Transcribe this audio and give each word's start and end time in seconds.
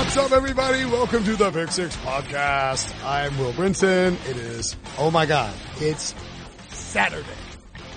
What's 0.00 0.16
up, 0.16 0.32
everybody? 0.32 0.86
Welcome 0.86 1.24
to 1.24 1.36
the 1.36 1.50
Pick 1.50 1.70
Six 1.70 1.94
Podcast. 1.98 2.90
I'm 3.04 3.36
Will 3.38 3.52
Brinson. 3.52 4.14
It 4.30 4.38
is, 4.38 4.74
oh 4.96 5.10
my 5.10 5.26
God, 5.26 5.54
it's 5.76 6.14
Saturday. 6.70 7.28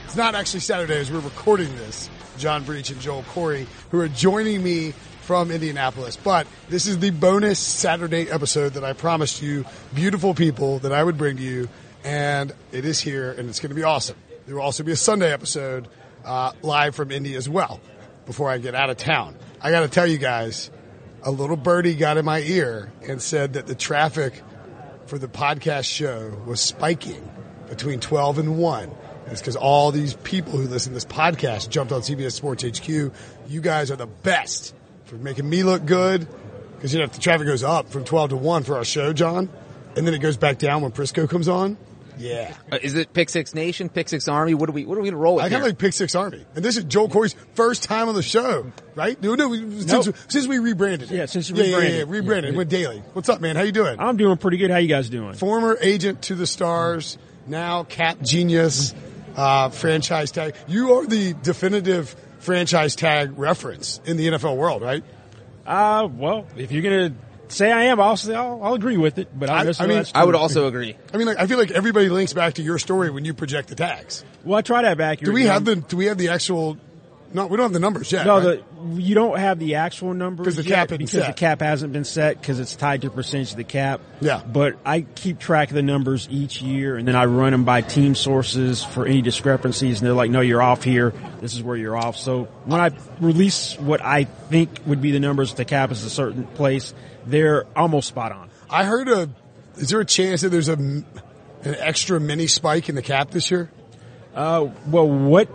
It's 0.03 0.17
not 0.17 0.35
actually 0.35 0.59
Saturday 0.59 0.97
as 0.97 1.09
we're 1.09 1.21
recording 1.21 1.73
this. 1.77 2.09
John 2.37 2.65
Breech 2.65 2.89
and 2.89 2.99
Joel 2.99 3.23
Corry, 3.23 3.65
who 3.89 4.01
are 4.01 4.09
joining 4.09 4.61
me 4.61 4.91
from 5.21 5.49
Indianapolis. 5.49 6.17
But 6.17 6.45
this 6.67 6.87
is 6.87 6.99
the 6.99 7.11
bonus 7.11 7.57
Saturday 7.57 8.29
episode 8.29 8.73
that 8.73 8.83
I 8.83 8.91
promised 8.91 9.41
you, 9.41 9.65
beautiful 9.95 10.33
people, 10.33 10.79
that 10.79 10.91
I 10.91 11.01
would 11.01 11.17
bring 11.17 11.37
to 11.37 11.41
you. 11.41 11.69
And 12.03 12.51
it 12.73 12.83
is 12.83 12.99
here, 12.99 13.31
and 13.31 13.47
it's 13.49 13.61
going 13.61 13.69
to 13.69 13.75
be 13.75 13.83
awesome. 13.83 14.17
There 14.45 14.55
will 14.55 14.63
also 14.63 14.83
be 14.83 14.91
a 14.91 14.97
Sunday 14.97 15.31
episode 15.31 15.87
uh, 16.25 16.51
live 16.61 16.95
from 16.95 17.11
Indy 17.11 17.35
as 17.35 17.47
well 17.47 17.79
before 18.25 18.49
I 18.49 18.57
get 18.57 18.75
out 18.75 18.89
of 18.89 18.97
town. 18.97 19.37
I 19.61 19.71
got 19.71 19.81
to 19.81 19.87
tell 19.87 20.05
you 20.05 20.17
guys, 20.17 20.69
a 21.23 21.31
little 21.31 21.55
birdie 21.55 21.95
got 21.95 22.17
in 22.17 22.25
my 22.25 22.39
ear 22.39 22.91
and 23.07 23.21
said 23.21 23.53
that 23.53 23.65
the 23.65 23.75
traffic 23.75 24.41
for 25.05 25.17
the 25.17 25.27
podcast 25.27 25.85
show 25.85 26.29
was 26.45 26.59
spiking 26.59 27.29
between 27.69 27.99
12 27.99 28.39
and 28.39 28.57
1. 28.57 28.83
And 28.83 29.31
it's 29.31 29.41
because 29.41 29.55
all 29.55 29.91
these 29.91 30.15
people 30.15 30.53
who 30.53 30.67
listen 30.67 30.91
to 30.91 30.95
this 30.95 31.05
podcast 31.05 31.69
jumped 31.69 31.93
on 31.93 32.01
CBS 32.01 32.33
Sports 32.33 32.63
HQ. 32.63 32.87
You 33.47 33.61
guys 33.61 33.89
are 33.89 33.95
the 33.95 34.07
best 34.07 34.73
for 35.05 35.15
making 35.15 35.49
me 35.49 35.63
look 35.63 35.85
good. 35.85 36.27
Because, 36.75 36.93
you 36.93 36.99
know, 36.99 37.05
if 37.05 37.13
the 37.13 37.21
traffic 37.21 37.47
goes 37.47 37.63
up 37.63 37.89
from 37.89 38.03
12 38.03 38.31
to 38.31 38.35
1 38.35 38.63
for 38.63 38.75
our 38.75 38.83
show, 38.83 39.13
John, 39.13 39.49
and 39.95 40.05
then 40.05 40.13
it 40.13 40.19
goes 40.19 40.35
back 40.35 40.57
down 40.57 40.81
when 40.81 40.91
Prisco 40.91 41.29
comes 41.29 41.47
on, 41.47 41.77
yeah. 42.17 42.55
Uh, 42.71 42.79
is 42.81 42.95
it 42.95 43.13
Pick 43.13 43.29
Six 43.29 43.53
Nation, 43.53 43.89
Pick 43.89 44.09
Six 44.09 44.27
Army? 44.27 44.53
What 44.53 44.69
are 44.69 44.71
we? 44.71 44.85
What 44.85 44.97
are 44.97 45.01
we 45.01 45.09
gonna 45.09 45.21
roll 45.21 45.35
with 45.35 45.45
I 45.45 45.49
kind 45.49 45.61
of 45.61 45.67
like 45.67 45.77
Pick 45.77 45.93
Six 45.93 46.15
Army. 46.15 46.45
And 46.55 46.63
this 46.63 46.77
is 46.77 46.83
Joel 46.85 47.09
Corry's 47.09 47.35
first 47.53 47.83
time 47.83 48.09
on 48.09 48.15
the 48.15 48.23
show, 48.23 48.71
right? 48.95 49.21
No, 49.21 49.35
no, 49.35 49.53
since, 49.53 49.85
Nope. 50.07 50.15
since 50.27 50.47
we 50.47 50.59
rebranded 50.59 51.11
it. 51.11 51.15
Yeah, 51.15 51.25
since 51.25 51.49
you 51.49 51.55
yeah, 51.55 51.63
yeah, 51.63 51.75
rebranded. 51.75 51.97
Yeah, 51.97 52.05
rebranded. 52.15 52.53
It 52.53 52.57
went 52.57 52.69
daily. 52.69 53.03
What's 53.13 53.29
up, 53.29 53.41
man? 53.41 53.55
How 53.55 53.63
you 53.63 53.71
doing? 53.71 53.99
I'm 53.99 54.17
doing 54.17 54.37
pretty 54.37 54.57
good. 54.57 54.71
How 54.71 54.77
you 54.77 54.87
guys 54.87 55.09
doing? 55.09 55.33
Former 55.33 55.77
agent 55.81 56.23
to 56.23 56.35
the 56.35 56.47
stars, 56.47 57.17
now 57.47 57.83
cap 57.83 58.21
genius, 58.21 58.93
uh, 59.35 59.69
franchise 59.69 60.31
tag. 60.31 60.55
You 60.67 60.95
are 60.95 61.05
the 61.05 61.33
definitive 61.33 62.15
franchise 62.39 62.95
tag 62.95 63.37
reference 63.37 64.01
in 64.05 64.17
the 64.17 64.27
NFL 64.27 64.57
world, 64.57 64.81
right? 64.81 65.03
Uh, 65.65 66.07
well, 66.11 66.45
if 66.57 66.71
you're 66.71 66.83
gonna 66.83 67.15
say 67.47 67.71
I 67.71 67.83
am, 67.83 67.99
I'll 67.99 68.17
say 68.17 68.33
I'll, 68.35 68.61
I'll 68.63 68.73
agree 68.73 68.97
with 68.97 69.17
it. 69.17 69.27
But 69.37 69.49
I, 69.49 69.67
I- 69.69 69.73
I 69.79 69.87
mean, 69.87 70.05
I 70.15 70.23
would 70.25 70.35
also 70.35 70.67
agree. 70.67 70.95
I 71.13 71.17
mean, 71.17 71.27
like, 71.27 71.37
I 71.37 71.47
feel 71.47 71.57
like 71.57 71.71
everybody 71.71 72.09
links 72.09 72.33
back 72.33 72.55
to 72.55 72.61
your 72.63 72.79
story 72.79 73.09
when 73.09 73.25
you 73.25 73.33
project 73.33 73.69
the 73.69 73.75
tags. 73.75 74.23
Well, 74.43 74.57
I 74.57 74.61
try 74.61 74.81
to 74.81 74.89
have 74.89 74.99
accurate. 74.99 75.25
Do 75.25 75.33
we 75.33 75.43
have 75.45 75.65
the, 75.65 75.75
do 75.75 75.97
we 75.97 76.05
have 76.05 76.17
the 76.17 76.29
actual, 76.29 76.77
no, 77.33 77.47
we 77.47 77.57
don't 77.57 77.65
have 77.65 77.73
the 77.73 77.79
numbers 77.79 78.11
yet. 78.11 78.25
No, 78.25 78.35
right? 78.35 78.63
the 78.95 79.01
you 79.01 79.15
don't 79.15 79.39
have 79.39 79.59
the 79.59 79.75
actual 79.75 80.13
numbers 80.13 80.45
'Cause 80.45 80.55
the 80.57 80.63
cap 80.63 80.89
because 80.89 81.11
set. 81.11 81.27
the 81.27 81.33
cap 81.33 81.61
hasn't 81.61 81.93
been 81.93 82.03
set 82.03 82.39
because 82.39 82.59
it's 82.59 82.75
tied 82.75 83.01
to 83.01 83.09
percentage 83.09 83.51
of 83.51 83.57
the 83.57 83.63
cap. 83.63 84.01
Yeah. 84.21 84.41
But 84.45 84.75
I 84.85 85.01
keep 85.01 85.39
track 85.39 85.69
of 85.69 85.75
the 85.75 85.81
numbers 85.81 86.27
each 86.29 86.61
year, 86.61 86.95
and 86.97 87.07
then 87.07 87.15
I 87.15 87.25
run 87.25 87.51
them 87.51 87.63
by 87.63 87.81
team 87.81 88.15
sources 88.15 88.83
for 88.83 89.05
any 89.05 89.21
discrepancies, 89.21 89.99
and 89.99 90.07
they're 90.07 90.13
like, 90.15 90.31
"No, 90.31 90.41
you're 90.41 90.61
off 90.61 90.83
here. 90.83 91.13
This 91.41 91.53
is 91.53 91.63
where 91.63 91.77
you're 91.77 91.97
off." 91.97 92.17
So 92.17 92.47
when 92.65 92.79
I 92.81 92.91
release 93.19 93.77
what 93.79 94.01
I 94.03 94.25
think 94.25 94.69
would 94.85 95.01
be 95.01 95.11
the 95.11 95.19
numbers 95.19 95.53
the 95.53 95.65
cap 95.65 95.91
is 95.91 96.03
a 96.03 96.09
certain 96.09 96.43
place, 96.43 96.93
they're 97.25 97.65
almost 97.75 98.07
spot 98.09 98.31
on. 98.31 98.49
I 98.69 98.85
heard 98.85 99.07
a. 99.07 99.29
Is 99.77 99.89
there 99.89 99.99
a 99.99 100.05
chance 100.05 100.41
that 100.41 100.49
there's 100.49 100.69
a 100.69 100.73
an 100.73 101.05
extra 101.79 102.19
mini 102.19 102.47
spike 102.47 102.89
in 102.89 102.95
the 102.95 103.01
cap 103.01 103.31
this 103.31 103.49
year? 103.49 103.69
Uh, 104.35 104.67
well, 104.87 105.07
what 105.07 105.47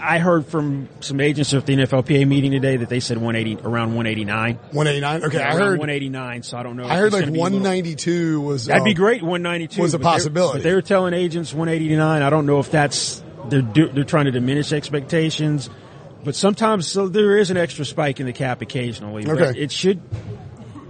I 0.00 0.18
heard 0.18 0.46
from 0.46 0.88
some 1.00 1.20
agents 1.20 1.52
at 1.54 1.66
the 1.66 1.74
NFLPA 1.76 2.26
meeting 2.26 2.52
today 2.52 2.76
that 2.76 2.88
they 2.88 3.00
said 3.00 3.18
180 3.18 3.62
around 3.66 3.94
189. 3.94 4.56
189. 4.72 5.24
Okay, 5.24 5.42
I 5.42 5.52
heard. 5.52 5.78
189. 5.78 6.42
So 6.42 6.56
I 6.56 6.62
don't 6.62 6.76
know. 6.76 6.86
I 6.86 6.96
heard 6.96 7.12
like 7.12 7.22
gonna 7.22 7.32
be 7.32 7.40
a 7.40 7.42
little- 7.42 7.58
192 7.60 8.40
was. 8.40 8.66
That'd 8.66 8.84
be 8.84 8.90
um, 8.90 8.96
great. 8.96 9.22
192 9.22 9.82
was 9.82 9.94
a 9.94 9.98
possibility. 9.98 10.58
But 10.58 10.64
they 10.64 10.74
were 10.74 10.82
telling 10.82 11.14
agents 11.14 11.52
189. 11.52 12.22
I 12.22 12.30
don't 12.30 12.46
know 12.46 12.60
if 12.60 12.70
that's 12.70 13.22
they're 13.48 13.62
do, 13.62 13.88
they're 13.88 14.04
trying 14.04 14.26
to 14.26 14.30
diminish 14.30 14.72
expectations, 14.72 15.70
but 16.24 16.34
sometimes 16.34 16.86
so 16.86 17.08
there 17.08 17.38
is 17.38 17.50
an 17.50 17.56
extra 17.56 17.84
spike 17.84 18.20
in 18.20 18.26
the 18.26 18.32
cap 18.32 18.62
occasionally. 18.62 19.24
But 19.24 19.40
Okay. 19.40 19.58
it 19.60 19.72
should 19.72 20.00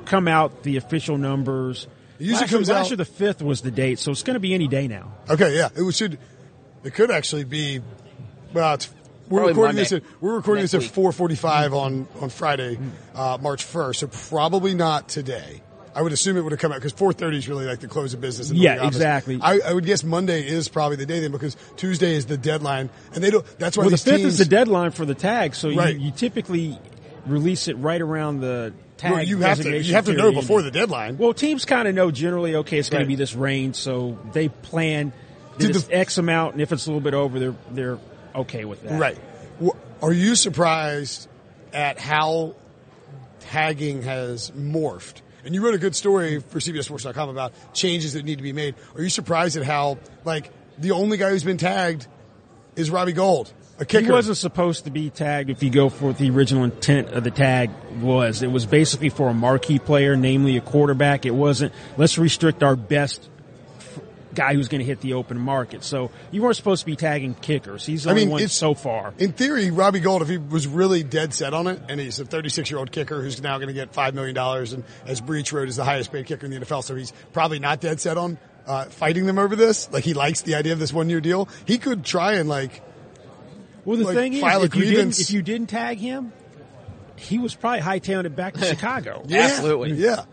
come 0.04 0.28
out 0.28 0.62
the 0.62 0.76
official 0.76 1.18
numbers. 1.18 1.86
It 2.18 2.24
usually 2.24 2.40
last 2.40 2.50
year, 2.50 2.58
comes 2.58 2.68
last 2.68 2.90
year 2.90 2.96
the 2.96 3.04
fifth 3.04 3.42
was 3.42 3.60
the 3.60 3.70
date, 3.70 3.98
so 3.98 4.10
it's 4.10 4.22
going 4.22 4.34
to 4.34 4.40
be 4.40 4.54
any 4.54 4.66
day 4.66 4.88
now. 4.88 5.12
Okay, 5.30 5.56
yeah, 5.56 5.68
it 5.74 5.94
should. 5.94 6.18
It 6.82 6.94
could 6.94 7.10
actually 7.10 7.44
be. 7.44 7.80
Well, 8.52 8.74
it's, 8.74 8.88
we're 9.28 9.46
recording 9.48 9.62
Monday. 9.76 9.82
this. 9.82 9.92
At, 9.92 10.02
we're 10.20 10.36
recording 10.36 10.62
Next 10.64 10.72
this 10.72 10.86
at 10.88 10.94
4:45 10.94 11.72
on 11.74 12.08
on 12.20 12.28
Friday, 12.30 12.78
uh, 13.14 13.38
March 13.40 13.64
1st. 13.64 13.96
So 13.96 14.06
probably 14.28 14.74
not 14.74 15.08
today. 15.08 15.62
I 15.94 16.02
would 16.02 16.12
assume 16.12 16.36
it 16.36 16.42
would 16.42 16.52
have 16.52 16.60
come 16.60 16.70
out 16.70 16.76
because 16.76 16.92
4:30 16.92 17.36
is 17.38 17.48
really 17.48 17.64
like 17.66 17.80
the 17.80 17.88
close 17.88 18.14
of 18.14 18.20
business. 18.20 18.50
In 18.50 18.56
the 18.56 18.62
Yeah, 18.62 18.76
office. 18.78 18.96
exactly. 18.96 19.38
I, 19.42 19.58
I 19.60 19.72
would 19.72 19.84
guess 19.84 20.04
Monday 20.04 20.46
is 20.46 20.68
probably 20.68 20.96
the 20.96 21.06
day 21.06 21.20
then 21.20 21.32
because 21.32 21.56
Tuesday 21.76 22.14
is 22.14 22.26
the 22.26 22.36
deadline, 22.36 22.90
and 23.14 23.24
they 23.24 23.30
don't. 23.30 23.44
That's 23.58 23.76
why 23.76 23.82
Well, 23.84 23.90
the 23.90 23.96
fifth 23.96 24.16
teams, 24.18 24.32
is 24.34 24.38
the 24.38 24.44
deadline 24.44 24.92
for 24.92 25.04
the 25.04 25.14
tag, 25.14 25.54
so 25.54 25.70
Right. 25.74 25.94
you, 25.96 26.06
you 26.06 26.10
typically 26.12 26.78
release 27.26 27.66
it 27.68 27.74
right 27.78 28.00
around 28.00 28.40
the 28.40 28.72
tag. 28.96 29.12
Well, 29.12 29.22
you 29.24 29.38
have 29.38 29.60
to. 29.60 29.80
You 29.82 29.94
have 29.94 30.04
to 30.06 30.12
know 30.14 30.30
before 30.32 30.62
the 30.62 30.70
deadline. 30.70 31.18
Well, 31.18 31.34
teams 31.34 31.64
kind 31.64 31.88
of 31.88 31.94
know 31.94 32.10
generally, 32.12 32.54
okay, 32.56 32.78
it's 32.78 32.90
going 32.90 33.00
Right. 33.00 33.04
to 33.04 33.08
be 33.08 33.14
this 33.16 33.34
range, 33.34 33.74
so 33.76 34.18
they 34.32 34.48
plan 34.48 35.12
it's 35.58 35.84
the- 35.84 35.96
X 35.96 36.18
amount, 36.18 36.52
and 36.52 36.62
if 36.62 36.70
it's 36.72 36.86
a 36.86 36.90
little 36.90 37.00
bit 37.00 37.14
over, 37.14 37.40
they're 37.40 37.54
they're 37.72 37.98
okay 38.38 38.64
with 38.64 38.82
that. 38.82 38.98
Right. 38.98 39.18
Are 40.02 40.12
you 40.12 40.34
surprised 40.34 41.28
at 41.72 41.98
how 41.98 42.54
tagging 43.40 44.02
has 44.02 44.50
morphed? 44.52 45.22
And 45.44 45.54
you 45.54 45.64
wrote 45.64 45.74
a 45.74 45.78
good 45.78 45.96
story 45.96 46.40
for 46.40 46.58
CBSSports.com 46.58 47.28
about 47.28 47.52
changes 47.72 48.12
that 48.12 48.24
need 48.24 48.36
to 48.36 48.42
be 48.42 48.52
made. 48.52 48.74
Are 48.94 49.02
you 49.02 49.08
surprised 49.08 49.56
at 49.56 49.64
how, 49.64 49.98
like, 50.24 50.50
the 50.78 50.92
only 50.92 51.16
guy 51.16 51.30
who's 51.30 51.44
been 51.44 51.58
tagged 51.58 52.06
is 52.76 52.90
Robbie 52.90 53.12
Gould, 53.12 53.52
a 53.80 53.84
kicker. 53.84 54.04
He 54.04 54.10
wasn't 54.10 54.36
supposed 54.36 54.84
to 54.84 54.90
be 54.90 55.10
tagged 55.10 55.50
if 55.50 55.62
you 55.62 55.70
go 55.70 55.88
for 55.88 56.06
what 56.06 56.18
the 56.18 56.30
original 56.30 56.64
intent 56.64 57.08
of 57.08 57.24
the 57.24 57.30
tag 57.30 57.70
was. 58.00 58.42
It 58.42 58.52
was 58.52 58.66
basically 58.66 59.08
for 59.08 59.28
a 59.28 59.34
marquee 59.34 59.78
player, 59.78 60.16
namely 60.16 60.56
a 60.56 60.60
quarterback. 60.60 61.26
It 61.26 61.34
wasn't, 61.34 61.72
let's 61.96 62.18
restrict 62.18 62.62
our 62.62 62.76
best 62.76 63.28
guy 64.38 64.54
who's 64.54 64.68
going 64.68 64.78
to 64.80 64.84
hit 64.84 65.00
the 65.00 65.14
open 65.14 65.38
market. 65.38 65.82
So 65.82 66.10
you 66.30 66.42
weren't 66.42 66.56
supposed 66.56 66.80
to 66.80 66.86
be 66.86 66.96
tagging 66.96 67.34
kickers. 67.34 67.84
He's 67.84 68.04
the 68.04 68.10
I 68.10 68.12
only 68.12 68.24
mean, 68.24 68.30
one 68.32 68.40
it's- 68.40 68.52
so 68.54 68.74
far. 68.74 69.12
In 69.18 69.32
theory, 69.32 69.70
Robbie 69.70 70.00
Gould, 70.00 70.22
if 70.22 70.28
he 70.28 70.38
was 70.38 70.66
really 70.66 71.02
dead 71.02 71.34
set 71.34 71.52
on 71.54 71.66
it, 71.66 71.80
and 71.88 71.98
he's 72.00 72.18
a 72.20 72.24
36 72.24 72.70
year 72.70 72.78
old 72.78 72.92
kicker 72.92 73.20
who's 73.22 73.42
now 73.42 73.56
going 73.58 73.68
to 73.68 73.74
get 73.74 73.92
$5 73.92 74.14
million, 74.14 74.36
and 74.38 74.84
as 75.06 75.20
Breech 75.20 75.52
wrote, 75.52 75.68
is 75.68 75.76
the 75.76 75.84
highest 75.84 76.12
paid 76.12 76.26
kicker 76.26 76.46
in 76.46 76.52
the 76.52 76.58
NFL, 76.60 76.84
so 76.84 76.94
he's 76.94 77.12
probably 77.32 77.58
not 77.58 77.80
dead 77.80 78.00
set 78.00 78.16
on 78.16 78.38
uh, 78.66 78.84
fighting 78.84 79.26
them 79.26 79.38
over 79.38 79.56
this. 79.56 79.90
Like, 79.92 80.04
he 80.04 80.14
likes 80.14 80.42
the 80.42 80.54
idea 80.54 80.72
of 80.72 80.78
this 80.78 80.92
one 80.92 81.10
year 81.10 81.20
deal. 81.20 81.48
He 81.66 81.78
could 81.78 82.04
try 82.04 82.34
and, 82.34 82.48
like, 82.48 82.82
Well, 83.84 83.96
the 83.96 84.04
like, 84.04 84.14
thing 84.14 84.32
is, 84.34 84.40
file 84.40 84.60
a 84.62 84.64
if 84.66 84.74
you, 84.74 84.84
didn't, 84.84 85.18
if 85.18 85.30
you 85.30 85.42
didn't 85.42 85.68
tag 85.68 85.98
him, 85.98 86.32
he 87.16 87.38
was 87.38 87.54
probably 87.54 87.80
hightailing 87.80 88.26
it 88.26 88.36
back 88.36 88.54
to 88.54 88.64
Chicago. 88.72 89.24
yeah, 89.26 89.40
Absolutely. 89.40 89.92
Yeah. 89.94 90.24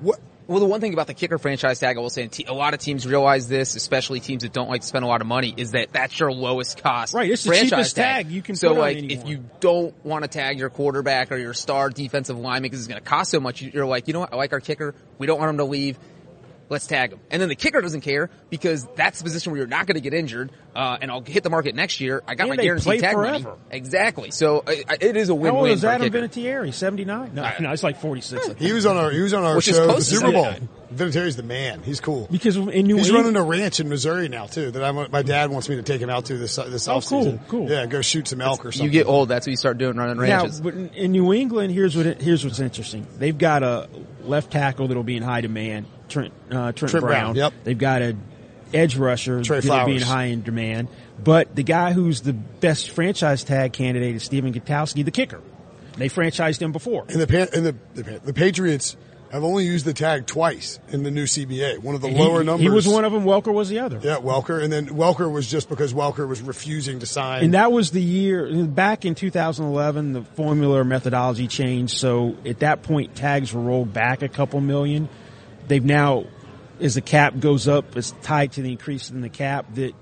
What, 0.00 0.18
Well, 0.46 0.60
the 0.60 0.66
one 0.66 0.80
thing 0.80 0.92
about 0.92 1.06
the 1.06 1.14
kicker 1.14 1.38
franchise 1.38 1.80
tag, 1.80 1.96
I 1.96 2.00
will 2.00 2.10
say, 2.10 2.28
a 2.46 2.52
lot 2.52 2.74
of 2.74 2.80
teams 2.80 3.06
realize 3.06 3.48
this, 3.48 3.76
especially 3.76 4.20
teams 4.20 4.42
that 4.42 4.52
don't 4.52 4.68
like 4.68 4.82
to 4.82 4.86
spend 4.86 5.04
a 5.04 5.08
lot 5.08 5.22
of 5.22 5.26
money, 5.26 5.54
is 5.56 5.70
that 5.70 5.92
that's 5.92 6.18
your 6.20 6.32
lowest 6.32 6.82
cost. 6.82 7.14
Right, 7.14 7.30
it's 7.30 7.44
the 7.44 7.54
cheapest 7.54 7.96
tag 7.96 8.30
you 8.30 8.42
can 8.42 8.54
So, 8.54 8.74
like, 8.74 8.98
if 8.98 9.26
you 9.26 9.44
don't 9.60 9.94
want 10.04 10.22
to 10.24 10.28
tag 10.28 10.58
your 10.58 10.68
quarterback 10.68 11.32
or 11.32 11.36
your 11.36 11.54
star 11.54 11.88
defensive 11.88 12.38
lineman 12.38 12.62
because 12.62 12.80
it's 12.80 12.88
going 12.88 13.02
to 13.02 13.08
cost 13.08 13.30
so 13.30 13.40
much, 13.40 13.62
you're 13.62 13.86
like, 13.86 14.06
you 14.06 14.12
know 14.12 14.20
what? 14.20 14.34
I 14.34 14.36
like 14.36 14.52
our 14.52 14.60
kicker. 14.60 14.94
We 15.16 15.26
don't 15.26 15.38
want 15.38 15.50
him 15.50 15.58
to 15.58 15.64
leave. 15.64 15.98
Let's 16.70 16.86
tag 16.86 17.12
him. 17.12 17.20
And 17.30 17.42
then 17.42 17.50
the 17.50 17.54
kicker 17.56 17.80
doesn't 17.82 18.00
care 18.00 18.30
because 18.48 18.86
that's 18.96 19.18
the 19.18 19.24
position 19.24 19.52
where 19.52 19.58
you're 19.58 19.66
not 19.68 19.86
going 19.86 19.96
to 19.96 20.00
get 20.00 20.14
injured, 20.14 20.50
uh, 20.74 20.96
and 21.00 21.10
I'll 21.10 21.20
hit 21.20 21.42
the 21.42 21.50
market 21.50 21.74
next 21.74 22.00
year. 22.00 22.22
I 22.26 22.34
got 22.34 22.44
And 22.44 22.50
my 22.50 22.56
they 22.56 22.62
guaranteed 22.64 22.84
play 22.84 22.98
tag 22.98 23.16
money. 23.16 23.44
Exactly. 23.70 24.30
So 24.30 24.64
I, 24.66 24.82
I, 24.88 24.96
it 25.00 25.16
is 25.16 25.28
a 25.28 25.32
How 25.34 25.36
win-win 25.40 25.60
old 25.62 25.68
is 25.70 25.80
for 25.82 25.88
a 25.88 25.90
Adam. 25.90 26.10
Vinatieri? 26.10 26.72
79? 26.72 27.34
No, 27.34 27.50
no, 27.60 27.70
it's 27.72 27.82
like 27.82 28.00
46. 28.00 28.48
I 28.48 28.54
he 28.54 28.72
was 28.72 28.86
on 28.86 28.96
our, 28.96 29.10
he 29.10 29.20
was 29.20 29.34
on 29.34 29.44
our 29.44 29.56
Which 29.56 29.66
show, 29.66 29.74
the 29.86 29.92
close 29.92 30.08
to 30.08 30.14
Super 30.16 30.32
Bowl. 30.32 30.44
79. 30.44 30.68
Vinatieri's 30.94 31.36
the 31.36 31.42
man. 31.42 31.82
He's 31.82 32.00
cool. 32.00 32.28
Because 32.30 32.56
in 32.56 32.86
New 32.86 32.96
He's 32.96 33.08
England, 33.08 33.26
running 33.36 33.36
a 33.36 33.44
ranch 33.44 33.80
in 33.80 33.88
Missouri 33.88 34.28
now 34.28 34.46
too. 34.46 34.70
That 34.70 34.82
I'm, 34.84 35.10
my 35.10 35.22
dad 35.22 35.50
wants 35.50 35.68
me 35.68 35.76
to 35.76 35.82
take 35.82 36.00
him 36.00 36.08
out 36.08 36.26
to 36.26 36.38
this 36.38 36.54
this 36.56 36.88
Oh, 36.88 37.00
cool, 37.00 37.24
offseason. 37.24 37.48
cool. 37.48 37.68
Yeah, 37.70 37.84
go 37.86 38.00
shoot 38.00 38.28
some 38.28 38.40
elk 38.40 38.64
or 38.64 38.70
something. 38.72 38.86
You 38.86 38.90
get 38.92 39.06
old, 39.06 39.28
that's 39.28 39.46
what 39.46 39.50
you 39.50 39.56
start 39.56 39.76
doing, 39.78 39.96
running 39.96 40.16
Now, 40.16 40.22
ranches. 40.42 40.60
but 40.60 40.74
in, 40.74 40.88
in 40.90 41.12
New 41.12 41.32
England, 41.34 41.72
here's 41.74 41.96
what 41.96 42.06
it, 42.06 42.22
here's 42.22 42.44
what's 42.44 42.60
interesting. 42.60 43.06
They've 43.18 43.36
got 43.36 43.62
a 43.64 43.88
left 44.22 44.52
tackle 44.52 44.86
that'll 44.88 45.02
be 45.02 45.16
in 45.16 45.22
high 45.24 45.40
demand, 45.40 45.86
Trent 46.14 46.32
uh, 46.50 46.72
Trent, 46.72 46.90
Trent 46.90 47.04
Brown, 47.04 47.34
Brown. 47.34 47.34
yep. 47.36 47.52
They've 47.64 47.76
got 47.78 48.02
a 48.02 48.16
edge 48.72 48.96
rusher 48.96 49.42
Trey 49.42 49.60
that'll 49.60 49.86
be 49.86 49.92
in 49.94 49.98
Flowers. 50.00 50.12
high 50.12 50.24
in 50.26 50.42
demand. 50.42 50.88
But 51.22 51.54
the 51.54 51.62
guy 51.62 51.92
who's 51.92 52.22
the 52.22 52.32
best 52.32 52.90
franchise 52.90 53.44
tag 53.44 53.72
candidate 53.72 54.16
is 54.16 54.22
Stephen 54.24 54.52
Gostkowski, 54.52 55.04
the 55.04 55.10
kicker. 55.10 55.40
They 55.96 56.08
franchised 56.08 56.60
him 56.60 56.72
before. 56.72 57.04
and 57.08 57.20
the 57.20 57.50
and 57.54 57.66
the 57.66 57.76
the, 58.02 58.18
the 58.20 58.32
Patriots 58.32 58.96
have 59.30 59.42
only 59.44 59.64
used 59.64 59.84
the 59.84 59.92
tag 59.92 60.26
twice 60.26 60.78
in 60.88 61.02
the 61.02 61.10
new 61.10 61.24
CBA. 61.24 61.78
One 61.78 61.94
of 61.96 62.00
the 62.00 62.08
He- 62.08 62.16
lower 62.18 62.44
numbers. 62.44 62.62
He 62.62 62.68
was 62.68 62.86
one 62.86 63.04
of 63.04 63.12
them. 63.12 63.24
Welker 63.24 63.52
was 63.52 63.68
the 63.68 63.80
other. 63.80 63.98
Yeah, 64.02 64.16
Welker, 64.18 64.62
and 64.62 64.72
then 64.72 64.86
Welker 64.90 65.30
was 65.30 65.48
just 65.50 65.68
because 65.68 65.92
Welker 65.92 66.28
was 66.28 66.40
refusing 66.40 67.00
to 67.00 67.06
sign. 67.06 67.42
And 67.44 67.54
that 67.54 67.72
was 67.72 67.90
the 67.90 68.02
year 68.02 68.64
back 68.66 69.04
in 69.04 69.14
2011. 69.16 70.12
The 70.12 70.22
formula 70.22 70.78
or 70.80 70.84
methodology 70.84 71.48
changed, 71.48 71.96
so 71.96 72.36
at 72.46 72.60
that 72.60 72.82
point, 72.82 73.14
tags 73.16 73.52
were 73.52 73.60
rolled 73.60 73.92
back 73.92 74.22
a 74.22 74.28
couple 74.28 74.60
million. 74.60 75.08
They've 75.66 75.84
now, 75.84 76.24
as 76.80 76.94
the 76.94 77.00
cap 77.00 77.38
goes 77.40 77.68
up, 77.68 77.96
it's 77.96 78.12
tied 78.22 78.52
to 78.52 78.62
the 78.62 78.72
increase 78.72 79.10
in 79.10 79.20
the 79.20 79.28
cap. 79.28 79.66
That 79.74 79.94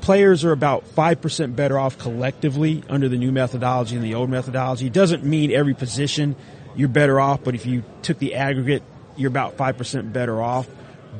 players 0.00 0.44
are 0.44 0.52
about 0.52 0.86
five 0.88 1.20
percent 1.20 1.56
better 1.56 1.78
off 1.78 1.98
collectively 1.98 2.82
under 2.88 3.08
the 3.08 3.18
new 3.18 3.32
methodology 3.32 3.96
than 3.96 4.04
the 4.04 4.14
old 4.14 4.30
methodology. 4.30 4.86
It 4.86 4.92
doesn't 4.92 5.24
mean 5.24 5.50
every 5.50 5.74
position 5.74 6.36
you're 6.74 6.88
better 6.88 7.20
off, 7.20 7.44
but 7.44 7.54
if 7.54 7.66
you 7.66 7.82
took 8.02 8.18
the 8.18 8.34
aggregate, 8.36 8.82
you're 9.16 9.28
about 9.28 9.56
five 9.56 9.76
percent 9.76 10.12
better 10.12 10.40
off. 10.40 10.68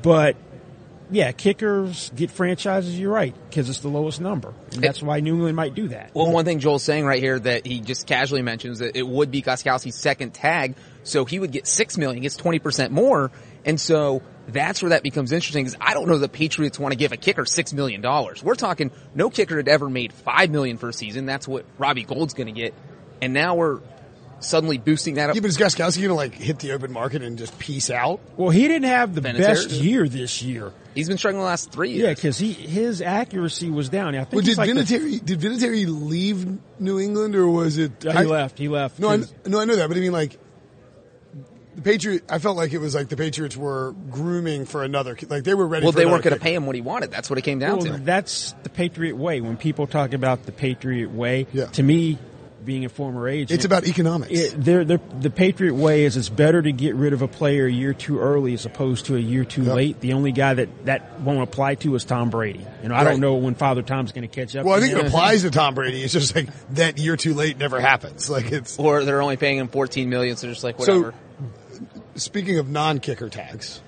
But 0.00 0.37
yeah, 1.11 1.32
kickers 1.32 2.11
get 2.14 2.31
franchises. 2.31 2.99
You're 2.99 3.12
right 3.12 3.35
because 3.49 3.69
it's 3.69 3.81
the 3.81 3.88
lowest 3.88 4.20
number, 4.20 4.55
and 4.73 4.82
that's 4.82 5.02
why 5.02 5.19
New 5.19 5.35
England 5.35 5.56
might 5.56 5.75
do 5.75 5.88
that. 5.88 6.12
Well, 6.14 6.31
one 6.31 6.44
thing 6.44 6.61
Joel's 6.61 6.85
saying 6.85 7.05
right 7.05 7.20
here 7.20 7.38
that 7.38 7.67
he 7.67 7.81
just 7.81 8.06
casually 8.06 8.43
mentions 8.43 8.79
that 8.79 8.97
it 8.97 9.06
would 9.06 9.32
be 9.32 9.43
Gostkowski's 9.43 9.97
second 9.97 10.32
tag, 10.32 10.76
so 11.02 11.25
he 11.25 11.41
would 11.41 11.50
get 11.50 11.67
six 11.67 11.99
million, 11.99 12.23
gets 12.23 12.37
twenty 12.37 12.61
percent 12.61 12.93
more, 12.93 13.32
and 13.64 13.80
so 13.80 14.22
that's 14.48 14.82
where 14.82 14.90
that 14.90 15.02
becomes 15.02 15.32
interesting. 15.32 15.64
Because 15.64 15.78
I 15.80 15.94
don't 15.94 16.08
know 16.08 16.18
the 16.18 16.28
Patriots 16.28 16.78
want 16.78 16.92
to 16.92 16.96
give 16.98 17.12
a 17.12 17.16
kicker 17.16 17.44
six 17.44 17.72
million 17.72 18.00
dollars. 18.00 18.42
We're 18.42 18.54
talking 18.54 18.90
no 19.14 19.30
kicker 19.30 19.56
had 19.56 19.68
ever 19.68 19.88
made 19.88 20.12
five 20.12 20.50
million 20.50 20.76
for 20.78 20.88
a 20.88 20.92
season. 20.92 21.26
That's 21.26 21.46
what 21.46 21.64
Robbie 21.78 22.04
Gould's 22.04 22.34
going 22.34 22.52
to 22.52 22.58
get, 22.60 22.74
and 23.22 23.32
now 23.32 23.54
we're 23.56 23.80
suddenly 24.42 24.78
boosting 24.78 25.14
that 25.16 25.28
up. 25.28 25.36
yeah, 25.36 25.42
but 25.42 25.48
is 25.48 25.58
Gostkowski 25.58 25.98
going 25.98 26.08
to 26.08 26.14
like 26.14 26.34
hit 26.34 26.58
the 26.60 26.72
open 26.72 26.92
market 26.92 27.20
and 27.22 27.36
just 27.36 27.58
peace 27.58 27.90
out? 27.90 28.20
Well, 28.38 28.48
he 28.48 28.66
didn't 28.68 28.88
have 28.88 29.14
the 29.14 29.20
Vinatieri 29.20 29.38
best 29.38 29.70
year 29.70 30.08
this 30.08 30.42
year. 30.42 30.72
He's 30.94 31.08
been 31.08 31.18
struggling 31.18 31.42
the 31.42 31.46
last 31.46 31.70
three 31.70 31.92
Yeah, 31.92 32.14
because 32.14 32.38
he 32.38 32.52
his 32.54 33.02
accuracy 33.02 33.68
was 33.70 33.90
down. 33.90 34.14
I 34.16 34.20
think 34.24 34.32
Well, 34.32 34.42
did 34.42 34.56
like 34.56 34.72
the- 34.74 34.80
Vinatieri 34.80 35.24
did 35.24 35.40
Vinatieri 35.40 35.84
leave 35.86 36.58
New 36.80 36.98
England 36.98 37.36
or 37.36 37.46
was 37.48 37.76
it? 37.78 38.04
Uh, 38.04 38.12
he 38.18 38.24
left. 38.26 38.58
He 38.58 38.68
left. 38.68 38.98
No, 38.98 39.08
I, 39.10 39.18
'cause- 39.18 39.32
no, 39.46 39.60
I 39.60 39.66
know 39.66 39.76
that, 39.76 39.88
but 39.88 39.96
I 39.96 40.00
mean 40.00 40.12
like 40.12 40.38
the 41.76 41.82
Patriot. 41.82 42.25
I 42.28 42.38
felt 42.38 42.56
like 42.56 42.72
it 42.72 42.78
was 42.78 42.94
like 42.94 43.08
the 43.08 43.17
Patriots 43.17 43.56
were 43.56 43.94
grooming 44.11 44.64
for 44.67 44.82
another. 44.82 45.17
Like 45.28 45.44
they 45.44 45.55
were 45.55 45.67
ready. 45.67 45.84
well, 45.84 45.93
for 45.93 45.99
they 45.99 46.06
weren't 46.06 46.22
going 46.25 46.34
to 46.34 46.40
pay 46.40 46.55
him 46.55 46.67
what 46.67 46.75
he 46.75 46.81
wanted. 46.82 47.11
That's 47.11 47.31
what 47.31 47.38
it 47.38 47.43
came 47.43 47.58
down 47.58 47.78
well, 47.78 47.87
to. 47.87 47.99
that's 47.99 48.55
the 48.62 48.70
Patriot 48.70 49.17
way. 49.17 49.40
When 49.40 49.56
people 49.56 49.87
talk 49.87 50.12
about 50.12 50.44
the 50.46 50.52
Patriot 50.52 51.11
way, 51.11 51.46
Yeah. 51.52 51.67
to 51.67 51.82
me, 51.82 52.19
being 52.62 52.84
a 52.84 52.90
former 52.90 53.26
agent, 53.26 53.52
It's 53.52 53.64
about 53.64 53.84
economics. 53.87 54.31
it, 54.32 54.55
they're, 54.62 54.84
they're, 54.84 55.00
the 55.19 55.31
Patriot 55.31 55.72
way 55.72 56.05
is 56.05 56.19
it's 56.19 56.28
better 56.28 56.61
to 56.61 56.70
get 56.72 56.94
rid 56.94 57.14
of 57.14 57.22
a 57.22 57.26
player 57.28 57.64
a 57.64 57.73
year 57.73 57.94
too 57.94 58.19
early 58.20 58.52
as 58.52 58.66
opposed 58.66 59.06
to 59.06 59.16
a 59.16 59.19
year 59.19 59.44
too 59.46 59.62
Yep. 59.62 59.75
late. 59.75 60.00
The 60.00 60.12
only 60.12 60.31
guy 60.32 60.52
that 60.52 60.84
that 60.84 61.20
won't 61.20 61.40
apply 61.43 61.76
to 61.76 61.94
is 61.94 62.05
Tom 62.05 62.28
Brady. 62.28 62.66
You 62.82 62.90
know, 62.90 62.94
I 62.94 62.99
Right. 62.99 63.12
don't 63.12 63.20
know 63.20 63.37
when 63.37 63.55
Father 63.55 63.81
Tom's 63.81 64.12
going 64.12 64.28
to 64.28 64.34
catch 64.34 64.55
up. 64.56 64.66
well, 64.66 64.75
I 64.76 64.81
think 64.81 64.93
him. 64.93 65.00
it 65.00 65.06
applies 65.06 65.40
to 65.43 65.50
Tom 65.50 65.75
Brady. 65.75 66.02
It's 66.02 66.12
just 66.12 66.34
like 66.37 66.49
that 66.75 66.99
year 66.99 67.16
too 67.16 67.32
late 67.32 67.56
never 67.56 67.81
happens. 67.81 68.28
Like 68.28 68.52
it's 68.52 68.78
Or 68.78 69.05
they're 69.05 69.23
only 69.23 69.38
paying 69.38 69.56
him 69.56 69.69
fourteen 69.69 70.11
million, 70.11 70.37
so 70.37 70.46
just 70.49 70.62
like 70.62 70.78
whatever. 70.78 71.14
Speaking 72.16 72.58
of 72.58 72.68
non-kicker 72.68 73.28
tags. 73.28 73.80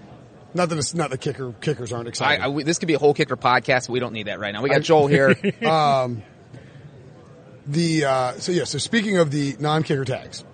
Not 0.55 0.69
that 0.69 0.79
it's 0.79 0.95
not 0.95 1.11
the 1.11 1.19
kicker. 1.19 1.53
Kickers 1.61 1.93
aren't 1.93 2.07
I, 2.07 2.11
excited. 2.11 2.43
I, 2.43 2.49
we- 2.49 2.63
this 2.63 2.79
could 2.79 2.87
be 2.89 2.95
a 2.95 2.99
whole 2.99 3.15
kicker 3.15 3.37
podcast. 3.37 3.87
But 3.87 3.91
we 3.91 4.01
don't 4.01 4.13
need 4.13 4.27
that 4.27 4.39
right 4.39 4.53
now. 4.53 4.63
We 4.63 4.69
got 4.69 4.83
Joel 4.83 5.07
here. 5.07 5.35
The 7.67 8.05
uh, 8.05 8.33
so 8.35 8.51
yeah. 8.53 8.65
So 8.65 8.79
speaking 8.79 9.19
of 9.19 9.31
the 9.31 9.57
non-kicker 9.61 10.05
tags, 10.05 10.45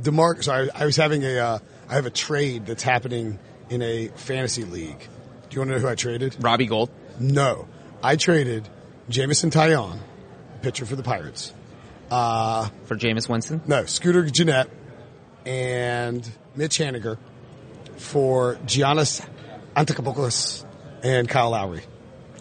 Demar. 0.00 0.40
So 0.42 0.52
I, 0.52 0.68
I 0.74 0.86
was 0.86 0.96
having 0.96 1.24
a. 1.24 1.36
Uh, 1.38 1.58
I 1.90 1.94
have 1.94 2.06
a 2.06 2.10
trade 2.10 2.66
that's 2.66 2.82
happening 2.82 3.38
in 3.68 3.82
a 3.82 4.08
fantasy 4.08 4.64
league. 4.64 4.98
Do 4.98 5.54
you 5.54 5.60
want 5.60 5.70
to 5.70 5.74
know 5.74 5.78
who 5.80 5.88
I 5.88 5.96
traded? 5.96 6.36
Robbie 6.40 6.66
Gould. 6.66 6.90
No, 7.18 7.68
I 8.02 8.16
traded 8.16 8.68
Jameson 9.08 9.50
Taillon, 9.50 9.98
pitcher 10.62 10.86
for 10.86 10.96
the 10.96 11.02
Pirates. 11.02 11.52
Uh, 12.10 12.68
for 12.84 12.96
Jameis 12.96 13.28
Winston. 13.28 13.60
No, 13.66 13.84
Scooter 13.84 14.24
Gennett 14.24 14.70
and 15.44 16.28
Mitch 16.56 16.78
Haniger 16.78 17.18
for 17.96 18.56
Giannis 18.66 19.26
Antetokounmpo 19.76 20.64
and 21.02 21.28
Kyle 21.28 21.50
Lowry. 21.50 21.82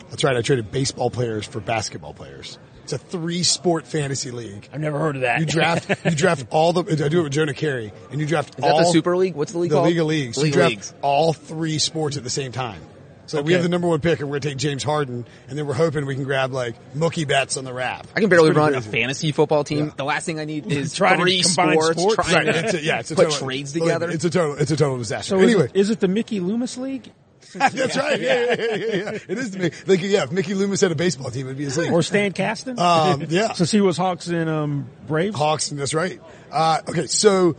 That's 0.10 0.24
right. 0.24 0.36
I 0.36 0.42
traded 0.42 0.72
baseball 0.72 1.10
players 1.10 1.46
for 1.46 1.60
basketball 1.60 2.14
players. 2.14 2.58
It's 2.84 2.94
a 2.94 2.98
three-sport 2.98 3.86
fantasy 3.86 4.32
league. 4.32 4.68
I've 4.74 4.80
never 4.80 4.98
heard 4.98 5.16
of 5.18 5.22
that. 5.22 5.40
You 5.40 5.46
draft, 5.46 5.92
you 6.04 6.12
draft 6.12 6.48
all 6.50 6.74
the. 6.74 6.82
I 7.06 7.08
do 7.08 7.20
it 7.20 7.24
with 7.24 7.34
Jonah 7.34 7.54
Keri, 7.54 7.94
and 8.12 8.20
you 8.20 8.26
draft 8.26 8.58
Is 8.58 8.66
all 8.66 8.80
the 8.80 8.86
Super 8.86 9.16
League? 9.16 9.36
What's 9.36 9.52
the 9.52 9.60
league 9.60 9.70
the 9.70 9.76
called? 9.76 9.88
League 9.90 10.00
of 10.00 10.08
Leagues. 10.08 10.38
League 10.38 10.48
you 10.48 10.54
draft 10.54 10.70
Leagues. 10.72 10.94
all 11.04 11.32
three 11.32 11.78
sports 11.78 12.18
at 12.18 12.24
the 12.24 12.32
same 12.32 12.52
time. 12.52 12.82
So 13.30 13.44
we 13.44 13.54
have 13.54 13.62
the 13.62 13.70
number 13.70 13.88
one 13.88 14.02
pick, 14.02 14.20
and 14.20 14.30
we're 14.30 14.40
gonna 14.40 14.52
take 14.52 14.58
James 14.58 14.84
Harden, 14.84 15.26
and 15.48 15.58
then 15.58 15.68
we're 15.68 15.76
hoping 15.76 16.06
we 16.08 16.16
can 16.16 16.24
grab 16.24 16.52
like 16.52 16.76
Mookie 16.96 17.28
Betts 17.28 17.58
on 17.58 17.64
the 17.64 17.72
wrap. 17.72 18.08
I 18.16 18.22
can 18.22 18.30
barely 18.30 18.50
It's 18.50 18.56
pretty 18.56 18.74
run 18.74 18.76
a 18.76 18.82
fantasy 18.82 19.32
football 19.32 19.64
team. 19.64 19.86
Yeah. 19.86 19.94
The 19.98 20.04
last 20.04 20.26
thing 20.26 20.40
I 20.40 20.46
need 20.46 20.66
is 20.72 20.96
Trying 20.96 21.18
to 21.18 21.24
three 21.24 21.42
combine 21.44 21.74
sports, 21.74 22.02
sports. 22.02 22.30
trying 22.30 22.48
Right, 22.48 22.54
to 22.54 22.60
it's 22.66 22.74
a, 22.74 22.82
yeah, 22.82 23.00
it's 23.00 23.12
a 23.12 23.16
put 23.16 23.30
total, 23.30 23.48
trades 23.48 23.74
together. 23.74 24.10
It's 24.10 24.26
a 24.26 24.30
total, 24.30 24.56
it's 24.56 24.72
a 24.72 24.76
total 24.76 24.98
disaster. 24.98 25.30
So 25.30 25.40
anyway, 25.40 25.66
is, 25.66 25.70
it, 25.70 25.76
is 25.76 25.90
it 25.92 26.00
the 26.00 26.08
Mickey 26.08 26.40
Loomis 26.40 26.78
League? 26.78 27.12
that's 27.54 27.98
right. 27.98 28.20
Yeah, 28.20 28.44
yeah, 28.44 28.56
yeah, 28.58 28.76
yeah, 28.76 28.96
yeah. 28.96 29.12
It 29.28 29.38
is 29.38 29.52
to 29.52 29.60
me. 29.60 29.72
Like, 29.88 30.02
yeah, 30.02 30.24
if 30.24 30.32
Mickey 30.32 30.54
Loomis 30.54 30.82
had 30.82 30.92
a 30.92 30.96
baseball 30.96 31.32
team, 31.32 31.46
it'd 31.48 31.58
be 31.58 31.64
his 31.64 31.78
league. 31.78 31.92
Or 31.92 32.04
Stan 32.04 32.32
Kasten? 32.32 32.78
Um, 32.80 33.26
yeah. 33.30 33.54
Since 33.54 33.72
he 33.72 33.82
was 33.82 33.98
Hawks 33.98 34.28
and 34.28 34.50
um, 34.50 34.88
Braves? 35.08 35.36
Hawks, 35.36 35.72
and 35.72 35.80
that's 35.80 35.96
right. 35.96 36.20
Uh, 36.52 36.82
okay, 36.90 37.08
so 37.08 37.56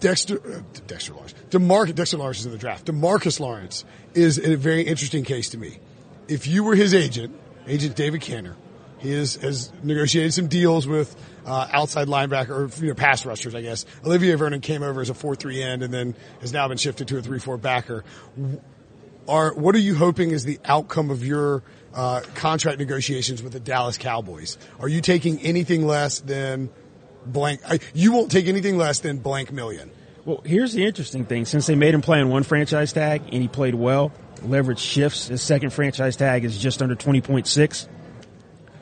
Dexter, 0.00 0.40
uh, 0.44 0.60
Dexter 0.88 1.14
Demarcus, 1.52 1.94
Dexter 1.94 2.16
Lawrence 2.16 2.40
is 2.40 2.46
in 2.46 2.52
the 2.52 2.58
draft. 2.58 2.86
Demarcus 2.86 3.38
Lawrence 3.38 3.84
is 4.14 4.38
a 4.38 4.56
very 4.56 4.82
interesting 4.82 5.22
case 5.22 5.50
to 5.50 5.58
me. 5.58 5.78
If 6.26 6.46
you 6.46 6.64
were 6.64 6.74
his 6.74 6.94
agent, 6.94 7.38
agent 7.66 7.94
David 7.94 8.22
Canter, 8.22 8.56
he 8.98 9.12
is, 9.12 9.36
has 9.36 9.70
negotiated 9.82 10.32
some 10.32 10.46
deals 10.46 10.86
with 10.86 11.14
uh, 11.44 11.68
outside 11.70 12.08
linebacker 12.08 12.50
or 12.50 12.82
you 12.82 12.88
know 12.88 12.94
pass 12.94 13.26
rushers, 13.26 13.54
I 13.54 13.60
guess. 13.60 13.84
Olivier 14.02 14.34
Vernon 14.36 14.62
came 14.62 14.82
over 14.82 15.02
as 15.02 15.10
a 15.10 15.14
four-three 15.14 15.62
end 15.62 15.82
and 15.82 15.92
then 15.92 16.14
has 16.40 16.54
now 16.54 16.68
been 16.68 16.78
shifted 16.78 17.08
to 17.08 17.18
a 17.18 17.22
three-four 17.22 17.58
backer. 17.58 18.02
Are 19.28 19.52
what 19.52 19.74
are 19.74 19.80
you 19.80 19.94
hoping 19.94 20.30
is 20.30 20.44
the 20.44 20.58
outcome 20.64 21.10
of 21.10 21.26
your 21.26 21.62
uh, 21.92 22.22
contract 22.34 22.78
negotiations 22.78 23.42
with 23.42 23.52
the 23.52 23.60
Dallas 23.60 23.98
Cowboys? 23.98 24.56
Are 24.80 24.88
you 24.88 25.02
taking 25.02 25.38
anything 25.40 25.86
less 25.86 26.20
than 26.20 26.70
blank? 27.26 27.60
I, 27.68 27.80
you 27.92 28.12
won't 28.12 28.30
take 28.30 28.46
anything 28.46 28.78
less 28.78 29.00
than 29.00 29.18
blank 29.18 29.52
million. 29.52 29.90
Well, 30.24 30.40
here's 30.44 30.72
the 30.72 30.84
interesting 30.84 31.24
thing. 31.24 31.44
Since 31.46 31.66
they 31.66 31.74
made 31.74 31.94
him 31.94 32.00
play 32.00 32.20
on 32.20 32.28
one 32.28 32.42
franchise 32.44 32.92
tag 32.92 33.22
and 33.32 33.42
he 33.42 33.48
played 33.48 33.74
well, 33.74 34.12
leverage 34.44 34.78
shifts. 34.78 35.28
His 35.28 35.42
second 35.42 35.70
franchise 35.72 36.16
tag 36.16 36.44
is 36.44 36.56
just 36.58 36.80
under 36.82 36.94
20.6. 36.94 37.88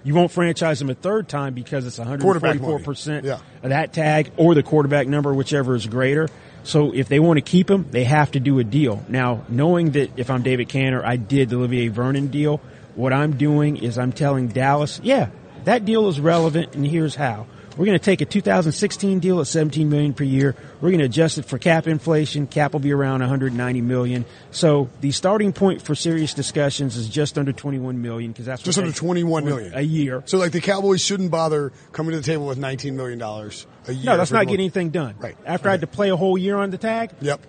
You 0.02 0.14
won't 0.14 0.31
franchise 0.31 0.81
him 0.81 0.88
a 0.90 0.94
third 0.94 1.28
time 1.28 1.54
because 1.54 1.87
it's 1.87 1.98
144% 1.98 3.25
Yeah. 3.25 3.38
of 3.62 3.70
that 3.70 3.92
tag 3.92 4.30
or 4.37 4.54
the 4.54 4.62
quarterback 4.62 5.06
number, 5.06 5.32
whichever 5.32 5.75
is 5.75 5.87
greater. 5.87 6.28
So 6.62 6.92
if 6.94 7.09
they 7.09 7.20
want 7.20 7.38
to 7.38 7.42
keep 7.42 7.70
him, 7.70 7.87
they 7.90 8.04
have 8.04 8.32
to 8.32 8.40
do 8.40 8.59
a 8.59 8.64
deal. 8.64 9.02
Now, 9.09 9.42
knowing 9.49 9.92
that 9.92 10.11
if 10.18 10.30
I'm 10.30 10.42
David 10.42 10.68
Canter, 10.68 11.04
I 11.04 11.16
did 11.16 11.49
the 11.49 11.56
Olivier 11.56 11.88
Vernon 11.88 12.28
deal, 12.28 12.61
what 12.97 13.12
I'm 13.14 13.32
doing 13.37 13.76
is 13.78 13.99
I'm 13.99 14.12
telling 14.12 14.49
Dallas, 14.49 15.00
yeah, 15.02 15.28
that 15.64 15.85
deal 15.87 16.09
is 16.09 16.20
relevant 16.20 16.75
and 16.75 16.87
here's 16.87 17.14
how. 17.14 17.47
We're 17.76 17.86
going 17.86 17.98
to 17.98 18.04
take 18.04 18.20
a 18.20 18.24
2016 18.24 19.20
deal 19.20 19.40
at 19.40 19.46
17 19.46 19.88
million 19.88 20.12
per 20.12 20.24
year. 20.24 20.54
We're 20.80 20.90
going 20.90 20.98
to 20.98 21.04
adjust 21.06 21.38
it 21.38 21.44
for 21.44 21.56
cap 21.56 21.86
inflation. 21.86 22.46
Cap 22.46 22.72
will 22.72 22.80
be 22.80 22.92
around 22.92 23.20
190 23.20 23.80
million. 23.80 24.24
So 24.50 24.90
the 25.00 25.12
starting 25.12 25.52
point 25.52 25.80
for 25.80 25.94
serious 25.94 26.34
discussions 26.34 26.96
is 26.96 27.08
just 27.08 27.38
under 27.38 27.52
21 27.52 28.02
million 28.02 28.32
because 28.32 28.46
that's 28.46 28.62
Just 28.62 28.78
under 28.78 28.92
21 28.92 29.44
million. 29.44 29.72
a 29.74 29.80
year. 29.82 30.22
So 30.26 30.36
like 30.36 30.52
the 30.52 30.60
Cowboys 30.60 31.00
shouldn't 31.00 31.30
bother 31.30 31.72
coming 31.92 32.10
to 32.12 32.18
the 32.18 32.24
table 32.24 32.46
with 32.46 32.58
19 32.58 32.96
million 32.96 33.18
dollars 33.18 33.66
a 33.86 33.92
year. 33.92 34.04
No, 34.04 34.16
that's 34.16 34.32
not 34.32 34.46
getting 34.46 34.60
anything 34.60 34.90
done. 34.90 35.14
Right. 35.18 35.36
After 35.46 35.68
I 35.68 35.72
had 35.72 35.80
to 35.82 35.86
play 35.86 36.10
a 36.10 36.16
whole 36.16 36.36
year 36.36 36.56
on 36.56 36.70
the 36.70 36.78
tag 36.78 37.12
Yep. 37.20 37.40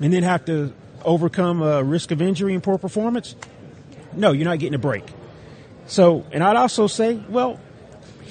and 0.00 0.12
then 0.12 0.22
have 0.22 0.44
to 0.46 0.72
overcome 1.04 1.60
a 1.62 1.82
risk 1.82 2.10
of 2.12 2.22
injury 2.22 2.54
and 2.54 2.62
poor 2.62 2.78
performance, 2.78 3.34
no, 4.14 4.30
you're 4.32 4.44
not 4.46 4.60
getting 4.60 4.74
a 4.74 4.78
break. 4.78 5.04
So, 5.88 6.24
and 6.32 6.42
I'd 6.42 6.56
also 6.56 6.86
say, 6.86 7.20
well, 7.28 7.60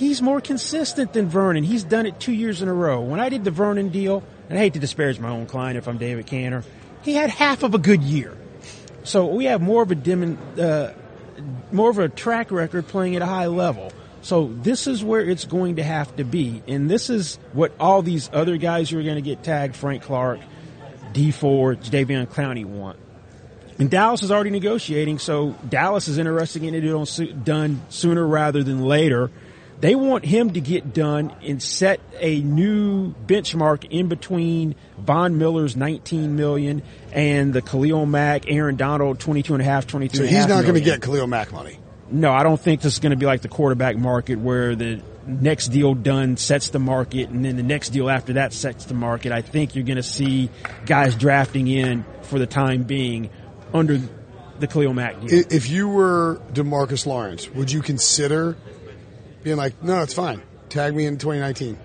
he's 0.03 0.21
more 0.21 0.41
consistent 0.41 1.13
than 1.13 1.27
Vernon. 1.27 1.63
He's 1.63 1.83
done 1.83 2.05
it 2.05 2.19
two 2.19 2.33
years 2.33 2.61
in 2.61 2.67
a 2.67 2.73
row. 2.73 3.01
When 3.01 3.19
I 3.19 3.29
did 3.29 3.43
the 3.43 3.51
Vernon 3.51 3.89
deal, 3.89 4.23
and 4.49 4.57
I 4.57 4.61
hate 4.61 4.73
to 4.73 4.79
disparage 4.79 5.19
my 5.19 5.29
own 5.29 5.45
client 5.45 5.77
if 5.77 5.87
I'm 5.87 5.97
David 5.97 6.25
Canter, 6.25 6.63
he 7.01 7.13
had 7.13 7.29
half 7.29 7.63
of 7.63 7.73
a 7.73 7.77
good 7.77 8.01
year. 8.01 8.37
So 9.03 9.25
we 9.25 9.45
have 9.45 9.61
more 9.61 9.83
of 9.83 9.91
a 9.91 9.95
dim, 9.95 10.37
uh, 10.59 10.91
more 11.71 11.89
of 11.89 11.99
a 11.99 12.09
track 12.09 12.51
record 12.51 12.87
playing 12.87 13.15
at 13.15 13.21
a 13.21 13.25
high 13.25 13.47
level. 13.47 13.91
So 14.21 14.47
this 14.47 14.87
is 14.87 15.03
where 15.03 15.21
it's 15.21 15.43
going 15.43 15.75
to 15.77 15.83
have 15.83 16.15
to 16.15 16.23
be, 16.23 16.63
and 16.67 16.89
this 16.89 17.09
is 17.09 17.37
what 17.51 17.73
all 17.77 18.01
these 18.01 18.29
other 18.31 18.55
guys 18.55 18.89
who 18.89 18.99
are 18.99 19.03
going 19.03 19.15
to 19.15 19.21
get 19.21 19.43
tagged, 19.43 19.75
Frank 19.75 20.03
Clark, 20.03 20.39
D 21.11 21.31
Ford, 21.31 21.81
Davion 21.81 22.27
Clowney 22.27 22.63
want. 22.63 22.97
And 23.79 23.89
Dallas 23.89 24.23
is 24.23 24.31
already 24.31 24.51
negotiating, 24.51 25.19
so 25.19 25.55
Dallas 25.67 26.07
is 26.07 26.17
interested 26.17 26.63
in 26.63 26.71
getting 26.71 26.89
it 26.89 26.93
on- 26.93 27.43
done 27.43 27.81
sooner 27.89 28.25
rather 28.25 28.63
than 28.63 28.85
later. 28.85 29.29
They 29.79 29.95
want 29.95 30.23
him 30.23 30.53
to 30.53 30.61
get 30.61 30.93
done 30.93 31.35
and 31.41 31.61
set 31.61 31.99
a 32.19 32.39
new 32.39 33.13
benchmark 33.13 33.85
in 33.89 34.07
between 34.07 34.75
Von 34.97 35.37
Miller's 35.37 35.75
19 35.75 36.35
million 36.35 36.83
and 37.11 37.53
the 37.53 37.61
Khalil 37.61 38.05
Mack, 38.05 38.49
Aaron 38.49 38.77
Donald 38.77 39.19
22 39.19 39.53
and 39.53 39.61
a 39.61 39.65
half, 39.65 39.87
23 39.87 40.17
So 40.17 40.25
he's 40.25 40.47
not 40.47 40.63
going 40.63 40.75
to 40.75 40.81
get 40.81 41.01
Khalil 41.01 41.27
Mack 41.27 41.51
money. 41.51 41.79
No, 42.09 42.31
I 42.31 42.43
don't 42.43 42.59
think 42.59 42.81
this 42.81 42.93
is 42.93 42.99
going 42.99 43.11
to 43.11 43.17
be 43.17 43.25
like 43.25 43.41
the 43.41 43.47
quarterback 43.47 43.97
market 43.97 44.37
where 44.37 44.75
the 44.75 45.01
next 45.25 45.69
deal 45.69 45.93
done 45.93 46.37
sets 46.37 46.69
the 46.69 46.79
market 46.79 47.29
and 47.29 47.43
then 47.43 47.55
the 47.55 47.63
next 47.63 47.89
deal 47.89 48.09
after 48.09 48.33
that 48.33 48.53
sets 48.53 48.85
the 48.85 48.93
market. 48.93 49.31
I 49.31 49.41
think 49.41 49.75
you're 49.75 49.85
going 49.85 49.97
to 49.97 50.03
see 50.03 50.49
guys 50.85 51.15
drafting 51.15 51.67
in 51.67 52.05
for 52.21 52.39
the 52.39 52.47
time 52.47 52.83
being 52.83 53.29
under 53.73 53.99
the 54.59 54.67
Khalil 54.67 54.93
Mack 54.93 55.21
deal. 55.21 55.43
If 55.49 55.69
you 55.69 55.89
were 55.89 56.41
Demarcus 56.53 57.05
Lawrence, 57.05 57.49
would 57.49 57.71
you 57.71 57.81
consider 57.81 58.57
being 59.43 59.57
like, 59.57 59.83
no, 59.83 60.01
it's 60.01 60.13
fine. 60.13 60.41
Tag 60.69 60.95
me 60.95 61.05
in 61.05 61.17
2019. 61.17 61.77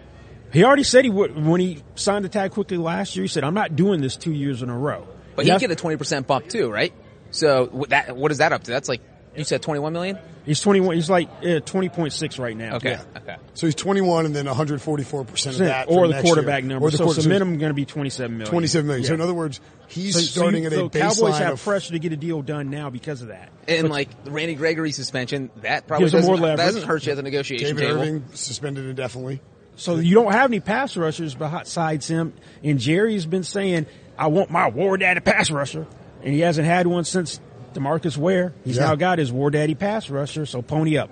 He 0.53 0.65
already 0.65 0.83
said 0.85 1.05
he 1.05 1.11
would 1.11 1.37
when 1.45 1.61
he 1.61 1.83
signed 1.95 2.25
the 2.25 2.29
tag 2.31 2.53
quickly 2.53 2.79
last 2.79 3.17
year. 3.17 3.25
He 3.25 3.29
said, 3.29 3.45
"I'm 3.45 3.55
not 3.55 3.77
doing 3.77 4.01
this 4.01 4.17
two 4.17 4.33
years 4.33 4.63
in 4.63 4.71
a 4.71 4.79
row." 4.79 5.07
But 5.37 5.45
Yes, 5.45 5.61
he'd 5.61 5.69
get 5.69 5.79
a 5.79 5.83
20% 5.83 6.27
bump 6.27 6.49
too, 6.49 6.71
right? 6.71 6.93
So 7.31 7.85
that, 7.91 8.17
what 8.17 8.33
is 8.33 8.39
that 8.39 8.53
up 8.53 8.65
to? 8.65 8.71
That's 8.71 8.89
like, 8.89 9.03
you 9.37 9.45
said 9.45 9.63
21 9.63 9.93
million? 9.93 10.19
he's 10.45 10.61
21. 10.61 10.95
He's 10.97 11.11
like 11.11 11.29
uh, 11.43 11.61
20.6 11.61 12.39
right 12.39 12.57
now. 12.57 12.77
Okay. 12.77 12.91
Yeah. 12.93 13.03
Okay. 13.19 13.37
So 13.55 13.67
he's 13.67 13.75
21 13.75 14.27
and 14.27 14.35
then 14.35 14.47
144% 14.47 15.47
of 15.47 15.59
that. 15.59 15.89
or 15.89 15.93
for 15.95 16.07
the 16.09 16.13
next 16.15 16.25
quarterback 16.25 16.63
year. 16.63 16.69
number. 16.71 16.87
Or 16.87 16.91
the 16.91 16.97
so 16.97 17.05
quarter- 17.05 17.19
it's 17.21 17.27
a 17.27 17.29
minimum 17.29 17.59
going 17.59 17.71
to 17.71 17.75
be 17.75 17.85
27 17.85 18.37
million. 18.39 18.51
27 18.51 18.87
million. 18.87 19.05
So 19.07 19.15
in 19.15 19.21
other 19.21 19.35
words, 19.35 19.61
he's 19.89 20.15
So- 20.15 20.21
so 20.21 20.27
starting 20.41 20.63
you- 20.63 20.67
at 20.69 20.73
a 20.73 20.77
so 20.77 20.89
Cowboys 20.89 21.19
baseline 21.19 21.39
have 21.39 21.53
of 21.55 21.63
pressure 21.63 21.93
to 21.93 21.99
get 21.99 22.13
a 22.13 22.17
deal 22.17 22.43
done 22.43 22.71
now 22.71 22.91
because 22.91 23.23
of 23.23 23.29
that. 23.29 23.51
And 23.69 23.89
like 23.91 24.09
Randy 24.27 24.55
Gregory 24.55 24.93
suspension, 24.93 25.51
that 25.63 25.87
probably 25.87 26.05
Gives 26.05 26.13
them 26.13 26.21
doesn't, 26.23 26.33
more 26.41 26.41
leverage. 26.49 26.67
doesn't 26.67 26.83
hurt 26.89 27.05
you 27.07 27.13
at 27.13 27.17
the 27.17 27.23
negotiation 27.23 27.67
David 27.77 27.81
table. 27.89 28.01
Irving 28.03 28.25
suspended 28.35 28.87
indefinitely. 28.87 29.41
So 29.77 29.97
you 29.97 30.15
don't 30.15 30.33
have 30.33 30.51
any 30.51 30.59
pass 30.61 30.97
rushers 30.97 31.35
besides 31.37 32.09
him. 32.09 32.33
And 32.65 32.81
Jerry's 32.81 33.27
been 33.27 33.45
saying, 33.45 33.87
"I 34.19 34.27
want 34.27 34.51
my 34.51 34.69
war 34.71 34.97
daddy 34.97 35.21
pass 35.21 35.53
rusher," 35.53 35.87
and 36.25 36.35
he 36.35 36.41
hasn't 36.41 36.67
had 36.67 36.89
one 36.89 37.05
since 37.05 37.39
Demarcus 37.75 38.17
Ware. 38.17 38.53
He's 38.65 38.77
Yeah. 38.77 38.87
now 38.87 38.95
got 38.97 39.19
his 39.19 39.31
war 39.33 39.51
daddy 39.51 39.75
pass 39.75 40.09
rusher. 40.11 40.47
So 40.47 40.63
pony 40.63 40.97
up. 40.97 41.11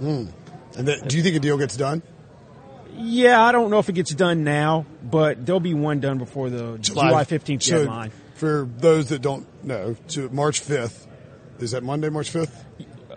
And 0.00 0.28
then, 0.76 1.00
do 1.06 1.16
you 1.16 1.22
think 1.22 1.36
a 1.36 1.40
deal 1.40 1.56
gets 1.58 1.76
done? 1.76 2.02
Yeah, 2.96 3.42
I 3.42 3.52
don't 3.52 3.70
know 3.70 3.78
if 3.80 3.88
it 3.88 3.94
gets 3.94 4.12
done 4.14 4.44
now, 4.44 4.86
but 5.02 5.44
there'll 5.44 5.60
be 5.60 5.74
one 5.74 6.00
done 6.00 6.18
before 6.18 6.48
the 6.50 6.78
July 6.80 7.24
fifteenth 7.24 7.62
So 7.62 7.78
deadline. 7.78 8.12
For 8.34 8.68
those 8.78 9.08
that 9.08 9.20
don't 9.22 9.46
know, 9.64 9.96
so 10.06 10.28
March 10.30 10.60
5th, 10.60 11.06
is 11.60 11.70
that 11.72 11.82
Monday, 11.82 12.08
March 12.08 12.32
5th? 12.32 12.50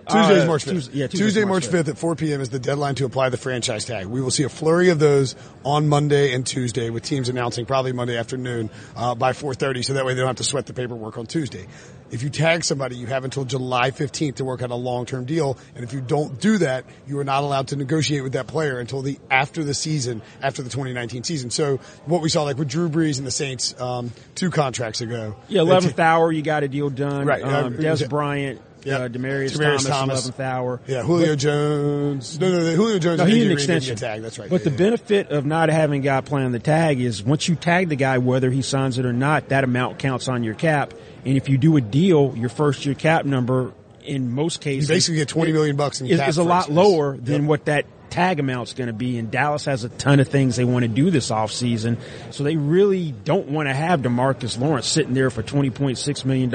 Tuesday's 0.09 0.43
Uh, 0.43 0.45
March 0.47 0.63
5th. 0.65 0.71
Tues- 0.71 0.89
yeah, 0.93 1.07
Tuesday, 1.07 1.43
March 1.43 1.69
March 1.71 1.85
5th 1.85 1.89
at 1.89 1.97
4 1.97 2.15
p.m. 2.15 2.39
is 2.39 2.49
the 2.49 2.59
deadline 2.59 2.95
to 2.95 3.05
apply 3.05 3.29
the 3.29 3.37
franchise 3.37 3.83
tag. 3.83 4.05
We 4.05 4.21
will 4.21 4.31
see 4.31 4.43
a 4.43 4.49
flurry 4.49 4.89
of 4.89 4.99
those 4.99 5.35
on 5.65 5.89
Monday 5.89 6.33
and 6.33 6.45
Tuesday 6.45 6.89
with 6.89 7.03
teams 7.03 7.27
announcing 7.29 7.65
probably 7.65 7.91
Monday 7.91 8.15
afternoon 8.15 8.69
uh, 8.95 9.15
by 9.15 9.33
4.30 9.33 9.83
so 9.83 9.93
that 9.93 10.05
way 10.05 10.13
they 10.13 10.21
don't 10.21 10.27
have 10.27 10.37
to 10.37 10.43
sweat 10.45 10.65
the 10.65 10.73
paperwork 10.73 11.17
on 11.17 11.25
Tuesday. 11.25 11.65
If 12.09 12.23
you 12.23 12.29
tag 12.29 12.63
somebody, 12.63 12.95
you 12.95 13.05
have 13.07 13.23
until 13.25 13.43
July 13.45 13.91
15th 13.91 14.35
to 14.35 14.45
work 14.45 14.61
out 14.61 14.71
a 14.71 14.75
long-term 14.75 15.25
deal. 15.25 15.57
And 15.75 15.83
if 15.83 15.93
you 15.93 16.01
don't 16.01 16.39
do 16.39 16.57
that, 16.59 16.85
you 17.07 17.19
are 17.19 17.23
not 17.23 17.43
allowed 17.43 17.67
to 17.69 17.75
negotiate 17.75 18.23
with 18.23 18.33
that 18.33 18.47
player 18.47 18.79
until 18.79 19.01
the 19.01 19.19
after 19.29 19.63
the 19.63 19.73
season, 19.73 20.21
after 20.41 20.61
the 20.61 20.69
2019 20.69 21.23
season. 21.23 21.49
So 21.49 21.77
what 22.05 22.21
we 22.21 22.29
saw 22.29 22.43
like 22.43 22.57
with 22.57 22.69
Drew 22.69 22.89
Brees 22.89 23.17
and 23.17 23.27
the 23.27 23.31
Saints 23.31 23.79
um, 23.79 24.11
two 24.35 24.49
contracts 24.51 25.01
ago. 25.01 25.35
Yeah, 25.49 25.61
eleventh 25.61 25.95
ta- 25.97 26.03
hour, 26.03 26.31
you 26.31 26.41
got 26.41 26.63
a 26.63 26.67
deal 26.67 26.89
done. 26.89 27.25
Right, 27.25 27.43
Um, 27.43 27.75
uh, 27.77 27.95
Des. 27.95 28.07
Bryant, 28.07 28.61
Yeah. 28.87 28.97
uh, 28.99 29.07
Demarius, 29.09 29.55
Demaryius 29.57 29.87
Thomas, 29.87 30.19
eleventh 30.25 30.39
hour. 30.39 30.81
Yeah, 30.87 31.03
Julio 31.03 31.35
Jones. 31.35 32.39
No, 32.39 32.49
no, 32.51 32.59
no, 32.59 32.75
Julio 32.75 32.99
Jones. 32.99 33.17
No, 33.19 33.25
and 33.25 33.33
he 33.33 33.45
an 33.45 33.51
extension. 33.51 33.95
Tagged. 33.95 34.23
That's 34.23 34.39
right. 34.39 34.49
But 34.49 34.61
Yeah, 34.61 34.65
the 34.65 34.71
yeah. 34.71 34.77
benefit 34.77 35.29
of 35.31 35.45
not 35.45 35.69
having 35.69 36.01
a 36.01 36.03
guy 36.03 36.21
play 36.21 36.43
on 36.43 36.51
the 36.51 36.59
tag 36.59 36.99
is 36.99 37.23
once 37.23 37.47
you 37.47 37.55
tag 37.55 37.89
the 37.89 37.95
guy, 37.95 38.17
whether 38.17 38.49
he 38.49 38.61
signs 38.61 38.97
it 38.97 39.05
or 39.05 39.13
not, 39.13 39.49
that 39.49 39.63
amount 39.63 39.99
counts 39.99 40.27
on 40.27 40.43
your 40.43 40.55
cap. 40.55 40.93
And 41.25 41.35
if 41.37 41.49
you 41.49 41.57
do 41.57 41.75
a 41.77 41.81
deal, 41.81 42.33
your 42.37 42.49
first 42.49 42.85
year 42.85 42.95
cap 42.95 43.25
number, 43.25 43.73
in 44.03 44.31
most 44.31 44.61
cases, 44.61 44.87
You 44.89 44.95
basically 44.95 45.17
get 45.17 45.27
20 45.27 45.51
million 45.51 45.75
bucks 45.75 45.99
in 45.99 46.07
is, 46.07 46.19
cap 46.19 46.29
is 46.29 46.37
a 46.37 46.43
lot 46.43 46.69
instance. 46.69 46.77
lower 46.77 47.17
than 47.17 47.41
Yep. 47.41 47.49
what 47.49 47.65
that 47.65 47.85
tag 48.09 48.39
amount's 48.39 48.73
going 48.73 48.87
to 48.87 48.93
be. 48.93 49.17
And 49.17 49.29
Dallas 49.29 49.65
has 49.65 49.83
a 49.83 49.89
ton 49.89 50.21
of 50.21 50.29
things 50.29 50.55
they 50.55 50.63
want 50.63 50.83
to 50.83 50.87
do 50.87 51.11
this 51.11 51.29
offseason. 51.29 51.97
So 52.31 52.45
they 52.45 52.55
really 52.55 53.11
don't 53.25 53.49
want 53.49 53.67
to 53.67 53.73
have 53.73 53.99
DeMarcus 54.01 54.57
Lawrence 54.57 54.87
sitting 54.87 55.13
there 55.13 55.29
for 55.29 55.43
$20.6 55.43 56.23
million 56.23 56.49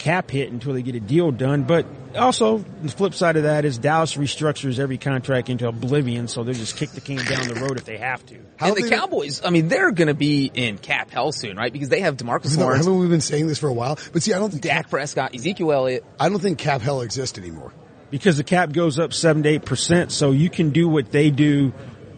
cap 0.00 0.30
hit 0.30 0.50
until 0.50 0.72
they 0.72 0.82
get 0.82 0.96
a 0.96 1.00
deal 1.00 1.30
done. 1.30 1.62
But 1.62 1.86
also, 2.16 2.58
the 2.82 2.88
flip 2.88 3.14
side 3.14 3.36
of 3.36 3.44
that 3.44 3.64
is 3.64 3.78
Dallas 3.78 4.14
restructures 4.16 4.80
every 4.80 4.98
contract 4.98 5.48
into 5.48 5.68
oblivion, 5.68 6.26
so 6.26 6.42
they'll 6.42 6.54
just 6.54 6.76
kick 6.76 6.90
the 6.90 7.00
can 7.00 7.18
down 7.18 7.46
the 7.46 7.54
road 7.60 7.76
if 7.76 7.84
they 7.84 7.98
have 7.98 8.24
to. 8.26 8.36
How 8.56 8.68
and 8.68 8.76
the 8.76 8.82
they- 8.82 8.90
Cowboys, 8.90 9.42
I 9.44 9.50
mean, 9.50 9.68
they're 9.68 9.92
going 9.92 10.08
to 10.08 10.14
be 10.14 10.50
in 10.52 10.78
cap 10.78 11.10
hell 11.10 11.30
soon, 11.30 11.56
right? 11.56 11.72
Because 11.72 11.88
they 11.90 12.00
have 12.00 12.16
Demarcus 12.16 12.56
No, 12.56 12.64
Lawrence, 12.64 12.86
haven't 12.86 12.98
we 13.00 13.06
been 13.06 13.20
saying 13.20 13.46
this 13.46 13.58
for 13.58 13.68
a 13.68 13.72
while? 13.72 13.96
But 14.12 14.22
see, 14.24 14.32
I 14.32 14.38
don't 14.40 14.50
think 14.50 14.62
Dak 14.62 14.90
Prescott, 14.90 15.34
Ezekiel 15.34 15.70
Elliott. 15.70 16.04
I 16.18 16.28
don't 16.28 16.40
think 16.40 16.58
cap 16.58 16.80
hell 16.80 17.02
exists 17.02 17.38
anymore. 17.38 17.72
because 18.10 18.36
the 18.36 18.44
cap 18.44 18.72
goes 18.72 18.98
up 18.98 19.12
seven 19.12 19.44
to 19.44 19.48
eight 19.50 19.64
percent. 19.64 20.10
So 20.10 20.32
you 20.32 20.50
can 20.50 20.70
do 20.70 20.88
what 20.88 21.12
they 21.12 21.30
do 21.30 21.72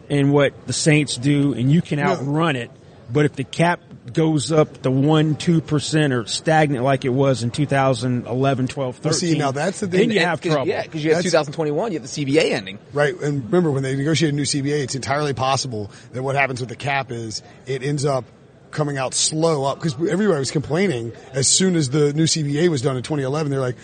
and 0.09 0.33
what 0.33 0.67
the 0.67 0.73
Saints 0.73 1.17
do, 1.17 1.53
and 1.53 1.71
you 1.71 1.83
can 1.83 1.99
outrun 1.99 2.57
it. 2.57 2.71
But 3.13 3.27
if 3.27 3.35
the 3.35 3.45
cap 3.45 3.81
goes 4.13 4.51
up 4.51 4.83
the 4.83 4.91
one, 4.91 5.37
two 5.37 5.61
percent 5.61 6.13
or 6.13 6.27
stagnant 6.27 6.85
like 6.85 7.05
it 7.05 7.11
was 7.11 7.43
in 7.43 7.51
2011, 7.53 8.69
12, 8.69 8.97
13, 8.97 9.05
Well, 9.09 9.15
see, 9.15 9.39
now 9.39 9.51
that's 9.53 9.81
the 9.81 9.87
thing. 9.87 10.01
then 10.01 10.11
you 10.11 10.19
And- 10.21 10.29
have 10.29 10.41
Cause, 10.41 10.53
trouble. 10.53 10.69
Yeah, 10.69 10.83
because 10.83 11.05
you 11.05 11.11
have 11.15 11.19
That's- 11.23 11.31
2021, 11.47 11.93
you 11.93 11.99
have 12.01 12.09
the 12.09 12.09
CBA 12.09 12.53
ending. 12.53 12.79
Right. 12.93 13.15
And 13.21 13.45
remember, 13.45 13.71
when 13.71 13.83
they 13.83 13.95
negotiate 13.95 14.33
a 14.33 14.37
new 14.37 14.45
CBA, 14.45 14.83
it's 14.83 14.95
entirely 14.97 15.35
possible 15.35 15.91
that 16.13 16.23
what 16.23 16.35
happens 16.35 16.61
with 16.61 16.69
the 16.69 16.77
cap 16.77 17.13
is 17.13 17.43
it 17.67 17.83
ends 17.83 18.05
up 18.05 18.25
coming 18.73 18.97
out 18.97 19.13
slow 19.13 19.65
up 19.65 19.79
because 19.79 19.93
everybody 20.11 20.39
was 20.39 20.51
complaining 20.51 21.13
as 21.35 21.47
soon 21.47 21.77
as 21.77 21.91
the 21.91 22.13
new 22.15 22.25
CBA 22.27 22.69
was 22.71 22.81
done 22.81 22.97
in 22.97 23.03
2011. 23.03 23.51
They're 23.53 23.61
like, 23.61 23.77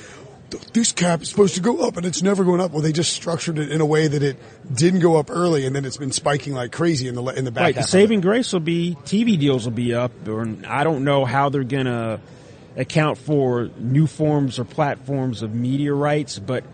this 0.73 0.93
cap 0.93 1.23
is 1.23 1.29
supposed 1.29 1.55
to 1.57 1.61
go 1.61 1.87
up 1.87 1.97
and 1.97 2.07
it's 2.07 2.23
never 2.23 2.45
going 2.45 2.61
up. 2.61 2.71
Well, 2.73 2.81
they 2.81 2.93
just 2.93 3.13
structured 3.13 3.59
it 3.59 3.71
in 3.71 3.81
a 3.81 3.87
way 3.87 4.09
that 4.09 4.23
it 4.23 4.37
didn't 4.73 5.01
go 5.01 5.17
up 5.17 5.31
early 5.31 5.67
and 5.67 5.75
then 5.77 5.85
it's 5.85 5.97
been 5.99 6.13
spiking 6.13 6.55
like 6.55 6.73
crazy 6.73 7.07
in 7.09 7.15
the, 7.15 7.23
in 7.25 7.45
the 7.45 7.51
back 7.51 7.63
Right. 7.63 7.75
The 7.75 7.81
half. 7.81 7.89
of 7.89 7.91
saving 7.91 8.21
grace 8.23 8.53
will 8.53 8.61
be 8.61 8.97
TV 9.05 9.39
deals 9.39 9.65
will 9.65 9.73
be 9.73 9.93
up, 9.95 10.27
or 10.27 10.47
I 10.67 10.85
don't 10.85 11.05
know 11.05 11.25
how 11.25 11.49
they're 11.51 11.65
gonna 11.65 12.21
account 12.77 13.19
for 13.19 13.71
new 13.79 14.07
forms 14.07 14.59
or 14.59 14.65
platforms 14.65 15.43
of 15.43 15.55
media 15.55 15.93
rights, 15.93 16.39
but 16.39 16.65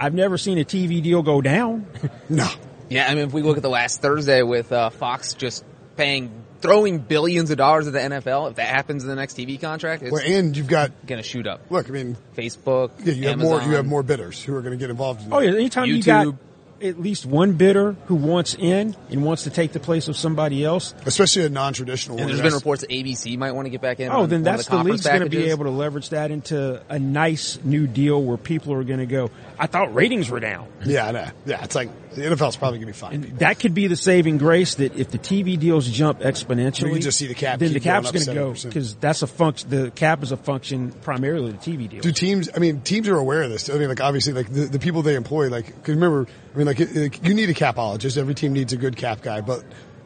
I've 0.00 0.14
never 0.14 0.36
seen 0.36 0.58
a 0.58 0.64
TV 0.64 1.02
deal 1.02 1.22
go 1.22 1.40
down. 1.40 1.86
No. 2.28 2.48
Yeah, 2.88 3.06
I 3.08 3.14
mean, 3.14 3.24
if 3.24 3.32
we 3.32 3.40
look 3.42 3.56
at 3.56 3.62
the 3.62 3.70
last 3.70 4.02
Thursday 4.02 4.42
with 4.42 4.70
uh, 4.72 4.90
Fox 4.90 5.32
just 5.34 5.64
paying, 5.96 6.30
throwing 6.62 6.98
billions 6.98 7.50
of 7.50 7.58
dollars 7.58 7.86
at 7.86 7.92
the 7.92 7.98
NFL, 7.98 8.50
if 8.50 8.56
that 8.56 8.68
happens 8.68 9.02
in 9.02 9.08
the 9.10 9.16
next 9.16 9.36
TV 9.36 9.60
contract, 9.60 10.02
it's 10.02 10.12
Well, 10.12 10.22
and 10.24 10.56
you've 10.56 10.68
got, 10.68 10.92
going 11.06 11.20
to 11.22 11.28
shoot 11.28 11.46
up. 11.46 11.60
look, 11.70 11.88
I 11.88 11.92
mean, 11.92 12.16
Facebook, 12.36 12.92
yeah, 13.04 13.12
you 13.12 13.28
have 13.28 13.38
more, 13.38 13.60
you 13.62 13.72
have 13.72 13.86
more 13.86 14.02
bidders 14.02 14.42
who 14.42 14.54
are 14.56 14.62
going 14.62 14.72
to 14.72 14.78
get 14.78 14.88
involved 14.90 15.22
in 15.22 15.30
that. 15.30 15.36
Oh 15.36 15.40
yeah, 15.40 15.50
anytime 15.50 15.86
you 15.86 16.02
got 16.02 16.34
at 16.80 16.98
least 17.00 17.24
one 17.24 17.52
bidder 17.52 17.92
who 18.06 18.16
wants 18.16 18.54
in 18.58 18.96
and 19.08 19.24
wants 19.24 19.44
to 19.44 19.50
take 19.50 19.72
the 19.72 19.78
place 19.78 20.08
of 20.08 20.16
somebody 20.16 20.64
else, 20.64 20.94
Especially 21.06 21.44
a 21.44 21.48
non-traditional 21.48 22.16
And 22.16 22.22
one. 22.22 22.26
there's 22.28 22.38
That's- 22.38 22.52
been 22.54 22.58
reports 22.58 22.80
that 22.80 22.90
ABC 22.90 23.36
might 23.38 23.52
want 23.52 23.66
to 23.66 23.70
get 23.70 23.80
back 23.80 24.00
in. 24.00 24.08
oh, 24.10 24.22
on 24.22 24.28
then 24.28 24.40
one 24.40 24.42
that's 24.42 24.66
of 24.66 24.70
the, 24.72 24.76
the, 24.78 24.84
league's 24.90 25.06
going 25.06 25.20
to 25.20 25.28
be 25.30 25.50
able 25.50 25.64
to 25.66 25.70
leverage 25.70 26.08
that 26.08 26.32
into 26.32 26.82
a 26.88 26.98
nice 26.98 27.58
new 27.62 27.86
deal 27.86 28.20
where 28.20 28.36
people 28.36 28.72
are 28.72 28.82
going 28.82 28.98
to 28.98 29.06
go. 29.06 29.30
I 29.60 29.68
thought 29.68 29.94
ratings 29.94 30.28
were 30.28 30.40
down. 30.40 30.66
Yeah, 30.84 31.06
I 31.06 31.12
know. 31.12 31.28
Yeah, 31.46 31.62
it's 31.62 31.76
like 31.76 31.88
the 32.14 32.22
NFL's 32.22 32.56
probably 32.56 32.78
going 32.78 32.92
to 32.92 32.92
be 32.92 32.98
fine. 32.98 33.36
That 33.38 33.58
could 33.58 33.74
be 33.74 33.86
the 33.86 33.96
saving 33.96 34.38
grace 34.38 34.76
that 34.76 34.96
if 34.96 35.10
the 35.10 35.18
TV 35.18 35.58
deals 35.58 35.88
jump 35.88 36.20
exponentially, 36.20 36.84
We 36.84 36.92
can 36.92 37.00
just 37.02 37.18
see 37.18 37.26
the 37.26 37.34
cap 37.34 37.58
Then 37.58 37.72
the 37.72 37.80
cap's 37.80 38.10
going 38.10 38.24
gonna 38.26 38.38
go 38.38 38.52
because 38.52 38.94
that's 38.96 39.22
a 39.22 39.26
function. 39.26 39.70
The 39.70 39.90
cap 39.90 40.22
is 40.22 40.32
a 40.32 40.36
function 40.36 40.92
primarily 40.92 41.50
of 41.50 41.62
the 41.64 41.70
TV 41.72 41.88
deals. 41.88 42.02
Do 42.02 42.12
teams? 42.12 42.48
I 42.54 42.58
mean, 42.58 42.80
teams 42.82 43.08
are 43.08 43.16
aware 43.16 43.42
of 43.42 43.50
this. 43.50 43.68
I 43.70 43.74
mean, 43.74 43.88
like 43.88 44.00
obviously, 44.00 44.32
like 44.32 44.52
the, 44.52 44.66
the 44.66 44.78
people 44.78 45.02
they 45.02 45.14
employ, 45.14 45.48
like 45.48 45.66
because 45.66 45.94
remember, 45.94 46.26
I 46.54 46.58
mean, 46.58 46.66
like, 46.66 46.80
it- 46.80 46.94
like 46.94 47.26
you 47.26 47.34
need 47.34 47.48
a 47.50 47.54
capologist. 47.54 48.16
Every 48.18 48.34
team 48.34 48.52
needs 48.52 48.72
a 48.72 48.76
good 48.76 48.96
cap 48.96 49.22
guy, 49.22 49.40
but 49.40 49.64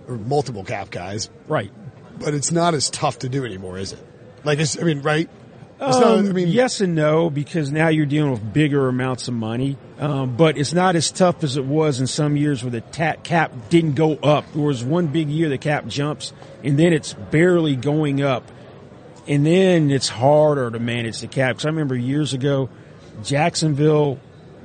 or 0.08 0.16
multiple 0.16 0.64
cap 0.64 0.90
guys. 0.90 1.28
right. 1.48 1.72
But 2.18 2.32
it's 2.32 2.50
not 2.50 2.72
as 2.72 2.88
tough 2.88 3.18
to 3.18 3.28
do 3.28 3.44
anymore, 3.44 3.76
is 3.76 3.92
it? 3.92 3.98
Like, 4.42 4.58
it's, 4.58 4.78
I 4.80 4.84
mean, 4.84 5.02
right? 5.02 5.28
Um, 5.78 5.90
not, 5.90 6.18
I 6.18 6.32
mean, 6.32 6.48
yes 6.48 6.80
and 6.80 6.94
no, 6.94 7.28
because 7.28 7.70
now 7.70 7.88
you're 7.88 8.06
dealing 8.06 8.30
with 8.30 8.52
bigger 8.52 8.88
amounts 8.88 9.28
of 9.28 9.34
money. 9.34 9.76
Um, 9.98 10.36
but 10.36 10.56
it's 10.56 10.72
not 10.72 10.96
as 10.96 11.10
tough 11.10 11.44
as 11.44 11.56
it 11.56 11.64
was 11.64 12.00
in 12.00 12.06
some 12.06 12.36
years 12.36 12.62
where 12.62 12.70
the 12.70 12.80
ta- 12.80 13.16
cap 13.22 13.52
didn't 13.68 13.94
go 13.94 14.14
up. 14.14 14.50
There 14.52 14.62
was 14.62 14.82
one 14.82 15.08
big 15.08 15.28
year 15.28 15.48
the 15.48 15.58
cap 15.58 15.86
jumps, 15.86 16.32
and 16.64 16.78
then 16.78 16.92
it's 16.92 17.12
barely 17.12 17.76
going 17.76 18.22
up, 18.22 18.50
and 19.28 19.44
then 19.44 19.90
it's 19.90 20.08
harder 20.08 20.70
to 20.70 20.78
manage 20.78 21.20
the 21.20 21.28
cap. 21.28 21.56
Because 21.56 21.66
I 21.66 21.68
remember 21.68 21.94
years 21.94 22.32
ago, 22.32 22.70
Jacksonville 23.22 24.18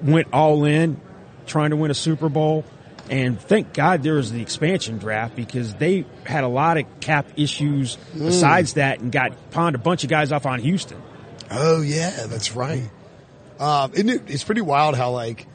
went 0.03 0.27
all 0.31 0.63
in, 0.65 0.99
trying 1.45 1.71
to 1.71 1.75
win 1.75 1.91
a 1.91 1.95
Super 1.95 2.29
Bowl. 2.29 2.63
And 3.11 3.39
thank 3.39 3.73
God 3.73 4.03
there 4.03 4.13
was 4.13 4.31
the 4.31 4.41
expansion 4.41 4.97
draft 4.97 5.35
because 5.35 5.73
they 5.75 6.05
had 6.23 6.45
a 6.45 6.47
lot 6.47 6.77
of 6.77 6.85
cap 7.01 7.27
issues 7.35 7.97
besides 8.17 8.75
that 8.75 9.01
and 9.01 9.11
got 9.11 9.51
pawned 9.51 9.75
a 9.75 9.79
bunch 9.79 10.05
of 10.05 10.09
guys 10.09 10.31
off 10.31 10.45
on 10.45 10.59
Houston. 10.59 10.99
Oh 11.51 11.81
yeah, 11.81 12.25
that's 12.27 12.55
right. 12.55 12.89
Um, 13.59 13.91
isn't 13.93 14.09
it, 14.09 14.21
it's 14.27 14.45
pretty 14.45 14.61
wild 14.61 14.95
how 14.95 15.11
like 15.11 15.45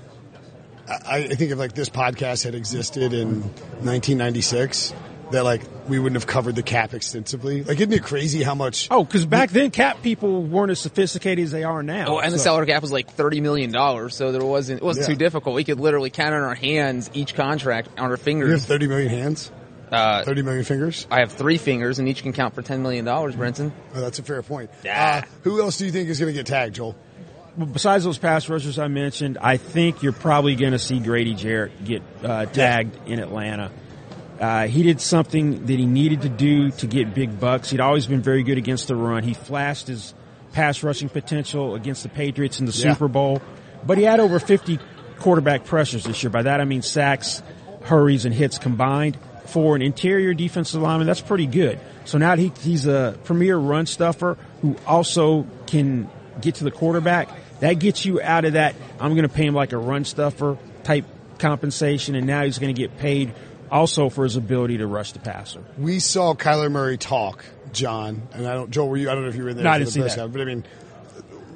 I, 0.87 1.25
I 1.25 1.29
think 1.29 1.51
if 1.51 1.59
like 1.59 1.73
this 1.73 1.89
podcast 1.89 2.45
had 2.45 2.55
existed 2.55 3.15
in 3.15 3.41
1996, 3.41 4.93
that 5.33 5.45
like 5.45 5.63
we 5.89 5.99
wouldn't 5.99 6.21
have 6.21 6.27
covered 6.27 6.55
the 6.57 6.63
cap 6.63 6.95
extensively. 6.95 7.65
Like, 7.65 7.79
isn't 7.81 7.93
it 7.93 8.03
crazy 8.03 8.43
how 8.43 8.55
much? 8.55 8.89
Oh, 8.91 9.05
because 9.05 9.27
back 9.27 9.51
then 9.51 9.71
cap 9.71 10.03
people 10.03 10.43
weren't 10.43 10.71
as 10.71 10.79
sophisticated 10.79 11.45
as 11.45 11.51
they 11.51 11.65
are 11.65 11.83
now. 11.83 12.07
Oh, 12.09 12.19
and 12.19 12.33
the 12.33 12.39
So- 12.39 12.45
salary 12.45 12.67
cap 12.67 12.83
was 12.83 12.93
like 12.93 13.11
thirty 13.11 13.41
million 13.41 13.73
dollars, 13.73 14.15
so 14.15 14.33
there 14.33 14.45
wasn't 14.45 14.81
it 14.83 14.85
wasn't 14.85 15.09
Yeah. 15.09 15.15
too 15.15 15.19
difficult. 15.19 15.55
We 15.57 15.65
could 15.65 15.81
literally 15.81 16.11
count 16.11 16.35
on 16.35 16.43
our 16.43 16.55
hands 16.55 17.11
each 17.15 17.35
contract 17.35 17.89
on 17.99 18.05
our 18.05 18.07
You 18.07 18.11
have 18.13 18.21
fingers. 18.21 18.65
30 18.65 18.87
million 18.87 19.09
hands, 19.11 19.51
Uh, 19.91 20.23
30 20.25 20.43
million 20.43 20.65
fingers. 20.65 21.07
I 21.11 21.21
have 21.21 21.33
three 21.33 21.59
fingers, 21.59 21.99
and 21.99 22.09
each 22.09 22.23
can 22.23 22.33
count 22.33 22.55
for 22.55 22.63
ten 22.63 22.83
million 22.83 23.05
dollars, 23.05 23.35
Brenton. 23.37 23.73
Oh, 23.95 24.01
that's 24.01 24.19
a 24.19 24.23
fair 24.23 24.43
point. 24.43 24.71
Yeah. 24.85 25.23
Uh, 25.25 25.29
who 25.43 25.61
else 25.61 25.77
do 25.79 25.87
you 25.87 25.93
think 25.93 26.09
is 26.09 26.19
going 26.21 26.33
to 26.33 26.39
get 26.39 26.47
tagged, 26.47 26.75
Joel? 26.77 26.95
Besides 27.73 28.05
those 28.05 28.19
pass 28.19 28.49
rushers 28.51 28.79
I 28.79 28.89
mentioned, 28.89 29.39
I 29.41 29.57
think 29.57 30.03
you're 30.03 30.13
probably 30.13 30.57
going 30.57 30.73
to 30.73 30.79
see 30.79 30.99
Grady 31.01 31.35
Jarrett 31.35 31.85
get 31.85 32.03
uh, 32.23 32.45
tagged 32.47 32.95
in 33.09 33.19
Atlanta. 33.19 33.71
Uh, 34.41 34.67
he 34.67 34.83
did 34.83 35.01
something 35.01 35.67
that 35.67 35.79
he 35.79 35.87
needed 35.87 36.23
to 36.23 36.29
do 36.29 36.71
to 36.73 36.87
get 36.87 37.15
big 37.15 37.41
bucks. 37.41 37.71
He'd 37.71 37.81
always 37.81 38.07
been 38.07 38.21
very 38.21 38.43
good 38.43 38.59
against 38.59 38.89
the 38.89 38.97
run. 38.97 39.23
He 39.23 39.35
flashed 39.35 39.87
his 39.89 40.13
pass 40.53 40.83
rushing 40.83 41.09
potential 41.09 41.75
against 41.75 42.03
the 42.03 42.09
Patriots 42.09 42.61
in 42.61 42.67
the 42.67 42.73
Yeah. 42.73 42.93
Super 42.93 43.09
Bowl, 43.09 43.41
but 43.87 43.97
he 43.99 44.05
had 44.05 44.21
over 44.21 44.39
50 44.39 44.79
quarterback 45.19 45.65
pressures 45.65 46.05
this 46.05 46.23
year. 46.23 46.31
By 46.31 46.43
that 46.43 46.61
I 46.61 46.65
mean 46.65 46.83
sacks, 46.83 47.43
hurries, 47.83 48.25
and 48.25 48.35
hits 48.35 48.59
combined. 48.59 49.17
For 49.47 49.77
an 49.77 49.83
interior 49.83 50.35
defensive 50.35 50.83
lineman, 50.83 51.07
that's 51.07 51.21
pretty 51.21 51.47
good. 51.47 51.79
So 52.05 52.19
now 52.19 52.35
he, 52.37 52.53
he's 52.63 52.85
a 52.87 53.17
premier 53.25 53.57
run 53.57 53.87
stuffer 53.87 54.37
who 54.61 54.77
also 54.87 55.47
can 55.69 56.11
get 56.41 56.57
to 56.57 56.65
the 56.65 56.71
quarterback. 56.73 57.29
That 57.61 57.75
gets 57.75 58.05
you 58.05 58.21
out 58.21 58.45
of 58.45 58.55
that. 58.55 58.75
I'm 59.01 59.13
going 59.15 59.23
to 59.27 59.33
pay 59.33 59.47
him 59.47 59.55
like 59.55 59.73
a 59.73 59.79
run 59.79 60.05
stuffer 60.05 60.59
type 60.83 61.05
compensation, 61.39 62.15
and 62.17 62.27
now 62.27 62.43
he's 62.45 62.59
going 62.59 62.75
to 62.75 62.79
get 62.79 62.99
paid 62.99 63.33
also 63.71 64.09
for 64.09 64.25
his 64.25 64.37
ability 64.37 64.79
to 64.79 64.87
rush 64.87 65.13
the 65.13 65.19
passer. 65.19 65.63
We 65.79 65.99
saw 66.01 66.35
Kyler 66.35 66.71
Murray 66.71 66.97
talk, 66.99 67.45
John, 67.73 68.23
and 68.33 68.47
I 68.47 68.55
don't, 68.55 68.71
Joel, 68.71 68.89
were 68.89 68.97
you, 68.97 69.11
I 69.11 69.15
don't 69.15 69.23
know 69.25 69.29
if 69.29 69.37
you 69.37 69.45
were 69.45 69.51
in 69.51 69.57
there 69.57 69.65
No, 69.65 69.71
I 69.71 69.79
didn't 69.79 69.89
the 69.89 69.93
see 69.93 70.01
press 70.01 70.15
that. 70.17 70.23
conference, 70.23 70.35
but 70.37 70.43
I 70.43 70.55
mean, 70.55 70.65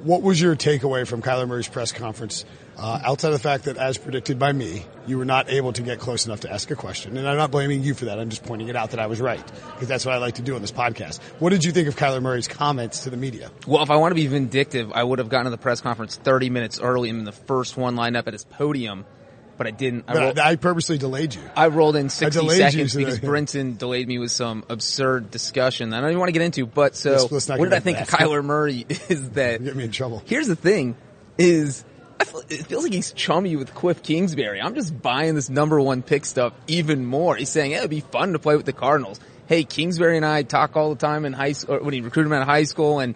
what 0.03 0.21
was 0.21 0.41
your 0.41 0.55
takeaway 0.55 1.05
from 1.07 1.21
Kyler 1.21 1.47
Murray's 1.47 1.67
press 1.67 1.91
conference? 1.91 2.45
Uh, 2.77 2.99
outside 3.03 3.27
of 3.27 3.33
the 3.33 3.39
fact 3.39 3.65
that, 3.65 3.77
as 3.77 3.99
predicted 3.99 4.39
by 4.39 4.51
me, 4.51 4.83
you 5.05 5.17
were 5.19 5.25
not 5.25 5.49
able 5.51 5.71
to 5.71 5.83
get 5.83 5.99
close 5.99 6.25
enough 6.25 6.39
to 6.39 6.51
ask 6.51 6.71
a 6.71 6.75
question, 6.75 7.15
and 7.17 7.27
I'm 7.27 7.37
not 7.37 7.51
blaming 7.51 7.83
you 7.83 7.93
for 7.93 8.05
that. 8.05 8.17
I'm 8.17 8.29
just 8.29 8.43
pointing 8.43 8.69
it 8.69 8.75
out 8.75 8.91
that 8.91 8.99
I 8.99 9.05
was 9.05 9.21
right 9.21 9.45
because 9.73 9.87
that's 9.87 10.03
what 10.03 10.15
I 10.15 10.17
like 10.17 10.35
to 10.35 10.41
do 10.41 10.55
on 10.55 10.61
this 10.61 10.71
podcast. 10.71 11.21
What 11.37 11.51
did 11.51 11.63
you 11.63 11.71
think 11.71 11.87
of 11.87 11.95
Kyler 11.95 12.21
Murray's 12.21 12.47
comments 12.47 13.03
to 13.03 13.11
the 13.11 13.17
media? 13.17 13.51
Well, 13.67 13.83
if 13.83 13.91
I 13.91 13.97
want 13.97 14.11
to 14.11 14.15
be 14.15 14.25
vindictive, 14.25 14.91
I 14.93 15.03
would 15.03 15.19
have 15.19 15.29
gotten 15.29 15.45
to 15.45 15.51
the 15.51 15.59
press 15.59 15.79
conference 15.81 16.15
30 16.15 16.49
minutes 16.49 16.79
early 16.79 17.09
and 17.09 17.19
been 17.19 17.25
the 17.25 17.31
first 17.33 17.77
one 17.77 17.95
lined 17.95 18.17
up 18.17 18.25
at 18.27 18.33
his 18.33 18.45
podium, 18.45 19.05
but 19.61 19.67
I 19.67 19.71
didn't. 19.71 20.05
I, 20.07 20.17
rolled, 20.17 20.39
I, 20.39 20.55
purposely 20.55 20.97
delayed 20.97 21.35
you. 21.35 21.41
I 21.55 21.67
rolled 21.67 21.95
in 21.95 22.09
60 22.09 22.39
delayed 22.39 22.57
you 22.59 22.71
seconds 22.71 22.95
because 22.95 23.19
that- 23.19 23.27
Brinson 23.27 23.77
delayed 23.77 24.07
me 24.07 24.17
with 24.17 24.31
some 24.31 24.63
absurd 24.69 25.29
discussion 25.29 25.91
that 25.91 25.97
I 25.97 26.01
don't 26.01 26.09
even 26.09 26.19
want 26.19 26.29
to 26.29 26.33
get 26.33 26.41
into. 26.41 26.65
But 26.65 26.95
so, 26.95 27.11
Let's- 27.11 27.31
let's 27.31 27.49
what 27.49 27.59
did 27.65 27.73
I 27.73 27.79
think 27.79 27.99
of 27.99 28.09
that. 28.09 28.19
Kyler 28.19 28.43
Murray 28.43 28.87
is 29.09 29.29
that 29.31 29.63
Get 29.63 29.75
me 29.75 29.83
in 29.83 29.91
trouble. 29.91 30.23
Here's 30.25 30.47
the 30.47 30.55
thing: 30.55 30.95
is 31.37 31.85
I 32.19 32.23
feel, 32.23 32.41
it 32.49 32.65
feels 32.65 32.83
like 32.83 32.93
he's 32.93 33.11
chummy 33.11 33.55
with 33.55 33.75
Cliff 33.75 34.01
Kingsbury. 34.01 34.59
I'm 34.59 34.73
just 34.73 34.99
buying 34.99 35.35
this 35.35 35.49
number 35.51 35.79
one 35.79 36.01
pick 36.01 36.25
stuff 36.25 36.53
even 36.65 37.05
more. 37.05 37.35
He's 37.35 37.49
saying, 37.49 37.69
"Yeah, 37.71 37.79
it'd 37.79 37.91
be 37.91 37.99
fun 38.01 38.33
to 38.33 38.39
play 38.39 38.55
with 38.55 38.65
the 38.65 38.73
Cardinals." 38.73 39.19
Hey, 39.45 39.63
Kingsbury 39.63 40.17
and 40.17 40.25
I 40.25 40.41
talk 40.41 40.75
all 40.75 40.89
the 40.89 40.99
time 40.99 41.23
in 41.25 41.33
high 41.33 41.51
school 41.51 41.77
when 41.79 41.93
he 41.93 42.01
recruited 42.01 42.31
him 42.31 42.33
out 42.33 42.41
of 42.41 42.47
high 42.47 42.63
school, 42.63 42.99
and 42.99 43.15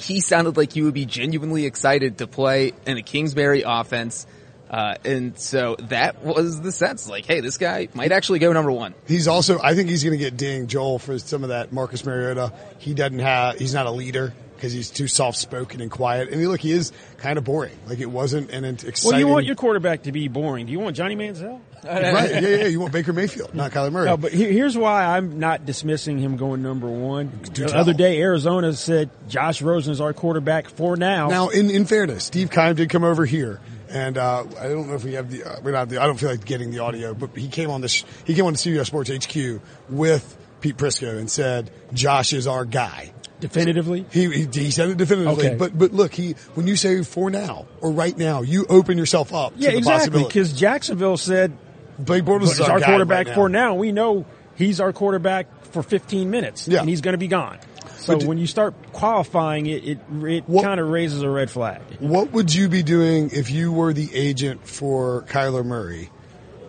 he 0.00 0.20
sounded 0.20 0.56
like 0.56 0.72
he 0.72 0.82
would 0.82 0.94
be 0.94 1.06
genuinely 1.06 1.66
excited 1.66 2.18
to 2.18 2.28
play 2.28 2.72
in 2.86 2.98
a 2.98 3.02
Kingsbury 3.02 3.62
offense. 3.66 4.28
Uh, 4.68 4.96
and 5.04 5.38
so 5.38 5.76
that 5.78 6.24
was 6.24 6.60
the 6.60 6.72
sense, 6.72 7.08
like, 7.08 7.24
hey, 7.24 7.40
this 7.40 7.56
guy 7.56 7.88
might 7.94 8.12
actually 8.12 8.40
go 8.40 8.52
number 8.52 8.72
one. 8.72 8.94
He's 9.06 9.28
also, 9.28 9.60
I 9.62 9.74
think 9.74 9.88
he's 9.88 10.02
going 10.02 10.18
to 10.18 10.22
get 10.22 10.36
dinged, 10.36 10.70
Joel, 10.70 10.98
for 10.98 11.18
some 11.18 11.42
of 11.44 11.50
that 11.50 11.72
Marcus 11.72 12.04
Mariota. 12.04 12.52
He 12.78 12.94
doesn't 12.94 13.20
have, 13.20 13.58
he's 13.58 13.74
not 13.74 13.86
a 13.86 13.90
leader 13.92 14.34
because 14.56 14.72
he's 14.72 14.90
too 14.90 15.06
soft 15.06 15.38
spoken 15.38 15.80
and 15.80 15.90
quiet. 15.90 16.30
And 16.30 16.40
he 16.40 16.46
look, 16.46 16.60
he 16.60 16.72
is 16.72 16.92
kind 17.18 17.38
of 17.38 17.44
boring. 17.44 17.78
Like 17.86 18.00
it 18.00 18.10
wasn't 18.10 18.50
an 18.50 18.64
exciting. 18.64 19.10
Well, 19.10 19.20
you 19.20 19.28
want 19.28 19.46
your 19.46 19.54
quarterback 19.54 20.04
to 20.04 20.12
be 20.12 20.28
boring. 20.28 20.66
Do 20.66 20.72
you 20.72 20.80
want 20.80 20.96
Johnny 20.96 21.14
Manziel? 21.14 21.60
right? 21.84 22.30
Yeah, 22.30 22.40
yeah. 22.40 22.66
You 22.66 22.80
want 22.80 22.92
Baker 22.92 23.12
Mayfield, 23.12 23.54
not 23.54 23.70
Kyler 23.70 23.92
Murray. 23.92 24.06
No, 24.06 24.16
but 24.16 24.32
here's 24.32 24.76
why 24.76 25.04
I'm 25.04 25.38
not 25.38 25.66
dismissing 25.66 26.18
him 26.18 26.36
going 26.36 26.62
number 26.62 26.88
one. 26.88 27.28
Do 27.52 27.62
the 27.62 27.68
tell. 27.68 27.80
other 27.80 27.92
day, 27.92 28.20
Arizona 28.20 28.72
said 28.72 29.10
Josh 29.28 29.62
Rosen 29.62 29.92
is 29.92 30.00
our 30.00 30.12
quarterback 30.12 30.68
for 30.68 30.96
now. 30.96 31.28
Now, 31.28 31.48
in, 31.48 31.70
in 31.70 31.84
fairness, 31.84 32.24
Steve 32.24 32.50
Keim 32.50 32.74
did 32.74 32.90
come 32.90 33.04
over 33.04 33.24
here, 33.24 33.60
and 33.88 34.18
uh, 34.18 34.44
I 34.58 34.68
don't 34.68 34.88
know 34.88 34.94
if 34.94 35.04
we 35.04 35.14
have 35.14 35.30
the 35.30 35.44
uh, 35.44 35.60
we 35.62 35.70
don't 35.70 35.78
have 35.78 35.88
the 35.88 35.98
I 36.00 36.06
don't 36.06 36.18
feel 36.18 36.30
like 36.30 36.44
getting 36.44 36.70
the 36.70 36.80
audio, 36.80 37.14
but 37.14 37.36
he 37.36 37.48
came 37.48 37.70
on 37.70 37.80
this 37.80 38.04
he 38.24 38.34
came 38.34 38.46
on 38.46 38.52
the 38.52 38.58
CBS 38.58 38.86
Sports 38.86 39.10
HQ 39.10 39.60
with 39.90 40.36
Pete 40.60 40.76
Prisco 40.76 41.18
and 41.18 41.30
said 41.30 41.70
Josh 41.92 42.32
is 42.32 42.46
our 42.46 42.64
guy. 42.64 43.12
definitively. 43.40 44.06
He, 44.10 44.30
he 44.30 44.46
he 44.46 44.70
said 44.70 44.90
it 44.90 44.96
definitively, 44.96 45.46
Okay. 45.48 45.56
but 45.56 45.76
but 45.78 45.92
look, 45.92 46.12
he 46.14 46.32
when 46.54 46.66
you 46.66 46.76
say 46.76 47.02
for 47.02 47.30
now 47.30 47.66
or 47.80 47.90
right 47.92 48.16
now, 48.16 48.42
you 48.42 48.66
open 48.68 48.96
yourself 48.98 49.32
up 49.34 49.52
Yeah, 49.56 49.68
to 49.68 49.72
the 49.72 49.78
exactly. 49.78 50.24
Because 50.24 50.52
Jacksonville 50.52 51.16
said 51.16 51.56
Blake 51.98 52.24
Bortles 52.24 52.52
is 52.52 52.60
our, 52.60 52.72
our, 52.72 52.80
quarterback 52.80 53.26
right 53.26 53.34
for 53.34 53.48
now. 53.48 53.74
We 53.74 53.92
know 53.92 54.26
he's 54.56 54.80
our 54.80 54.92
quarterback 54.92 55.46
for 55.66 55.82
15 55.82 56.30
minutes, 56.30 56.66
Yeah. 56.68 56.80
and 56.80 56.88
he's 56.88 57.00
going 57.02 57.14
to 57.14 57.18
be 57.18 57.28
gone. 57.28 57.58
So 58.06 58.16
But 58.18 58.24
when 58.24 58.38
you 58.38 58.46
start 58.46 58.74
qualifying 58.92 59.66
it, 59.66 59.84
it, 59.84 59.98
it 60.22 60.44
kind 60.46 60.78
of 60.78 60.88
raises 60.88 61.22
a 61.22 61.28
red 61.28 61.50
flag. 61.50 61.80
What 61.98 62.30
would 62.32 62.54
you 62.54 62.68
be 62.68 62.84
doing 62.84 63.30
if 63.32 63.50
you 63.50 63.72
were 63.72 63.92
the 63.92 64.14
agent 64.14 64.64
for 64.66 65.22
Kyler 65.28 65.64
Murray? 65.64 66.10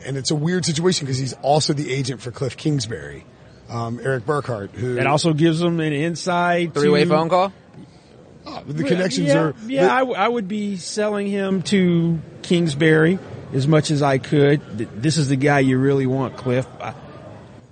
And 0.04 0.18
it's 0.18 0.32
a 0.32 0.36
weird 0.36 0.66
situation 0.66 1.06
because 1.06 1.20
he's 1.20 1.34
also 1.44 1.74
the 1.74 1.94
agent 1.94 2.22
for 2.22 2.32
Cliff 2.32 2.58
Kingsbury, 2.58 3.24
um, 3.70 4.00
Erik 4.02 4.26
Burkhardt, 4.26 4.72
who 4.72 4.98
It 4.98 5.06
also 5.06 5.34
gives 5.34 5.60
them 5.60 5.80
an 5.80 5.94
inside 5.94 6.74
Three 6.74 6.90
way 6.90 7.04
to- 7.04 7.10
phone 7.10 7.30
call. 7.30 7.54
the 8.66 8.84
connections 8.84 9.28
yeah, 9.28 9.38
are. 9.40 9.54
Yeah, 9.68 9.94
I, 9.94 10.00
w- 10.00 10.18
I 10.18 10.28
would 10.28 10.48
be 10.48 10.78
selling 10.78 11.28
him 11.28 11.62
to 11.64 12.20
Kingsbury 12.42 13.20
as 13.54 13.68
much 13.68 13.92
as 13.92 14.02
I 14.02 14.18
could. 14.18 14.62
This 15.02 15.18
is 15.18 15.28
the 15.28 15.36
guy 15.36 15.60
you 15.60 15.78
really 15.78 16.08
want, 16.08 16.36
Cliff. 16.36 16.66
I, 16.82 16.94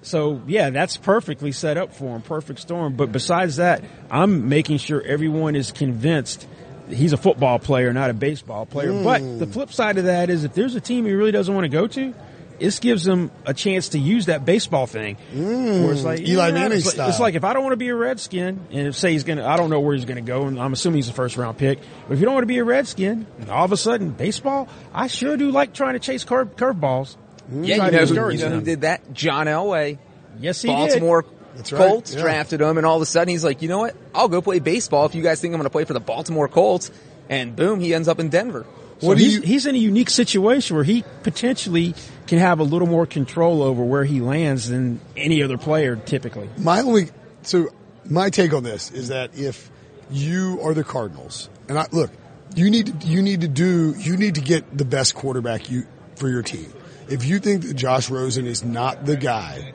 so 0.05 0.41
yeah, 0.47 0.69
that's 0.69 0.97
perfectly 0.97 1.51
set 1.51 1.77
up 1.77 1.93
for 1.93 2.15
him, 2.15 2.21
perfect 2.21 2.59
storm. 2.59 2.93
But 2.95 3.11
besides 3.11 3.57
that, 3.57 3.83
I'm 4.09 4.47
making 4.49 4.77
sure 4.77 5.01
everyone 5.01 5.55
is 5.55 5.71
convinced 5.71 6.47
he's 6.89 7.13
a 7.13 7.17
football 7.17 7.57
player, 7.59 7.91
not 7.93 8.09
a 8.11 8.13
baseball 8.13 8.65
player. 8.65 8.93
But 9.03 9.21
Hmm. 9.21 9.39
the 9.39 9.47
flip 9.47 9.73
side 9.73 9.97
of 9.97 10.05
that 10.05 10.29
is 10.29 10.43
if 10.43 10.53
there's 10.53 10.75
a 10.75 10.81
team 10.81 11.05
he 11.05 11.13
really 11.13 11.31
doesn't 11.31 11.53
want 11.53 11.65
to 11.65 11.69
go 11.69 11.87
to, 11.87 12.13
this 12.59 12.79
gives 12.79 13.05
him 13.05 13.31
a 13.45 13.53
chance 13.53 13.89
to 13.89 13.99
use 13.99 14.27
that 14.27 14.45
baseball 14.45 14.85
thing. 14.85 15.17
Where 15.33 15.91
it's 15.91 16.03
like. 16.03 16.21
Eli 16.21 16.51
Manning 16.51 16.77
it's 16.77 16.95
like, 16.97 17.09
it's 17.09 17.19
like 17.19 17.35
if 17.35 17.43
I 17.43 17.51
don't 17.53 17.63
want 17.63 17.73
to 17.73 17.77
be 17.77 17.89
a 17.89 17.95
Redskin, 17.95 18.59
and 18.71 18.95
say 18.95 19.11
he's 19.11 19.23
going 19.25 19.39
to, 19.39 19.45
I 19.45 19.57
don't 19.57 19.69
know 19.69 19.81
where 19.81 19.93
he's 19.95 20.05
going 20.05 20.23
to 20.23 20.31
go, 20.31 20.43
and 20.45 20.57
I'm 20.59 20.71
assuming 20.71 20.97
he's 20.99 21.09
a 21.09 21.13
first 21.13 21.35
round 21.35 21.57
pick. 21.57 21.79
But 22.07 22.13
if 22.13 22.19
you 22.19 22.25
don't 22.25 22.33
want 22.33 22.43
to 22.43 22.47
be 22.47 22.59
a 22.59 22.63
Redskin, 22.63 23.25
and 23.41 23.49
all 23.49 23.65
of 23.65 23.71
a 23.73 23.77
sudden 23.77 24.11
baseball, 24.11 24.69
I 24.93 25.07
sure 25.07 25.35
do 25.35 25.51
like 25.51 25.73
trying 25.73 25.93
to 25.93 25.99
chase 25.99 26.23
curve 26.23 26.55
curveballs. 26.55 27.17
Hmm. 27.49 27.63
Yeah, 27.63 27.86
you 27.86 27.91
know, 27.91 28.05
who, 28.05 28.31
you 28.31 28.38
know 28.39 28.49
who 28.49 28.62
did 28.62 28.81
that? 28.81 29.13
John 29.13 29.47
Elway. 29.47 29.97
Yes, 30.39 30.62
he 30.62 30.67
Baltimore 30.67 31.25
That's 31.55 31.71
right, 31.71 31.88
Colts 31.88 32.13
yeah. 32.13 32.21
drafted 32.21 32.62
him, 32.62 32.77
and 32.77 32.86
all 32.86 32.95
of 32.97 33.01
a 33.01 33.05
sudden 33.05 33.29
he's 33.29 33.43
like, 33.43 33.62
you 33.62 33.69
know 33.69 33.79
what? 33.79 33.95
I'll 34.13 34.27
go 34.27 34.41
play 34.41 34.60
baseball 34.60 35.05
if 35.05 35.15
you 35.15 35.23
guys 35.23 35.39
think 35.39 35.53
I'm 35.53 35.60
going 35.60 35.65
to 35.65 35.69
play 35.71 35.86
for 35.86 35.93
the 35.93 35.99
Baltimore 35.99 36.47
Colts. 36.47 36.91
And 37.29 37.55
boom, 37.55 37.79
he 37.79 37.93
ends 37.93 38.08
up 38.08 38.19
in 38.19 38.29
Denver. 38.29 38.62
did. 38.62 39.01
So 39.01 39.08
What 39.08 39.17
he's, 39.17 39.36
you- 39.36 39.41
he's 39.41 39.65
in 39.65 39.75
a 39.75 39.77
unique 39.77 40.10
situation 40.10 40.75
where 40.75 40.84
he 40.86 41.03
potentially 41.23 41.95
can 42.27 42.39
have 42.39 42.60
a 42.60 42.63
little 42.63 42.88
more 42.88 43.05
control 43.05 43.62
over 43.62 43.84
where 43.84 44.03
he 44.03 44.19
lands 44.21 44.69
than 44.69 44.99
any 45.15 45.43
other 45.43 45.58
player 45.58 45.95
typically. 45.95 46.49
My 46.58 46.81
only 46.81 47.10
so 47.43 47.67
my 48.05 48.29
take 48.29 48.53
on 48.53 48.63
this 48.63 48.91
is 48.91 49.10
that 49.10 49.38
if 49.38 49.69
you 50.12 50.60
are 50.63 50.73
the 50.73 50.84
Cardinals, 50.84 51.49
and 51.67 51.77
I 51.77 51.88
look, 51.91 52.12
you 52.55 52.69
need 52.69 53.01
to 53.01 53.08
you 53.08 53.21
need 53.21 53.41
to 53.41 53.47
do 53.47 53.93
you 53.97 54.17
need 54.17 54.36
to 54.36 54.41
get 54.41 54.77
the 54.77 54.86
best 54.86 55.13
quarterback 55.15 55.69
you 55.69 55.86
for 56.15 56.29
your 56.29 56.41
team. 56.41 56.71
If 57.07 57.25
you 57.25 57.39
think 57.39 57.63
that 57.63 57.75
Josh 57.75 58.09
Rosen 58.09 58.47
is 58.47 58.63
not 58.63 59.05
the 59.05 59.15
guy, 59.15 59.73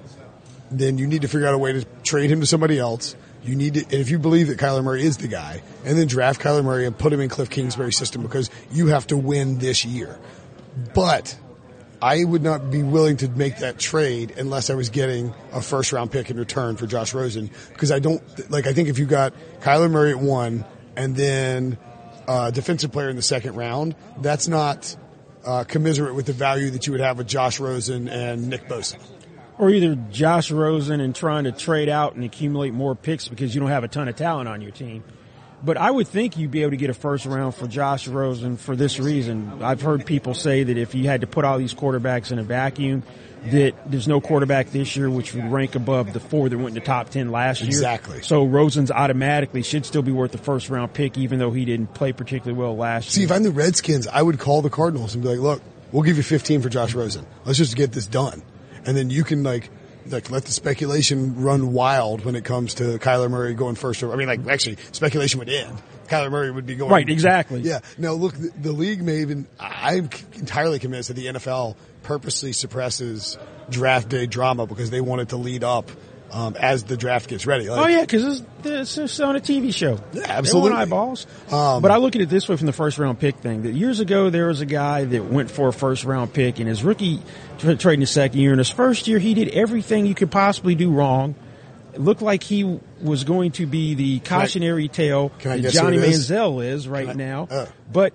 then 0.71 0.99
you 0.99 1.07
need 1.07 1.23
to 1.23 1.29
figure 1.29 1.47
out 1.47 1.55
a 1.55 1.59
way 1.59 1.73
to 1.73 1.85
trade 2.03 2.31
him 2.31 2.41
to 2.41 2.47
somebody 2.47 2.79
else. 2.79 3.17
You 3.43 3.57
need 3.57 3.75
to, 3.75 3.85
and 3.85 3.95
if 3.95 4.11
you 4.11 4.19
believe 4.19 4.49
that 4.49 4.59
Kyler 4.59 4.85
Murray 4.85 5.03
is 5.03 5.17
the 5.17 5.29
guy, 5.29 5.63
and 5.85 5.99
then 5.99 6.07
draft 6.07 6.41
Kyler 6.41 6.65
Murray 6.65 6.87
and 6.87 6.97
put 6.97 7.13
him 7.13 7.21
in 7.21 7.29
Cliff 7.29 7.49
Kingsbury's 7.49 7.97
system 7.97 8.23
because 8.23 8.51
you 8.71 8.89
have 8.89 9.07
to 9.09 9.17
win 9.17 9.59
this 9.59 9.85
year. 9.85 10.19
But 10.95 11.39
I 12.03 12.25
would 12.25 12.43
not 12.43 12.71
be 12.71 12.83
willing 12.83 13.17
to 13.19 13.29
make 13.29 13.59
that 13.59 13.79
trade 13.79 14.35
unless 14.37 14.71
I 14.71 14.75
was 14.75 14.91
getting 14.91 15.35
a 15.53 15.63
first 15.63 15.93
round 15.93 16.11
pick 16.11 16.31
in 16.31 16.39
return 16.39 16.77
for 16.77 16.87
Josh 16.87 17.15
Rosen 17.15 17.51
because 17.69 17.91
I 17.91 17.99
don't 17.99 18.23
like. 18.51 18.67
I 18.67 18.73
think 18.73 18.89
if 18.89 18.99
you 18.99 19.07
got 19.07 19.35
Kyler 19.61 19.91
Murray 19.91 20.11
at 20.11 20.19
one 20.19 20.65
and 20.97 21.17
then 21.17 21.79
a 22.29 22.53
defensive 22.53 22.93
player 22.93 23.09
in 23.09 23.17
the 23.17 23.23
second 23.23 23.55
round, 23.55 23.95
that's 24.19 24.49
not 24.49 24.97
uh, 25.45 25.65
commiserate 25.65 26.15
with 26.15 26.27
the 26.27 26.33
value 26.33 26.71
that 26.71 26.87
you 26.87 26.93
would 26.93 27.01
have 27.01 27.19
with 27.19 27.27
Josh 27.27 27.61
Rosen 27.61 28.09
and 28.09 28.49
Nick 28.49 28.69
Bosa. 28.69 28.99
Or 29.59 29.71
either 29.71 29.95
Josh 30.11 30.51
Rosen 30.51 31.01
and 31.01 31.15
trying 31.15 31.45
to 31.45 31.53
trade 31.53 31.89
out 31.89 32.15
and 32.15 32.25
accumulate 32.25 32.73
more 32.73 32.95
picks 32.95 33.29
because 33.29 33.55
you 33.55 33.61
don't 33.61 33.71
have 33.71 33.85
a 33.85 33.89
ton 33.89 34.09
of 34.09 34.17
talent 34.17 34.49
on 34.49 34.63
your 34.63 34.71
team. 34.71 35.05
But 35.63 35.77
I 35.77 35.91
would 35.91 36.09
think 36.09 36.39
you'd 36.39 36.51
be 36.51 36.63
able 36.63 36.71
to 36.71 36.79
get 36.79 36.89
a 36.89 36.95
first 36.95 37.27
round 37.27 37.55
for 37.55 37.67
Josh 37.67 38.09
Rosen 38.09 38.57
for 38.57 38.75
this 38.75 38.99
reason. 38.99 39.63
I've 39.63 39.83
heard 39.83 40.07
people 40.07 40.33
say 40.33 40.63
that 40.63 40.79
if 40.79 40.95
you 40.95 41.05
had 41.05 41.21
to 41.21 41.27
put 41.27 41.45
all 41.45 41.59
these 41.59 41.75
quarterbacks 41.75 42.33
in 42.33 42.39
a 42.39 42.43
vacuum, 42.43 43.03
that 43.47 43.75
there's 43.87 44.07
no 44.07 44.21
quarterback 44.21 44.71
this 44.71 44.97
year 44.97 45.09
which 45.09 45.35
would 45.35 45.51
rank 45.51 45.75
above 45.75 46.13
the 46.13 46.21
four 46.21 46.49
that 46.49 46.57
went 46.57 46.69
in 46.69 46.75
the 46.75 46.81
top 46.81 47.09
10 47.09 47.31
last 47.31 47.61
year. 47.61 47.69
Exactly. 47.69 48.23
So 48.23 48.45
Rosen's 48.45 48.91
automatically 48.91 49.63
should 49.63 49.87
still 49.87 50.03
be 50.03 50.13
worth 50.13 50.33
the 50.33 50.39
first 50.39 50.69
round 50.69 50.93
pick 50.93 51.17
even 51.17 51.39
though 51.39 51.51
he 51.51 51.65
didn't 51.65 51.95
play 51.95 52.13
particularly 52.13 52.59
well 52.59 52.77
last 52.77 53.11
See, 53.11 53.21
year. 53.21 53.29
See, 53.29 53.33
if 53.33 53.37
I'm 53.37 53.43
the 53.43 53.51
Redskins, 53.51 54.07
I 54.07 54.21
would 54.21 54.39
call 54.39 54.63
the 54.63 54.71
Cardinals 54.71 55.15
and 55.15 55.23
be 55.23 55.31
like, 55.31 55.39
look, 55.39 55.63
we'll 55.93 56.03
give 56.03 56.17
you 56.17 56.23
15 56.23 56.63
for 56.63 56.69
Josh 56.69 56.95
Rosen. 56.95 57.27
Let's 57.45 57.59
just 57.59 57.77
get 57.77 57.93
this 57.93 58.07
done. 58.07 58.43
And 58.85 58.97
then 58.97 59.11
you 59.11 59.25
can 59.25 59.43
like, 59.43 59.71
like 60.07 60.31
let 60.31 60.45
the 60.45 60.53
speculation 60.53 61.43
run 61.43 61.73
wild 61.73 62.25
when 62.25 62.35
it 62.35 62.45
comes 62.45 62.75
to 62.75 62.99
Kyler 62.99 63.31
Murray 63.31 63.55
going 63.55 63.75
first. 63.75 64.03
I 64.03 64.15
mean, 64.17 64.29
like 64.29 64.47
actually 64.49 64.77
speculation 64.93 65.39
would 65.39 65.49
end. 65.49 65.81
Kyler 66.11 66.31
Murray 66.31 66.51
would 66.51 66.67
be 66.67 66.75
going. 66.75 66.91
Right, 66.91 67.09
exactly. 67.09 67.61
Yeah. 67.61 67.81
Now 67.97 68.13
look, 68.13 68.35
the, 68.35 68.51
the 68.61 68.73
league 68.73 69.03
may 69.03 69.21
even, 69.21 69.47
I'm 69.59 70.11
entirely 70.35 70.79
convinced 70.79 71.09
that 71.09 71.15
the 71.15 71.27
NFL 71.27 71.77
purposely 72.03 72.53
suppresses 72.53 73.39
draft 73.71 74.09
day 74.09 74.27
drama 74.27 74.67
because 74.67 74.91
they 74.91 75.01
want 75.01 75.21
it 75.23 75.29
to 75.31 75.37
lead 75.37 75.63
up 75.63 75.91
um, 76.33 76.57
as 76.57 76.85
the 76.85 76.97
draft 76.97 77.29
gets 77.29 77.47
ready. 77.47 77.69
Like, 77.69 77.85
Oh 77.85 77.89
yeah, 77.89 78.01
because 78.03 78.43
it's, 78.65 78.99
it's 78.99 79.21
on 79.21 79.37
a 79.37 79.41
TV 79.41 79.75
show. 79.75 79.99
Yeah, 80.13 80.25
absolutely. 80.27 80.73
eyeballs. 80.73 81.27
Um, 81.51 81.83
but 81.83 81.91
I 81.91 81.97
look 81.97 82.15
at 82.17 82.23
it 82.23 82.29
this 82.29 82.49
way 82.49 82.57
from 82.57 82.67
the 82.67 82.73
first 82.73 82.99
round 82.99 83.19
pick 83.19 83.37
thing. 83.37 83.63
That 83.63 83.73
years 83.73 84.01
ago 84.01 84.31
there 84.31 84.47
was 84.47 84.61
a 84.61 84.67
guy 84.67 85.05
that 85.05 85.25
went 85.25 85.51
for 85.51 85.69
a 85.69 85.73
first 85.73 86.05
round 86.05 86.33
pick 86.33 86.61
in 86.61 86.67
his 86.67 86.83
rookie 86.83 87.21
tra- 87.59 87.77
trading 87.77 88.01
his 88.01 88.11
second 88.11 88.39
year. 88.41 88.53
In 88.53 88.59
his 88.59 88.71
first 88.71 89.09
year, 89.09 89.19
he 89.19 89.35
did 89.35 89.49
everything 89.49 90.07
you 90.07 90.15
could 90.15 90.31
possibly 90.31 90.75
do 90.75 90.91
wrong. 90.91 91.35
It 91.95 92.01
looked 92.01 92.23
like 92.23 92.43
he 92.43 92.79
was 93.03 93.25
going 93.25 93.53
to 93.53 93.67
be 93.67 93.95
the 93.95 94.21
cautionary 94.21 94.89
tale 94.89 95.31
can 95.41 95.63
that 95.63 95.73
Johnny 95.73 95.97
it 95.97 96.05
is? 96.05 96.31
Manziel 96.31 96.65
is 96.65 96.87
right 96.89 97.09
I- 97.09 97.13
now. 97.15 97.49
uh. 97.51 97.67
but 97.93 98.13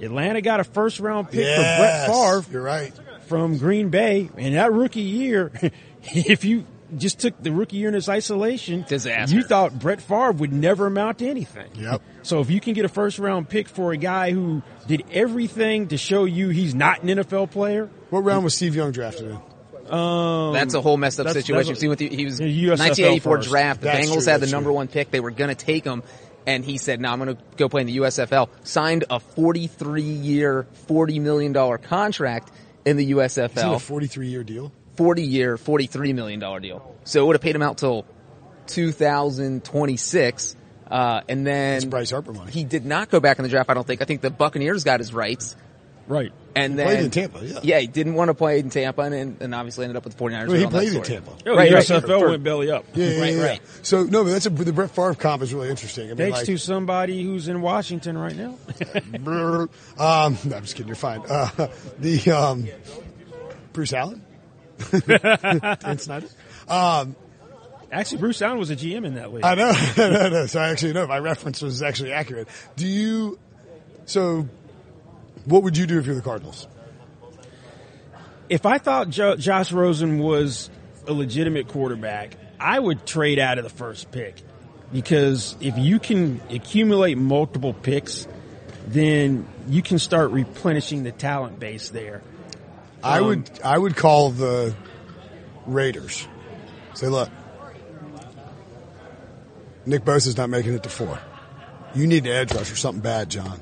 Atlanta 0.00 0.40
got 0.40 0.60
a 0.60 0.64
first 0.64 0.98
round 1.00 1.30
pick 1.30 1.40
Yes, 1.44 2.06
for 2.06 2.12
Brett 2.40 2.42
Favre 2.44 2.52
You're 2.52 2.62
right. 2.62 2.92
from 3.26 3.58
Green 3.58 3.90
Bay, 3.90 4.30
and 4.36 4.54
that 4.56 4.72
rookie 4.72 5.00
year, 5.02 5.52
if 6.04 6.44
you 6.44 6.64
just 6.96 7.20
took 7.20 7.40
the 7.40 7.52
rookie 7.52 7.76
year 7.76 7.88
in 7.88 7.94
its 7.94 8.08
isolation, 8.08 8.84
Disaster. 8.88 9.36
You 9.36 9.42
thought 9.44 9.78
Brett 9.78 10.00
Favre 10.00 10.32
would 10.32 10.52
never 10.52 10.86
amount 10.86 11.18
to 11.18 11.28
anything. 11.28 11.70
Yep. 11.74 12.02
So 12.22 12.40
if 12.40 12.50
you 12.50 12.60
can 12.60 12.74
get 12.74 12.84
a 12.84 12.88
first 12.90 13.18
round 13.18 13.48
pick 13.48 13.66
for 13.66 13.92
a 13.92 13.96
guy 13.96 14.32
who 14.32 14.60
did 14.86 15.04
everything 15.10 15.88
to 15.88 15.96
show 15.96 16.24
you 16.26 16.50
he's 16.50 16.74
not 16.74 17.02
an 17.02 17.08
NFL 17.08 17.50
player, 17.50 17.88
What 18.10 18.20
round 18.24 18.44
was 18.44 18.54
Steve 18.54 18.76
Young 18.76 18.92
drafted 18.92 19.30
in? 19.30 19.38
That's 19.90 20.74
a 20.74 20.80
whole 20.80 20.96
messed 20.96 21.18
up 21.20 21.26
that's- 21.26 21.44
situation. 21.44 21.70
that's 21.72 21.80
See, 21.80 21.88
with 21.88 21.98
the, 21.98 22.08
he 22.08 22.24
was 22.24 22.38
The 22.38 22.44
USFL 22.44 22.78
1984 22.78 23.36
first. 23.36 23.48
draft. 23.48 23.80
The 23.80 23.86
That's 23.86 24.06
Bengals 24.08 24.12
true, 24.12 24.22
had 24.24 24.36
the 24.36 24.38
that's 24.40 24.52
number 24.52 24.68
true. 24.68 24.74
one 24.76 24.88
pick. 24.88 25.10
They 25.10 25.20
were 25.20 25.30
going 25.30 25.48
to 25.48 25.54
take 25.54 25.84
him, 25.84 26.02
and 26.46 26.64
he 26.64 26.78
said, 26.78 27.00
"No, 27.00 27.10
I'm 27.10 27.18
going 27.18 27.36
to 27.36 27.42
go 27.56 27.68
play 27.68 27.80
in 27.82 27.86
the 27.86 27.96
USFL." 27.98 28.48
Signed 28.64 29.04
a 29.10 29.18
43 29.20 30.02
year, 30.02 30.66
40 30.86 31.18
million 31.18 31.52
dollar 31.52 31.78
contract 31.78 32.50
in 32.84 32.96
the 32.96 33.04
Is 33.10 33.36
it 33.38 33.42
a 33.44 33.48
USFL. 33.48 33.80
43 33.80 34.28
year 34.28 34.42
deal? 34.44 34.72
40 34.96 35.22
year, 35.22 35.56
43 35.56 36.12
million 36.12 36.40
dollar 36.40 36.60
deal. 36.60 36.94
So 37.04 37.22
it 37.22 37.26
would 37.26 37.36
have 37.36 37.42
paid 37.42 37.54
him 37.56 37.62
out 37.62 37.78
till 37.78 38.04
2026. 38.66 40.56
Uh, 40.90 41.20
and 41.28 41.46
then 41.46 41.74
That's 41.74 41.84
Bryce 41.84 42.10
Harper 42.10 42.32
money. 42.32 42.50
he 42.50 42.64
did 42.64 42.84
not 42.84 43.10
go 43.10 43.20
back 43.20 43.38
in 43.38 43.44
the 43.44 43.48
draft. 43.48 43.70
I 43.70 43.74
don't 43.74 43.86
think. 43.86 44.02
I 44.02 44.04
think 44.06 44.22
the 44.22 44.30
Buccaneers 44.30 44.82
got 44.84 44.98
his 45.00 45.14
rights. 45.14 45.54
Right? 46.10 46.32
And 46.54 46.72
He 46.72 46.76
then 46.78 46.86
played 46.86 47.04
in 47.04 47.10
Tampa, 47.10 47.46
yeah. 47.46 47.60
yeah, 47.62 47.78
he 47.78 47.86
didn't 47.86 48.14
want 48.14 48.28
to 48.28 48.34
play 48.34 48.58
in 48.58 48.70
Tampa, 48.70 49.02
and, 49.02 49.40
and 49.40 49.54
obviously 49.54 49.84
ended 49.84 49.96
up 49.96 50.04
with 50.04 50.16
the 50.16 50.22
49ers. 50.24 50.48
Well, 50.48 50.56
he 50.56 50.64
and 50.64 50.64
all 50.64 50.70
that 50.72 50.78
played 50.90 50.94
in. 50.94 51.02
Tampa. 51.02 51.30
Oh, 51.46 51.56
Right, 51.56 51.70
the 51.70 51.76
right. 51.76 51.84
USFL 51.84 52.20
For- 52.20 52.28
went 52.30 52.42
belly 52.42 52.70
up. 52.70 52.84
Yeah, 52.94 53.06
yeah, 53.06 53.20
Right, 53.20 53.34
yeah. 53.34 53.42
right. 53.44 53.60
So 53.82 54.02
no, 54.02 54.24
but 54.24 54.30
that's 54.30 54.46
a, 54.46 54.50
the 54.50 54.72
Brett 54.72 54.90
Favre 54.90 55.14
comp 55.14 55.42
is 55.42 55.54
really 55.54 55.70
interesting. 55.70 56.06
I 56.06 56.08
mean, 56.08 56.16
Thanks 56.16 56.38
like, 56.38 56.46
to 56.46 56.58
somebody 56.58 57.22
who's 57.22 57.46
in 57.48 57.62
Washington 57.62 58.18
right 58.18 58.34
now. 58.36 58.58
um, 59.14 59.68
no, 59.98 60.56
I'm 60.56 60.62
just 60.62 60.74
kidding. 60.74 60.88
You're 60.88 60.96
fine. 60.96 61.22
Uh, 61.28 61.68
the 62.00 62.30
um, 62.32 62.66
Bruce 63.72 63.92
Allen, 63.92 64.22
Dan 64.90 65.98
Snyder. 65.98 66.26
Um, 66.68 67.16
Actually, 67.92 68.18
Bruce 68.18 68.40
Allen 68.40 68.58
was 68.58 68.70
a 68.70 68.76
GM 68.76 69.04
in 69.04 69.14
that 69.14 69.32
league. 69.32 69.44
I 69.44 69.56
know, 69.56 69.72
no, 69.96 70.28
no. 70.28 70.46
So 70.46 70.60
I 70.60 70.68
actually 70.70 70.92
know 70.92 71.08
my 71.08 71.18
reference 71.18 71.60
was 71.60 71.82
actually 71.82 72.12
accurate. 72.12 72.46
Do 72.76 72.86
you? 72.86 73.36
So, 74.06 74.48
what 75.44 75.62
would 75.62 75.76
you 75.76 75.86
do 75.86 75.98
if 75.98 76.06
you're 76.06 76.14
the 76.14 76.22
Cardinals? 76.22 76.66
if 78.48 78.66
I 78.66 78.78
thought 78.78 79.08
jo- 79.10 79.36
Josh 79.36 79.70
Rosen 79.70 80.18
was 80.18 80.70
a 81.06 81.12
legitimate 81.12 81.68
quarterback, 81.68 82.36
I 82.58 82.78
would 82.80 83.06
trade 83.06 83.38
out 83.38 83.58
of 83.58 83.64
the 83.64 83.70
first 83.70 84.10
pick 84.10 84.34
because 84.92 85.54
if 85.60 85.78
you 85.78 86.00
can 86.00 86.40
accumulate 86.50 87.16
multiple 87.16 87.72
picks, 87.72 88.26
then 88.88 89.46
you 89.68 89.82
can 89.82 90.00
start 90.00 90.32
replenishing 90.32 91.04
the 91.04 91.12
talent 91.12 91.60
base 91.60 91.90
there. 91.90 92.22
I 93.04 93.18
Um, 93.20 93.26
would 93.26 93.50
I 93.64 93.78
would 93.78 93.94
call 93.96 94.30
the 94.30 94.74
Raiders. 95.66 96.26
Say, 96.94 97.06
look, 97.06 97.30
Nick 99.86 100.04
Bosa's 100.04 100.36
not 100.36 100.50
making 100.50 100.74
it 100.74 100.82
to 100.82 100.88
four. 100.88 101.18
You 101.94 102.06
need 102.08 102.26
an 102.26 102.32
edge 102.32 102.52
rush 102.52 102.70
or 102.72 102.76
something 102.76 103.00
bad, 103.00 103.30
John. 103.30 103.60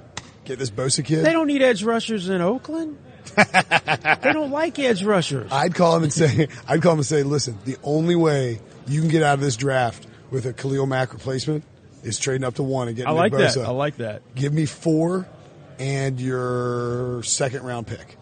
Get 0.48 0.58
this 0.58 0.70
Bosa 0.70 1.04
kid. 1.04 1.26
They 1.26 1.32
don't 1.32 1.46
need 1.46 1.60
edge 1.60 1.84
rushers 1.84 2.30
in 2.30 2.40
Oakland. 2.40 2.96
they 3.36 4.32
don't 4.32 4.50
like 4.50 4.78
edge 4.78 5.04
rushers. 5.04 5.52
I'd 5.52 5.74
call 5.74 5.94
him 5.94 6.04
and 6.04 6.12
say, 6.12 6.48
I'd 6.66 6.80
call 6.80 6.92
him 6.92 7.00
and 7.00 7.06
say, 7.06 7.22
listen, 7.22 7.58
the 7.66 7.76
only 7.82 8.16
way 8.16 8.58
you 8.86 9.02
can 9.02 9.10
get 9.10 9.22
out 9.22 9.34
of 9.34 9.40
this 9.40 9.56
draft 9.56 10.06
with 10.30 10.46
a 10.46 10.54
Khalil 10.54 10.86
Mack 10.86 11.12
replacement 11.12 11.64
is 12.02 12.18
trading 12.18 12.44
up 12.44 12.54
to 12.54 12.62
one 12.62 12.88
and 12.88 12.96
getting 12.96 13.10
I 13.10 13.12
like 13.12 13.32
Nick 13.32 13.52
that. 13.52 13.66
I 13.66 13.72
like 13.72 13.98
that. 13.98 14.22
Give 14.34 14.54
me 14.54 14.64
four 14.64 15.28
and 15.78 16.18
your 16.18 17.22
second 17.24 17.64
round 17.64 17.86
pick. 17.86 18.16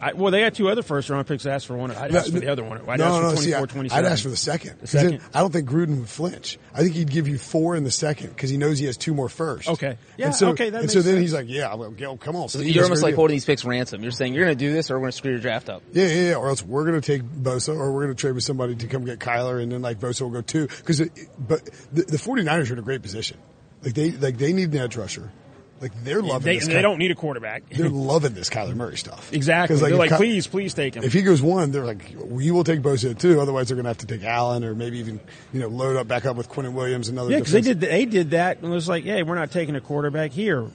I, 0.00 0.12
well, 0.12 0.30
they 0.30 0.42
had 0.42 0.54
two 0.54 0.68
other 0.68 0.82
first 0.82 1.08
round 1.10 1.26
picks. 1.26 1.46
I 1.46 1.52
asked 1.52 1.66
for 1.66 1.76
one. 1.76 1.90
I'd 1.90 2.14
ask 2.14 2.32
for 2.32 2.38
the 2.40 2.48
other 2.50 2.62
one. 2.64 2.78
I'd 2.88 2.98
no, 2.98 3.04
ask 3.06 3.14
for 3.14 3.22
no, 3.22 3.28
24, 3.32 3.42
see, 3.42 3.54
I, 3.54 3.64
27. 3.66 4.04
I'd 4.04 4.10
ask 4.12 4.22
for 4.22 4.28
the 4.28 4.36
second. 4.36 4.70
The 4.72 4.78
'Cause 4.80 4.92
then 4.92 5.10
second. 5.12 5.22
I 5.34 5.40
don't 5.40 5.52
think 5.52 5.68
Gruden 5.68 5.98
would 5.98 6.08
flinch. 6.08 6.58
I 6.74 6.82
think 6.82 6.94
he'd 6.94 7.10
give 7.10 7.28
you 7.28 7.38
four 7.38 7.76
in 7.76 7.84
the 7.84 7.90
second 7.90 8.28
because 8.30 8.50
he 8.50 8.56
knows 8.58 8.78
he 8.78 8.86
has 8.86 8.96
two 8.96 9.14
more 9.14 9.28
first. 9.28 9.68
Okay. 9.68 9.96
Yeah, 10.16 10.26
and 10.26 10.34
so, 10.34 10.48
okay, 10.50 10.70
that 10.70 10.82
and 10.82 10.90
so 10.90 10.98
makes 10.98 11.06
then 11.06 11.14
sense. 11.14 11.20
he's 11.22 11.34
like, 11.34 11.46
yeah, 11.48 11.74
well, 11.74 11.90
go- 11.90 12.16
come 12.16 12.36
on. 12.36 12.48
So 12.48 12.58
Steve, 12.60 12.74
you're 12.74 12.84
almost 12.84 13.02
like 13.02 13.12
do 13.12 13.14
it. 13.14 13.16
holding 13.16 13.34
these 13.36 13.44
picks 13.44 13.64
ransom. 13.64 14.02
You're 14.02 14.12
saying 14.12 14.34
you're 14.34 14.44
going 14.44 14.56
to 14.58 14.64
do 14.64 14.72
this, 14.72 14.90
or 14.90 14.94
we're 14.94 15.00
going 15.00 15.12
to 15.12 15.16
screw 15.16 15.30
your 15.32 15.40
draft 15.40 15.68
up. 15.68 15.82
Yeah, 15.92 16.06
yeah, 16.06 16.28
yeah. 16.30 16.34
Or 16.36 16.48
else 16.48 16.62
we're 16.62 16.84
going 16.84 17.00
to 17.00 17.06
take 17.06 17.22
Bosa 17.22 17.76
or 17.76 17.92
we're 17.92 18.04
going 18.04 18.14
to 18.16 18.20
trade 18.20 18.34
with 18.34 18.44
somebody 18.44 18.74
to 18.76 18.86
come 18.88 19.04
get 19.04 19.18
Kyler 19.18 19.62
and 19.62 19.72
then 19.72 19.82
like 19.82 19.98
Bosa 20.00 20.22
will 20.22 20.30
go 20.30 20.42
too. 20.42 20.66
Cause 20.84 21.00
it, 21.00 21.10
but 21.38 21.64
the, 21.92 22.02
the 22.02 22.16
49ers 22.18 22.70
are 22.70 22.74
in 22.74 22.78
a 22.78 22.82
great 22.82 23.02
position. 23.02 23.38
Like 23.82 23.94
they, 23.94 24.10
like 24.12 24.36
they 24.38 24.52
need 24.52 24.72
an 24.74 24.78
edge 24.80 24.96
rusher. 24.96 25.30
Like 25.78 25.92
they're 26.04 26.22
loving 26.22 26.46
They, 26.46 26.58
this. 26.58 26.68
they 26.68 26.80
don't 26.80 26.96
need 26.98 27.10
a 27.10 27.14
quarterback. 27.14 27.68
They're 27.68 27.88
loving 27.90 28.32
this 28.32 28.48
Kyler 28.48 28.74
Murray 28.74 28.96
stuff. 28.96 29.30
exactly. 29.32 29.74
'Cause, 29.76 29.86
They're 29.86 29.94
like, 29.98 30.08
Ky- 30.10 30.16
please, 30.16 30.46
please 30.46 30.72
take 30.72 30.94
him. 30.96 31.04
If 31.04 31.12
he 31.12 31.20
goes 31.20 31.42
one, 31.42 31.70
they're 31.70 31.84
like, 31.84 32.14
we 32.24 32.50
will 32.50 32.64
take 32.64 32.80
Bosa 32.80 33.16
too. 33.18 33.40
Otherwise, 33.42 33.68
they're 33.68 33.74
going 33.76 33.84
to 33.84 33.90
have 33.90 33.98
to 33.98 34.06
take 34.06 34.24
Allen 34.24 34.64
or 34.64 34.74
maybe 34.74 34.98
even 35.00 35.20
you 35.52 35.60
know 35.60 35.68
load 35.68 35.96
up 35.96 36.08
back 36.08 36.24
up 36.24 36.34
with 36.36 36.48
Quinnen 36.48 36.72
Williams 36.72 37.10
and 37.10 37.18
other. 37.18 37.30
Yeah, 37.30 37.38
because 37.40 37.52
they 37.52 37.60
did 37.60 37.80
they 37.80 38.06
did 38.06 38.30
that 38.30 38.56
and 38.58 38.66
it 38.66 38.74
was 38.74 38.88
like, 38.88 39.04
hey, 39.04 39.22
we're 39.22 39.34
not 39.34 39.50
taking 39.50 39.76
a 39.76 39.80
quarterback 39.82 40.32
here. 40.32 40.66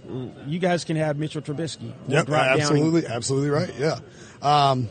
You 0.45 0.59
guys 0.59 0.83
can 0.83 0.97
have 0.97 1.17
Mitchell 1.17 1.41
Trubisky. 1.41 1.91
We'll 2.05 2.17
Yep, 2.17 2.25
drop 2.27 2.43
down 2.43 2.51
and- 2.53 2.61
absolutely, 2.61 3.07
absolutely 3.07 3.49
right. 3.49 3.73
Yeah. 3.79 3.99
Um, 4.43 4.87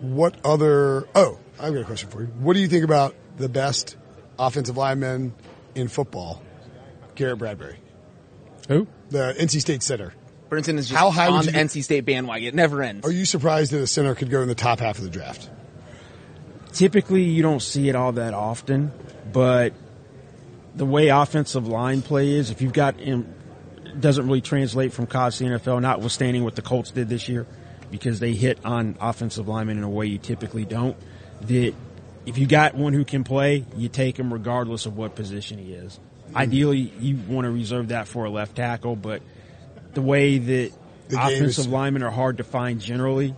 what 0.00 0.36
other? 0.44 1.08
Oh, 1.14 1.38
I've 1.60 1.72
got 1.72 1.82
a 1.82 1.84
question 1.84 2.10
for 2.10 2.22
you. 2.22 2.28
What 2.28 2.54
do 2.54 2.60
you 2.60 2.68
think 2.68 2.84
about 2.84 3.14
the 3.38 3.48
best 3.48 3.96
offensive 4.38 4.76
lineman 4.76 5.32
in 5.74 5.88
football, 5.88 6.42
Garrett 7.14 7.38
Bradbury, 7.38 7.76
Who? 8.68 8.86
the 9.10 9.34
NC 9.38 9.60
State 9.60 9.82
center? 9.82 10.12
Brinson 10.48 10.78
is 10.78 10.88
just 10.88 10.98
How 10.98 11.10
high 11.10 11.28
on 11.28 11.40
you 11.40 11.46
the 11.46 11.52
get- 11.52 11.66
NC 11.66 11.82
State 11.82 12.04
bandwagon. 12.04 12.48
It 12.48 12.54
never 12.54 12.82
ends. 12.82 13.06
Are 13.06 13.10
you 13.12 13.24
surprised 13.24 13.72
that 13.72 13.80
a 13.80 13.86
center 13.86 14.14
could 14.14 14.30
go 14.30 14.42
in 14.42 14.48
the 14.48 14.54
top 14.54 14.80
half 14.80 14.98
of 14.98 15.04
the 15.04 15.10
draft? 15.10 15.48
Typically, 16.72 17.22
you 17.22 17.42
don't 17.42 17.60
see 17.60 17.88
it 17.88 17.96
all 17.96 18.12
that 18.12 18.32
often, 18.34 18.92
but 19.32 19.74
the 20.74 20.86
way 20.86 21.08
offensive 21.08 21.66
line 21.68 22.00
play 22.00 22.30
is, 22.32 22.50
if 22.50 22.62
you've 22.62 22.72
got 22.72 22.98
him, 22.98 23.34
doesn't 24.00 24.26
really 24.26 24.40
translate 24.40 24.92
from 24.94 25.06
college 25.06 25.36
to 25.38 25.44
NFL. 25.44 25.80
Notwithstanding 25.82 26.44
what 26.44 26.56
the 26.56 26.62
Colts 26.62 26.90
did 26.90 27.10
this 27.10 27.28
year, 27.28 27.46
because 27.90 28.20
they 28.20 28.32
hit 28.32 28.58
on 28.64 28.96
offensive 29.00 29.48
linemen 29.48 29.76
in 29.76 29.84
a 29.84 29.90
way 29.90 30.06
you 30.06 30.16
typically 30.16 30.64
don't. 30.64 30.96
That 31.42 31.74
if 32.24 32.38
you 32.38 32.46
got 32.46 32.74
one 32.74 32.94
who 32.94 33.04
can 33.04 33.22
play, 33.22 33.66
you 33.76 33.90
take 33.90 34.18
him 34.18 34.32
regardless 34.32 34.86
of 34.86 34.96
what 34.96 35.14
position 35.14 35.58
he 35.58 35.74
is. 35.74 36.00
Ideally, 36.34 36.92
you 37.00 37.18
want 37.28 37.44
to 37.46 37.50
reserve 37.50 37.88
that 37.88 38.08
for 38.08 38.24
a 38.24 38.30
left 38.30 38.56
tackle, 38.56 38.96
but 38.96 39.22
the 39.94 40.02
way 40.02 40.38
that 40.38 40.72
The 41.08 41.16
offensive 41.22 41.66
is- 41.66 41.68
linemen 41.68 42.02
are 42.02 42.10
hard 42.10 42.38
to 42.38 42.44
find 42.44 42.80
generally, 42.80 43.34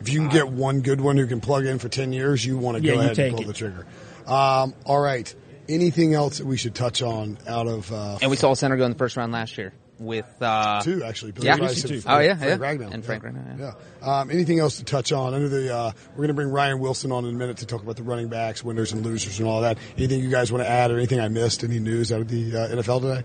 If 0.00 0.08
you 0.08 0.18
can 0.20 0.28
get 0.30 0.48
one 0.48 0.80
good 0.80 1.00
one 1.00 1.16
who 1.16 1.26
can 1.28 1.40
plug 1.40 1.64
in 1.64 1.78
for 1.78 1.88
ten 1.88 2.12
years, 2.12 2.44
you 2.44 2.58
want 2.58 2.76
to 2.78 2.82
Yeah, 2.82 2.94
go 2.94 3.00
ahead 3.00 3.14
take 3.16 3.26
and 3.28 3.36
pull 3.36 3.44
it. 3.44 3.46
the 3.46 3.52
trigger. 3.52 3.86
Um, 4.26 4.74
all 4.84 4.98
right. 5.00 5.32
Anything 5.68 6.12
else 6.14 6.38
that 6.38 6.46
we 6.46 6.56
should 6.56 6.74
touch 6.74 7.02
on 7.02 7.38
out 7.46 7.68
of 7.68 7.92
uh, 7.92 8.18
and 8.20 8.28
we 8.30 8.36
saw 8.36 8.50
a 8.50 8.56
center 8.56 8.76
go 8.76 8.84
in 8.84 8.90
the 8.92 8.98
first 8.98 9.16
round 9.16 9.30
last 9.32 9.56
year 9.58 9.72
with 10.04 10.26
uh, 10.40 10.80
two 10.82 11.02
actually. 11.04 11.32
Billy 11.32 11.46
Yeah. 11.46 11.56
Price 11.56 11.82
Two. 11.82 11.94
and 11.94 12.04
Oh, 12.06 12.18
yeah, 12.18 12.36
Frank 12.36 12.60
yeah. 12.60 12.66
Ragnow. 12.86 12.92
And 12.92 13.04
Frank 13.04 13.24
Ragnow, 13.24 13.58
yeah. 13.58 13.72
Yeah. 14.02 14.20
Um, 14.20 14.30
anything 14.30 14.58
else 14.60 14.78
to 14.78 14.84
touch 14.84 15.12
on? 15.12 15.34
Under 15.34 15.48
the 15.48 15.74
uh, 15.74 15.92
we're 16.12 16.16
going 16.16 16.28
to 16.28 16.34
bring 16.34 16.48
Ryan 16.48 16.78
Wilson 16.80 17.12
on 17.12 17.24
in 17.24 17.34
a 17.34 17.38
minute 17.38 17.58
to 17.58 17.66
talk 17.66 17.82
about 17.82 17.96
the 17.96 18.02
running 18.02 18.28
backs, 18.28 18.62
winners 18.64 18.92
and 18.92 19.04
losers, 19.04 19.38
and 19.38 19.48
all 19.48 19.62
that. 19.62 19.78
Anything 19.96 20.20
you 20.20 20.30
guys 20.30 20.50
want 20.52 20.64
to 20.64 20.68
add, 20.70 20.90
or 20.90 20.96
anything 20.98 21.20
I 21.20 21.28
missed? 21.28 21.64
Any 21.64 21.78
news 21.78 22.12
out 22.12 22.20
of 22.20 22.28
the 22.28 22.56
uh, 22.56 22.68
NFL 22.82 23.00
today? 23.02 23.24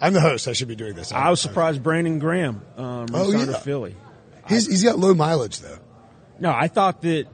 I'm 0.00 0.12
the 0.12 0.20
host. 0.20 0.48
I 0.48 0.52
should 0.52 0.68
be 0.68 0.76
doing 0.76 0.94
this. 0.94 1.12
I 1.12 1.30
was 1.30 1.40
surprised 1.40 1.82
Brandon 1.82 2.18
Graham 2.18 2.60
um, 2.76 3.06
Oh, 3.14 3.26
resigned 3.26 3.46
yeah. 3.50 3.56
to 3.56 3.60
Philly. 3.62 3.96
He's, 4.48 4.66
he's 4.66 4.84
got 4.84 4.98
low 4.98 5.14
mileage 5.14 5.60
though. 5.60 5.78
No, 6.38 6.50
I 6.50 6.68
thought 6.68 7.00
that 7.02 7.26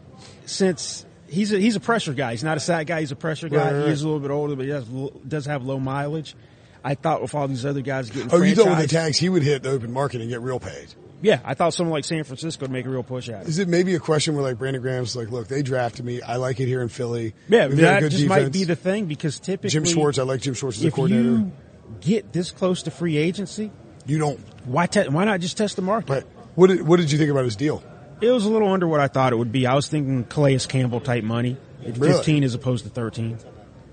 since 0.46 1.04
he's 1.26 1.52
a, 1.52 1.58
he's 1.58 1.74
a 1.74 1.80
pressure 1.80 2.12
guy, 2.12 2.32
he's 2.32 2.44
not 2.44 2.56
a 2.56 2.60
side 2.60 2.86
guy. 2.86 3.00
He's 3.00 3.10
a 3.12 3.16
pressure 3.16 3.48
guy. 3.48 3.56
Right, 3.56 3.72
right, 3.78 3.86
He 3.86 3.92
is 3.92 4.02
a 4.02 4.06
little 4.06 4.20
bit 4.20 4.30
older, 4.30 4.54
but 4.54 4.66
he 4.66 4.70
has, 4.70 4.84
does 5.26 5.46
have 5.46 5.64
low 5.64 5.80
mileage. 5.80 6.36
I 6.84 6.94
thought 6.94 7.22
with 7.22 7.34
all 7.34 7.46
these 7.48 7.66
other 7.66 7.80
guys 7.82 8.10
getting 8.10 8.32
Oh, 8.32 8.42
you 8.42 8.54
thought 8.54 8.68
with 8.68 8.78
the 8.78 8.86
tags 8.88 9.18
he 9.18 9.28
would 9.28 9.42
hit 9.42 9.62
the 9.62 9.70
open 9.70 9.92
market 9.92 10.20
and 10.20 10.30
get 10.30 10.40
real 10.40 10.58
paid. 10.60 10.88
yeah, 11.22 11.40
I 11.44 11.54
thought 11.54 11.74
someone 11.74 11.92
like 11.92 12.04
San 12.04 12.24
Francisco 12.24 12.62
would 12.64 12.70
make 12.70 12.86
a 12.86 12.88
real 12.88 13.02
push 13.02 13.28
at 13.28 13.42
it. 13.42 13.48
Is 13.48 13.58
it 13.58 13.68
maybe 13.68 13.94
a 13.94 13.98
question 14.00 14.34
where 14.34 14.42
like 14.42 14.58
Brandon 14.58 14.80
Graham's 14.82 15.14
like, 15.14 15.30
look, 15.30 15.48
they 15.48 15.62
drafted 15.62 16.04
me. 16.04 16.22
I 16.22 16.36
like 16.36 16.58
it 16.60 16.66
here 16.66 16.80
in 16.82 16.88
Philly. 16.88 17.34
Yeah, 17.48 17.66
We've 17.66 17.76
that 17.78 18.00
just 18.10 18.26
might 18.26 18.50
be 18.52 18.64
the 18.64 18.76
thing 18.76 19.06
because 19.06 19.38
typically 19.40 19.70
Jim 19.70 19.84
Schwartz. 19.84 20.18
I 20.18 20.22
like 20.22 20.40
Jim 20.40 20.54
Schwartz 20.54 20.78
as 20.78 20.84
a 20.84 20.88
if 20.88 20.94
coordinator. 20.94 21.28
you 21.28 21.52
get 22.00 22.32
this 22.32 22.50
close 22.50 22.82
to 22.84 22.90
free 22.90 23.16
agency, 23.18 23.70
You 24.06 24.18
don't. 24.18 24.38
why 24.64 24.86
te- 24.86 25.08
why 25.08 25.24
not 25.24 25.40
just 25.40 25.56
test 25.58 25.76
the 25.76 25.82
market? 25.82 26.10
Right. 26.12 26.24
What 26.54 26.68
did 26.68 26.86
What 26.86 26.98
did 26.98 27.12
you 27.12 27.18
think 27.18 27.30
about 27.30 27.44
his 27.44 27.56
deal? 27.56 27.82
It 28.22 28.30
was 28.30 28.44
a 28.44 28.50
little 28.50 28.68
under 28.72 28.86
what 28.86 29.00
I 29.00 29.08
thought 29.08 29.32
it 29.32 29.36
would 29.36 29.52
be. 29.52 29.66
I 29.66 29.74
was 29.74 29.88
thinking 29.88 30.24
Calais 30.24 30.58
Campbell 30.68 31.00
type 31.00 31.24
money, 31.24 31.56
Really? 31.84 32.12
fifteen 32.12 32.44
as 32.44 32.54
opposed 32.54 32.84
to 32.84 32.90
thirteen, 32.90 33.38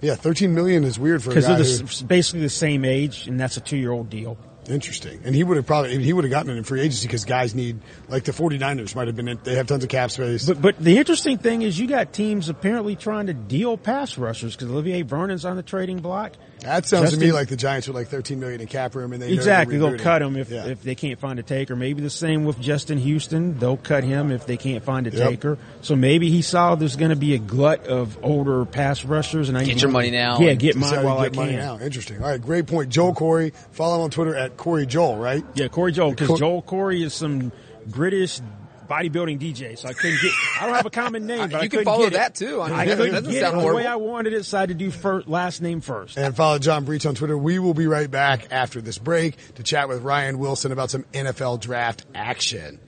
Yeah, 0.01 0.15
thirteen 0.15 0.53
million 0.53 0.83
is 0.83 0.99
weird 0.99 1.23
for 1.23 1.31
a 1.31 1.33
because 1.35 1.47
they're 1.47 1.57
the, 1.57 1.83
s- 1.89 2.01
basically 2.01 2.41
the 2.41 2.49
same 2.49 2.85
age, 2.85 3.27
and 3.27 3.39
that's 3.39 3.57
a 3.57 3.61
two 3.61 3.77
year 3.77 3.91
old 3.91 4.09
deal. 4.09 4.37
interesting. 4.69 5.21
And 5.23 5.33
he 5.33 5.43
would 5.43 5.57
have 5.57 5.65
probably 5.65 5.97
he 6.03 6.13
would 6.13 6.23
have 6.23 6.31
gotten 6.31 6.51
it 6.51 6.57
in 6.57 6.63
free 6.63 6.81
agency 6.81 7.07
because 7.07 7.25
guys 7.25 7.55
need 7.55 7.79
like 8.09 8.23
the 8.25 8.31
49ers 8.31 8.95
might 8.95 9.07
have 9.07 9.15
been. 9.15 9.27
In, 9.29 9.39
they 9.43 9.55
have 9.55 9.67
tons 9.67 9.83
of 9.83 9.89
cap 9.89 10.11
space. 10.11 10.45
But 10.45 10.61
but 10.61 10.77
the 10.79 10.97
interesting 10.97 11.37
thing 11.37 11.61
is 11.63 11.79
you 11.79 11.87
got 11.87 12.13
teams 12.13 12.49
apparently 12.49 12.95
trying 12.95 13.27
to 13.27 13.33
deal 13.33 13.77
pass 13.77 14.17
rushers 14.17 14.55
because 14.55 14.69
Olivier 14.71 15.01
Vernon's 15.03 15.45
on 15.45 15.55
the 15.55 15.63
trading 15.63 15.99
block. 15.99 16.33
That 16.61 16.85
sounds 16.85 17.11
to 17.11 17.17
me 17.17 17.31
like 17.31 17.49
the 17.49 17.55
Giants 17.55 17.87
with 17.87 17.95
like 17.95 18.07
thirteen 18.07 18.39
million 18.39 18.59
in 18.61 18.67
cap 18.67 18.95
room, 18.95 19.13
and 19.13 19.21
they 19.21 19.27
know 19.27 19.29
they're 19.29 19.39
Exactly, 19.39 19.77
they'll 19.77 19.97
cut 19.97 20.21
him 20.21 20.35
if 20.35 20.49
Yeah. 20.49 20.65
if 20.65 20.81
they 20.83 20.95
can't 20.95 21.19
find 21.19 21.37
a 21.39 21.43
taker. 21.43 21.75
Maybe 21.75 22.01
the 22.01 22.09
same 22.09 22.45
with 22.45 22.59
Justin 22.59 22.97
Houston. 22.97 23.57
They'll 23.59 23.77
cut 23.77 24.03
him 24.03 24.31
if 24.31 24.45
they 24.47 24.57
can't 24.57 24.83
find 24.83 25.05
a 25.07 25.11
Yep. 25.11 25.29
taker. 25.29 25.57
So 25.81 25.95
maybe 25.95 26.29
he 26.31 26.41
saw 26.41 26.75
there's 26.75 26.95
going 26.95 27.11
to 27.11 27.15
be 27.15 27.35
a 27.35 27.37
glut 27.37 27.85
of 27.87 28.17
older 28.23 28.65
pass 28.65 29.05
rushers, 29.05 29.49
and 29.49 29.57
I 29.57 29.63
Get 29.63 29.75
need 29.75 29.81
your 29.83 29.91
money 29.91 30.09
now 30.11 30.39
Yeah, 30.39 30.53
get 30.55 30.73
Decided 30.73 30.79
mine 30.81 30.99
to 31.01 31.05
while 31.05 31.19
I 31.19 31.29
money 31.29 31.51
can. 31.51 31.59
now. 31.59 31.79
Interesting. 31.79 32.21
All 32.23 32.29
right, 32.29 32.41
great 32.41 32.65
point, 32.65 32.89
Joel 32.89 33.13
Corry. 33.13 33.53
Follow 33.71 33.95
him 33.97 34.01
on 34.01 34.09
Twitter 34.09 34.35
at 34.35 34.57
Corry 34.57 34.87
Joel. 34.87 35.17
Right. 35.17 35.43
Yeah, 35.53 35.67
Corry 35.67 35.93
Joel 35.93 36.09
because 36.11 36.27
Cor- 36.27 36.37
Joel 36.39 36.61
Corry 36.63 37.03
is 37.05 37.13
some 37.13 37.51
British 37.85 38.39
bodybuilding 38.87 39.39
DJ, 39.39 39.77
so 39.77 39.87
I 39.87 39.93
couldn't 39.93 40.19
get. 40.21 40.31
I 40.59 40.65
don't 40.65 40.75
have 40.75 40.85
a 40.85 40.89
common 40.89 41.25
name, 41.27 41.39
but 41.49 41.51
You 41.51 41.57
I 41.57 41.61
can 41.61 41.69
couldn't 41.69 41.85
follow 41.85 42.03
get 42.09 42.13
that 42.13 42.41
it. 42.41 42.45
too. 42.45 42.61
I 42.61 42.69
mean, 42.69 42.79
I 42.79 42.85
couldn't 42.85 43.11
doesn't 43.13 43.31
get 43.31 43.41
sound 43.41 43.61
it 43.61 43.67
the 43.67 43.75
way 43.75 43.85
I 43.85 43.95
wanted 43.95 44.33
it, 44.33 44.43
so 44.45 44.57
I 44.57 44.61
had 44.61 44.69
to 44.69 44.75
do 44.75 44.91
first, 44.91 45.27
last 45.27 45.61
name 45.61 45.81
first. 45.81 46.17
And 46.17 46.35
follow 46.35 46.59
John 46.59 46.85
Breech 46.85 47.05
on 47.05 47.15
Twitter. 47.15 47.37
We 47.37 47.59
will 47.59 47.73
be 47.73 47.87
right 47.87 48.09
back 48.09 48.47
after 48.51 48.81
this 48.81 48.97
break 48.97 49.35
to 49.55 49.63
chat 49.63 49.87
with 49.89 50.01
Ryan 50.03 50.39
Wilson 50.39 50.71
about 50.71 50.89
some 50.91 51.03
NFL 51.13 51.59
draft 51.61 52.05
action. 52.15 52.79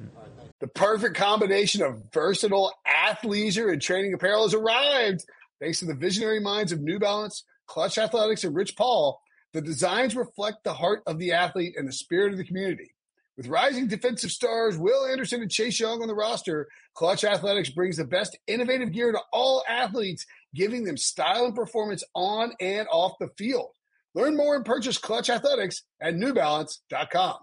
The 0.59 0.67
perfect 0.67 1.15
combination 1.15 1.81
of 1.83 2.01
versatile 2.13 2.73
athleisure 2.85 3.71
and 3.71 3.81
training 3.81 4.13
apparel 4.13 4.43
has 4.43 4.53
arrived. 4.53 5.23
Thanks 5.61 5.79
to 5.79 5.85
the 5.85 5.93
visionary 5.95 6.39
minds 6.39 6.71
of 6.71 6.81
New 6.81 6.99
Balance, 6.99 7.43
Clutch 7.65 7.97
Athletics, 7.97 8.43
and 8.43 8.55
Rich 8.55 8.75
Paul, 8.75 9.21
the 9.53 9.61
designs 9.61 10.15
reflect 10.15 10.63
the 10.63 10.73
heart 10.73 11.01
of 11.07 11.17
the 11.17 11.31
athlete 11.33 11.75
and 11.77 11.87
the 11.87 11.91
spirit 11.93 12.31
of 12.31 12.37
the 12.37 12.43
community. 12.45 12.91
With 13.39 13.47
rising 13.47 13.87
defensive 13.87 14.31
stars 14.31 14.77
Will 14.77 15.05
Anderson 15.05 15.41
and 15.41 15.49
Chase 15.49 15.79
Young 15.79 16.01
on 16.01 16.09
the 16.09 16.13
roster, 16.13 16.67
Clutch 16.93 17.23
Athletics 17.23 17.69
brings 17.69 17.95
the 17.95 18.03
best 18.03 18.37
innovative 18.47 18.91
gear 18.91 19.13
to 19.13 19.21
all 19.31 19.63
athletes, 19.65 20.25
giving 20.53 20.83
them 20.83 20.97
style 20.97 21.45
and 21.45 21.55
performance 21.55 22.03
on 22.13 22.51
and 22.59 22.85
off 22.91 23.13
the 23.17 23.29
field. 23.37 23.69
Learn 24.13 24.35
more 24.35 24.57
and 24.57 24.65
purchase 24.65 24.97
Clutch 24.97 25.29
Athletics 25.29 25.83
at 26.01 26.15
newbalance.com. 26.15 27.35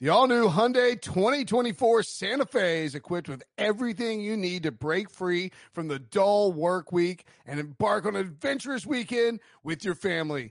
The 0.00 0.08
all 0.08 0.26
new 0.26 0.48
Hyundai 0.48 1.00
2024 1.00 2.02
Santa 2.02 2.44
Fe 2.44 2.84
is 2.84 2.96
equipped 2.96 3.28
with 3.28 3.44
everything 3.56 4.20
you 4.20 4.36
need 4.36 4.64
to 4.64 4.72
break 4.72 5.08
free 5.08 5.52
from 5.72 5.86
the 5.86 6.00
dull 6.00 6.52
work 6.52 6.90
week 6.90 7.26
and 7.46 7.60
embark 7.60 8.06
on 8.06 8.16
an 8.16 8.22
adventurous 8.22 8.84
weekend 8.84 9.38
with 9.62 9.84
your 9.84 9.94
family. 9.94 10.50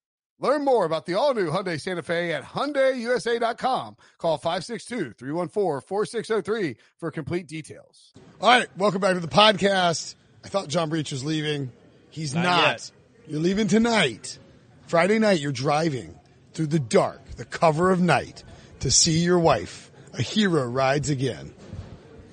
Learn 0.41 0.65
more 0.65 0.83
about 0.85 1.05
the 1.05 1.13
all 1.13 1.33
new 1.35 1.51
Hyundai 1.51 1.79
Santa 1.79 2.01
Fe 2.01 2.33
at 2.33 2.43
HyundaiUSA.com. 2.43 3.95
Call 4.17 4.39
562-314-4603 4.39 6.77
for 6.97 7.11
complete 7.11 7.47
details. 7.47 8.11
All 8.41 8.49
right. 8.49 8.67
Welcome 8.75 9.01
back 9.01 9.13
to 9.13 9.19
the 9.19 9.27
podcast. 9.27 10.15
I 10.43 10.47
thought 10.47 10.67
John 10.67 10.89
Breech 10.89 11.11
was 11.11 11.23
leaving. 11.23 11.71
He's 12.09 12.33
not. 12.33 12.43
Not. 12.43 12.91
You're 13.27 13.39
leaving 13.39 13.67
tonight. 13.67 14.39
Friday 14.87 15.19
night, 15.19 15.39
you're 15.39 15.51
driving 15.51 16.19
through 16.53 16.65
the 16.67 16.79
dark, 16.79 17.23
the 17.37 17.45
cover 17.45 17.91
of 17.91 18.01
night 18.01 18.43
to 18.79 18.89
see 18.89 19.19
your 19.19 19.37
wife. 19.37 19.91
A 20.13 20.23
hero 20.23 20.65
rides 20.65 21.11
again. 21.11 21.53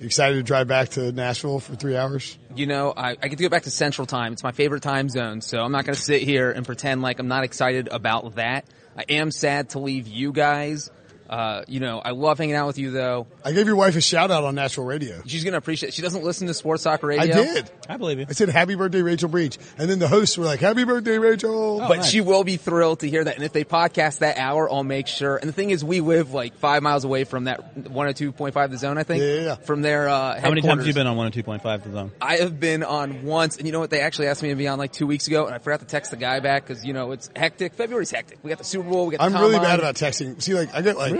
Excited 0.01 0.35
to 0.35 0.43
drive 0.43 0.67
back 0.67 0.89
to 0.89 1.11
Nashville 1.11 1.59
for 1.59 1.75
three 1.75 1.97
hours? 1.97 2.37
You 2.55 2.67
know, 2.67 2.93
I, 2.95 3.17
I 3.21 3.27
get 3.27 3.37
to 3.37 3.43
go 3.43 3.49
back 3.49 3.63
to 3.63 3.71
Central 3.71 4.07
Time. 4.07 4.31
It's 4.31 4.43
my 4.43 4.53
favorite 4.53 4.81
time 4.81 5.09
zone, 5.09 5.41
so 5.41 5.61
I'm 5.61 5.73
not 5.73 5.83
going 5.83 5.95
to 5.95 6.01
sit 6.01 6.21
here 6.21 6.51
and 6.51 6.65
pretend 6.65 7.01
like 7.01 7.19
I'm 7.19 7.27
not 7.27 7.43
excited 7.43 7.89
about 7.91 8.35
that. 8.35 8.65
I 8.97 9.03
am 9.09 9.29
sad 9.31 9.71
to 9.71 9.79
leave 9.79 10.07
you 10.07 10.31
guys. 10.31 10.89
Uh, 11.29 11.63
you 11.67 11.79
know, 11.79 11.99
I 11.99 12.11
love 12.11 12.39
hanging 12.39 12.55
out 12.55 12.65
with 12.65 12.79
you 12.79 12.89
though. 12.89 13.27
I 13.45 13.51
gave 13.51 13.67
your 13.67 13.75
wife 13.75 13.95
a 13.95 14.01
shout 14.01 14.31
out 14.31 14.43
on 14.43 14.55
Nashville 14.55 14.85
Radio. 14.85 15.21
She's 15.27 15.43
going 15.43 15.51
to 15.51 15.59
appreciate. 15.59 15.89
It. 15.89 15.93
She 15.93 16.01
doesn't 16.01 16.23
listen 16.23 16.47
to 16.47 16.55
Sports 16.55 16.83
Talk 16.83 17.03
Radio. 17.03 17.23
I 17.23 17.27
did. 17.27 17.71
I 17.87 17.97
believe 17.97 18.19
you. 18.19 18.25
I 18.27 18.33
said, 18.33 18.49
happy 18.49 18.73
birthday, 18.73 19.03
Rachel 19.03 19.29
Breech. 19.29 19.59
And 19.77 19.87
then 19.87 19.99
the 19.99 20.07
hosts 20.07 20.39
were 20.39 20.45
like, 20.45 20.59
happy 20.59 20.85
birthday, 20.85 21.19
Rachel. 21.19 21.79
but 21.79 21.97
nice. 21.97 22.09
she 22.09 22.21
will 22.21 22.43
be 22.43 22.57
thrilled 22.57 23.01
to 23.01 23.09
hear 23.09 23.23
that. 23.23 23.35
And 23.35 23.43
if 23.43 23.53
they 23.53 23.63
podcast 23.63 24.19
that 24.19 24.39
hour, 24.39 24.67
I'll 24.71 24.83
make 24.83 25.05
sure. 25.05 25.37
And 25.37 25.47
the 25.47 25.53
thing 25.53 25.69
is, 25.69 25.83
we 25.83 26.01
live 26.01 26.33
like 26.33 26.55
five 26.55 26.81
miles 26.81 27.05
away 27.05 27.25
from 27.25 27.43
that 27.43 27.75
102.5 27.75 28.71
the 28.71 28.77
zone, 28.77 28.97
I 28.97 29.03
think. 29.03 29.21
Yeah, 29.21 29.27
yeah, 29.27 29.41
yeah. 29.41 29.55
From 29.55 29.83
there, 29.83 30.09
uh, 30.09 30.39
How 30.39 30.49
many 30.49 30.61
times 30.61 30.79
have 30.79 30.87
you 30.87 30.93
been 30.93 31.05
on 31.05 31.15
102.5 31.15 31.83
the 31.83 31.91
zone? 31.91 32.11
I 32.19 32.37
have 32.37 32.59
been 32.59 32.81
on 32.81 33.23
once, 33.23 33.57
and 33.57 33.67
you 33.67 33.71
know 33.71 33.79
what? 33.79 33.91
They 33.91 34.01
actually 34.01 34.27
asked 34.27 34.41
me 34.41 34.49
to 34.49 34.55
be 34.55 34.67
on 34.67 34.79
like 34.79 34.93
two 34.93 35.05
weeks 35.05 35.27
ago, 35.27 35.45
and 35.45 35.53
I 35.53 35.59
forgot 35.59 35.81
to 35.81 35.85
text 35.85 36.09
the 36.09 36.17
guy 36.17 36.39
back 36.39 36.65
because 36.65 36.83
you 36.83 36.93
know 36.93 37.11
it's 37.11 37.29
hectic. 37.35 37.75
February's 37.75 38.09
hectic. 38.09 38.39
We 38.41 38.49
got 38.49 38.57
the 38.57 38.63
Super 38.63 38.89
Bowl. 38.89 39.05
We 39.05 39.15
got. 39.15 39.29
The 39.29 39.37
I'm 39.37 39.41
really 39.41 39.59
bad 39.59 39.77
about 39.77 39.95
texting. 39.95 40.41
See, 40.41 40.55
like, 40.55 40.73
I 40.73 40.81
get 40.81 40.97
like, 40.97 41.11
Really? 41.11 41.18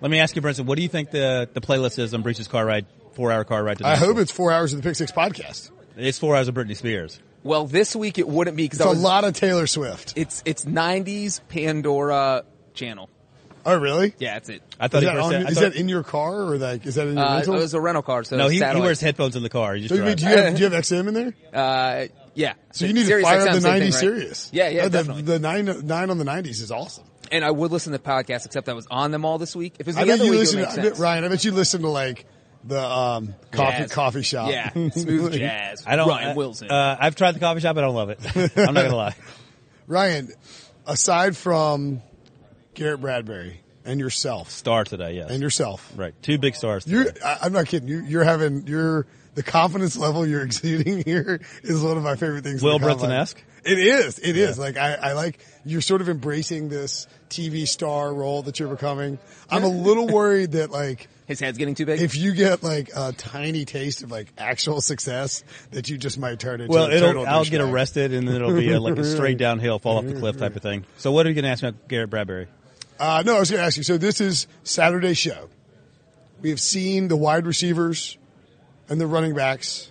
Let 0.00 0.10
me 0.10 0.18
ask 0.20 0.36
you, 0.36 0.42
Brinson, 0.42 0.66
what 0.66 0.76
do 0.76 0.82
you 0.82 0.88
think 0.88 1.10
the, 1.10 1.48
the 1.52 1.60
playlist 1.60 1.98
is 1.98 2.12
on 2.14 2.22
Breech's 2.22 2.46
car 2.48 2.64
ride, 2.66 2.86
four 3.14 3.32
hour 3.32 3.44
car 3.44 3.62
ride 3.62 3.78
to 3.78 3.86
I 3.86 3.96
hope 3.96 4.18
it's 4.18 4.32
four 4.32 4.52
hours 4.52 4.72
of 4.72 4.82
the 4.82 4.88
Pick 4.88 4.96
Six 4.96 5.12
podcast. 5.12 5.70
It's 5.96 6.18
four 6.18 6.36
hours 6.36 6.48
of 6.48 6.54
Britney 6.54 6.76
Spears. 6.76 7.18
Well, 7.42 7.66
this 7.66 7.94
week 7.94 8.18
it 8.18 8.26
wouldn't 8.28 8.56
be 8.56 8.64
because 8.64 8.80
It's 8.80 8.86
I 8.86 8.90
a 8.90 8.94
was. 8.94 9.02
lot 9.02 9.24
of 9.24 9.34
Taylor 9.34 9.66
Swift. 9.66 10.14
It's 10.16 10.42
it's 10.44 10.64
'90s 10.64 11.40
Pandora 11.48 12.44
channel. 12.74 13.08
Oh, 13.66 13.78
really? 13.78 14.14
Yeah, 14.18 14.34
that's 14.34 14.50
it. 14.50 14.62
I 14.78 14.88
thought 14.88 15.02
Is, 15.04 15.08
that, 15.08 15.18
on, 15.18 15.30
said, 15.30 15.46
I 15.46 15.48
is 15.48 15.54
thought- 15.54 15.60
that 15.72 15.76
in 15.76 15.88
your 15.88 16.02
car 16.02 16.34
or 16.52 16.58
like, 16.58 16.84
is 16.84 16.96
that 16.96 17.06
in 17.06 17.16
your 17.16 17.24
Uh, 17.24 17.32
it 17.32 17.36
rental? 17.36 17.54
was 17.54 17.72
a 17.72 17.80
rental 17.80 18.02
car, 18.02 18.22
so 18.24 18.36
no, 18.36 18.48
he, 18.48 18.56
he 18.58 18.80
wears 18.80 19.00
headphones 19.00 19.36
in 19.36 19.42
the 19.42 19.48
car. 19.48 19.76
Just 19.78 19.88
so, 19.88 19.94
you 19.94 20.02
mean, 20.02 20.16
do 20.16 20.24
you 20.28 20.36
have, 20.36 20.54
do 20.56 20.62
you 20.64 20.68
have 20.68 20.82
XM 20.84 21.08
in 21.08 21.14
there? 21.14 21.34
Uh, 21.52 22.06
yeah. 22.34 22.54
So 22.72 22.84
you 22.84 22.92
need 22.92 23.00
to 23.02 23.06
Sirius 23.06 23.26
fire 23.28 23.40
XM, 23.40 23.46
up 23.48 23.54
the 23.54 23.60
same 23.62 23.70
90 23.72 23.84
right? 23.86 23.94
Sirius. 23.94 24.50
Yeah, 24.52 24.68
yeah, 24.68 24.84
the, 24.84 24.90
definitely. 24.90 25.22
the 25.22 25.38
nine, 25.38 25.86
nine 25.86 26.10
on 26.10 26.18
the 26.18 26.24
90s 26.24 26.60
is 26.60 26.70
awesome. 26.70 27.04
And 27.34 27.44
I 27.44 27.50
would 27.50 27.72
listen 27.72 27.92
to 27.92 27.98
podcasts, 27.98 28.46
except 28.46 28.68
I 28.68 28.74
was 28.74 28.86
on 28.90 29.10
them 29.10 29.24
all 29.24 29.38
this 29.38 29.56
week. 29.56 29.74
If 29.80 29.80
it 29.80 29.86
was 29.88 29.96
the 29.96 30.02
I 30.02 30.04
bet 30.04 30.14
other 30.14 30.24
you 30.26 30.30
week, 30.30 30.40
listen 30.40 30.60
it 30.60 30.62
to, 30.62 30.66
would 30.68 30.72
I 30.72 30.76
make 30.76 30.82
bet, 30.84 30.92
sense. 30.92 31.00
Ryan, 31.00 31.24
I 31.24 31.28
bet 31.28 31.44
you 31.44 31.52
listen 31.52 31.82
to 31.82 31.88
like 31.88 32.26
the, 32.62 32.80
um, 32.82 33.34
coffee, 33.50 33.78
Jazz. 33.78 33.92
coffee 33.92 34.22
shop. 34.22 34.50
Yeah, 34.50 34.70
smooth 34.90 35.32
jazz. 35.34 35.82
I 35.86 35.96
don't. 35.96 36.08
Ryan 36.08 36.28
I- 36.28 36.34
Wilson. 36.34 36.70
Uh, 36.70 36.96
I've 37.00 37.16
tried 37.16 37.32
the 37.32 37.40
coffee 37.40 37.60
shop. 37.60 37.76
I 37.76 37.80
don't 37.80 37.94
love 37.94 38.10
it. 38.10 38.20
I'm 38.56 38.72
not 38.74 38.84
gonna 38.84 38.94
lie. 38.96 39.16
Ryan, 39.88 40.32
aside 40.86 41.36
from 41.36 42.02
Garrett 42.74 43.00
Bradbury, 43.00 43.60
and 43.84 43.98
yourself. 44.00 44.50
Star 44.50 44.84
today, 44.84 45.14
yes. 45.16 45.30
And 45.30 45.42
yourself. 45.42 45.92
right. 45.96 46.14
Two 46.22 46.38
big 46.38 46.54
stars. 46.54 46.86
You're, 46.86 47.04
today. 47.04 47.20
I, 47.24 47.38
I'm 47.42 47.52
not 47.52 47.66
kidding. 47.66 47.88
You, 47.88 48.00
you're 48.00 48.24
having, 48.24 48.66
you're, 48.66 49.06
the 49.34 49.42
confidence 49.42 49.96
level 49.96 50.26
you're 50.26 50.42
exceeding 50.46 51.02
here 51.04 51.40
is 51.62 51.82
one 51.82 51.96
of 51.96 52.02
my 52.02 52.16
favorite 52.16 52.44
things. 52.44 52.62
in 52.62 52.66
Will 52.68 52.78
the 52.78 52.86
combine. 52.88 53.10
Brinson-esque? 53.10 53.42
It 53.64 53.78
is. 53.78 54.18
It 54.18 54.36
is. 54.36 54.58
Like, 54.58 54.76
I, 54.76 54.94
I 54.94 55.12
like, 55.12 55.38
you're 55.64 55.80
sort 55.80 56.00
of 56.00 56.08
embracing 56.08 56.68
this 56.68 57.06
TV 57.30 57.66
star 57.66 58.12
role 58.12 58.42
that 58.42 58.58
you're 58.60 58.68
becoming. 58.68 59.18
I'm 59.50 59.64
a 59.64 59.68
little 59.68 60.06
worried 60.06 60.52
that 60.52 60.70
like, 60.70 61.08
His 61.26 61.40
head's 61.40 61.56
getting 61.56 61.74
too 61.74 61.86
big. 61.86 62.02
if 62.02 62.16
you 62.16 62.34
get 62.34 62.62
like 62.62 62.90
a 62.94 63.12
tiny 63.12 63.64
taste 63.64 64.02
of 64.02 64.10
like 64.10 64.30
actual 64.36 64.82
success, 64.82 65.42
that 65.70 65.88
you 65.88 65.96
just 65.96 66.18
might 66.18 66.38
turn 66.38 66.60
into 66.60 66.70
Well, 66.70 66.84
a 66.84 66.90
it'll, 66.90 67.26
I'll 67.26 67.46
get 67.46 67.62
arrested 67.62 68.12
and 68.12 68.28
then 68.28 68.36
it'll 68.36 68.54
be 68.54 68.70
a, 68.72 68.78
like 68.78 68.98
a 68.98 69.04
straight 69.04 69.38
downhill, 69.38 69.78
fall 69.78 69.96
off 69.96 70.04
the 70.04 70.14
cliff 70.14 70.36
type 70.36 70.54
of 70.54 70.62
thing. 70.62 70.84
So 70.98 71.12
what 71.12 71.24
are 71.24 71.30
you 71.30 71.34
going 71.34 71.44
to 71.44 71.50
ask 71.50 71.62
me 71.62 71.70
about 71.70 71.88
Garrett 71.88 72.10
Bradbury? 72.10 72.48
Uh, 73.00 73.22
no, 73.24 73.36
I 73.36 73.40
was 73.40 73.50
going 73.50 73.60
to 73.60 73.66
ask 73.66 73.78
you. 73.78 73.82
So 73.82 73.96
this 73.96 74.20
is 74.20 74.46
Saturday 74.64 75.14
show. 75.14 75.48
We 76.42 76.50
have 76.50 76.60
seen 76.60 77.08
the 77.08 77.16
wide 77.16 77.46
receivers 77.46 78.18
and 78.90 79.00
the 79.00 79.06
running 79.06 79.34
backs. 79.34 79.90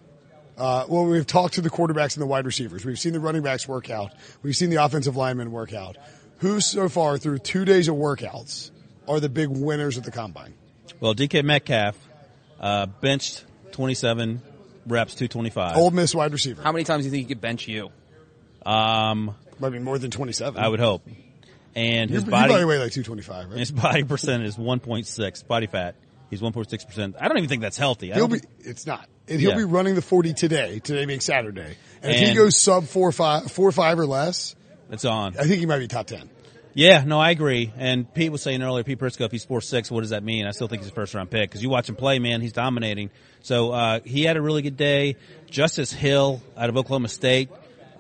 Uh, 0.58 0.86
well, 0.88 1.06
we've 1.06 1.26
talked 1.26 1.56
to 1.56 1.62
the 1.62 1.70
quarterbacks 1.70 2.16
and 2.16 2.22
the 2.22 2.28
wide 2.28 2.46
receivers. 2.46 2.86
We've 2.86 3.00
seen 3.00 3.14
the 3.14 3.20
running 3.20 3.42
backs 3.42 3.68
work 3.68 3.90
out. 3.90 4.14
We've 4.44 4.56
seen 4.56 4.70
the 4.70 4.84
offensive 4.84 5.16
linemen 5.16 5.52
work 5.52 5.74
out. 5.74 5.98
Who 6.40 6.60
so 6.60 6.90
far 6.90 7.18
through 7.18 7.40
two 7.40 7.66
days 7.66 7.88
of 7.88 7.96
workouts 7.96 8.72
are 9.08 9.20
the 9.20 9.30
big 9.30 9.50
winners 9.50 9.98
of 9.98 10.04
the 10.04 10.12
combine? 10.12 10.54
Well, 11.00 11.16
DK 11.16 11.44
Metcalf, 11.44 11.98
uh, 12.60 12.86
benched 12.86 13.46
27 13.72 14.42
reps, 14.86 15.16
225. 15.16 15.78
Ole 15.78 15.92
Miss 15.92 16.14
wide 16.14 16.32
receiver. 16.32 16.62
How 16.62 16.72
many 16.72 16.84
times 16.84 17.04
do 17.04 17.06
you 17.08 17.12
think 17.12 17.28
he 17.28 17.34
could 17.34 17.42
bench 17.42 17.68
you? 17.68 17.92
Um, 18.66 19.36
I 19.62 19.70
mean, 19.70 19.84
more 19.84 19.98
than 19.98 20.12
27. 20.12 20.62
I 20.62 20.68
would 20.68 20.80
hope. 20.80 21.08
And 21.76 22.10
his 22.10 22.26
you 22.26 22.32
body, 22.32 22.50
probably 22.50 22.66
weigh 22.66 22.80
like 22.80 22.92
225, 22.92 23.50
right? 23.50 23.60
his 23.60 23.72
body 23.72 24.04
percent 24.04 24.44
is 24.44 24.58
1.6 24.58 25.48
body 25.48 25.68
fat. 25.68 25.96
He's 26.30 26.42
1.6%. 26.42 27.16
I 27.20 27.28
don't 27.28 27.38
even 27.38 27.50
think 27.50 27.62
that's 27.62 27.78
healthy. 27.78 28.08
He'll 28.08 28.28
don't 28.28 28.42
be, 28.42 28.48
it's 28.60 28.86
not. 28.86 29.08
And 29.28 29.40
he'll 29.40 29.52
Yeah. 29.52 29.58
be 29.58 29.64
running 29.64 29.96
the 29.96 30.02
40 30.02 30.34
today, 30.34 30.80
today 30.80 31.06
being 31.06 31.20
Saturday. 31.22 31.78
And, 32.02 32.12
if 32.12 32.20
he 32.28 32.34
goes 32.36 32.58
sub 32.58 32.86
four 32.86 33.12
five, 33.12 33.50
four 33.52 33.72
five 33.72 33.98
or 34.00 34.06
less, 34.06 34.56
it's 34.92 35.06
on. 35.06 35.36
I 35.40 35.44
think 35.44 35.60
he 35.60 35.66
might 35.66 35.80
be 35.80 35.88
top 35.88 36.08
10. 36.08 36.30
Yeah, 36.76 37.04
no, 37.06 37.20
I 37.20 37.30
agree. 37.30 37.72
And 37.78 38.12
Pete 38.14 38.32
was 38.32 38.42
saying 38.42 38.62
earlier, 38.64 38.84
Pete 38.84 38.98
Prisco, 39.00 39.22
if 39.26 39.32
he's 39.32 39.46
four 39.46 39.62
six, 39.62 39.92
what 39.92 40.02
does 40.02 40.10
that 40.10 40.24
mean? 40.24 40.46
I 40.48 40.52
still 40.52 40.68
think 40.68 40.82
he's 40.82 40.92
a 40.92 40.94
first 40.96 41.14
round 41.14 41.30
pick 41.30 41.50
because 41.50 41.62
you 41.62 41.70
watch 41.70 41.88
him 41.88 41.96
play, 41.96 42.18
man, 42.20 42.42
he's 42.42 42.52
dominating. 42.52 43.12
So 43.42 43.72
uh, 43.72 44.00
he 44.04 44.24
had 44.24 44.38
a 44.38 44.42
really 44.42 44.62
good 44.64 44.76
day. 44.78 45.16
Justice 45.50 45.94
Hill 45.94 46.42
out 46.58 46.70
of 46.70 46.78
Oklahoma 46.78 47.10
State, 47.10 47.50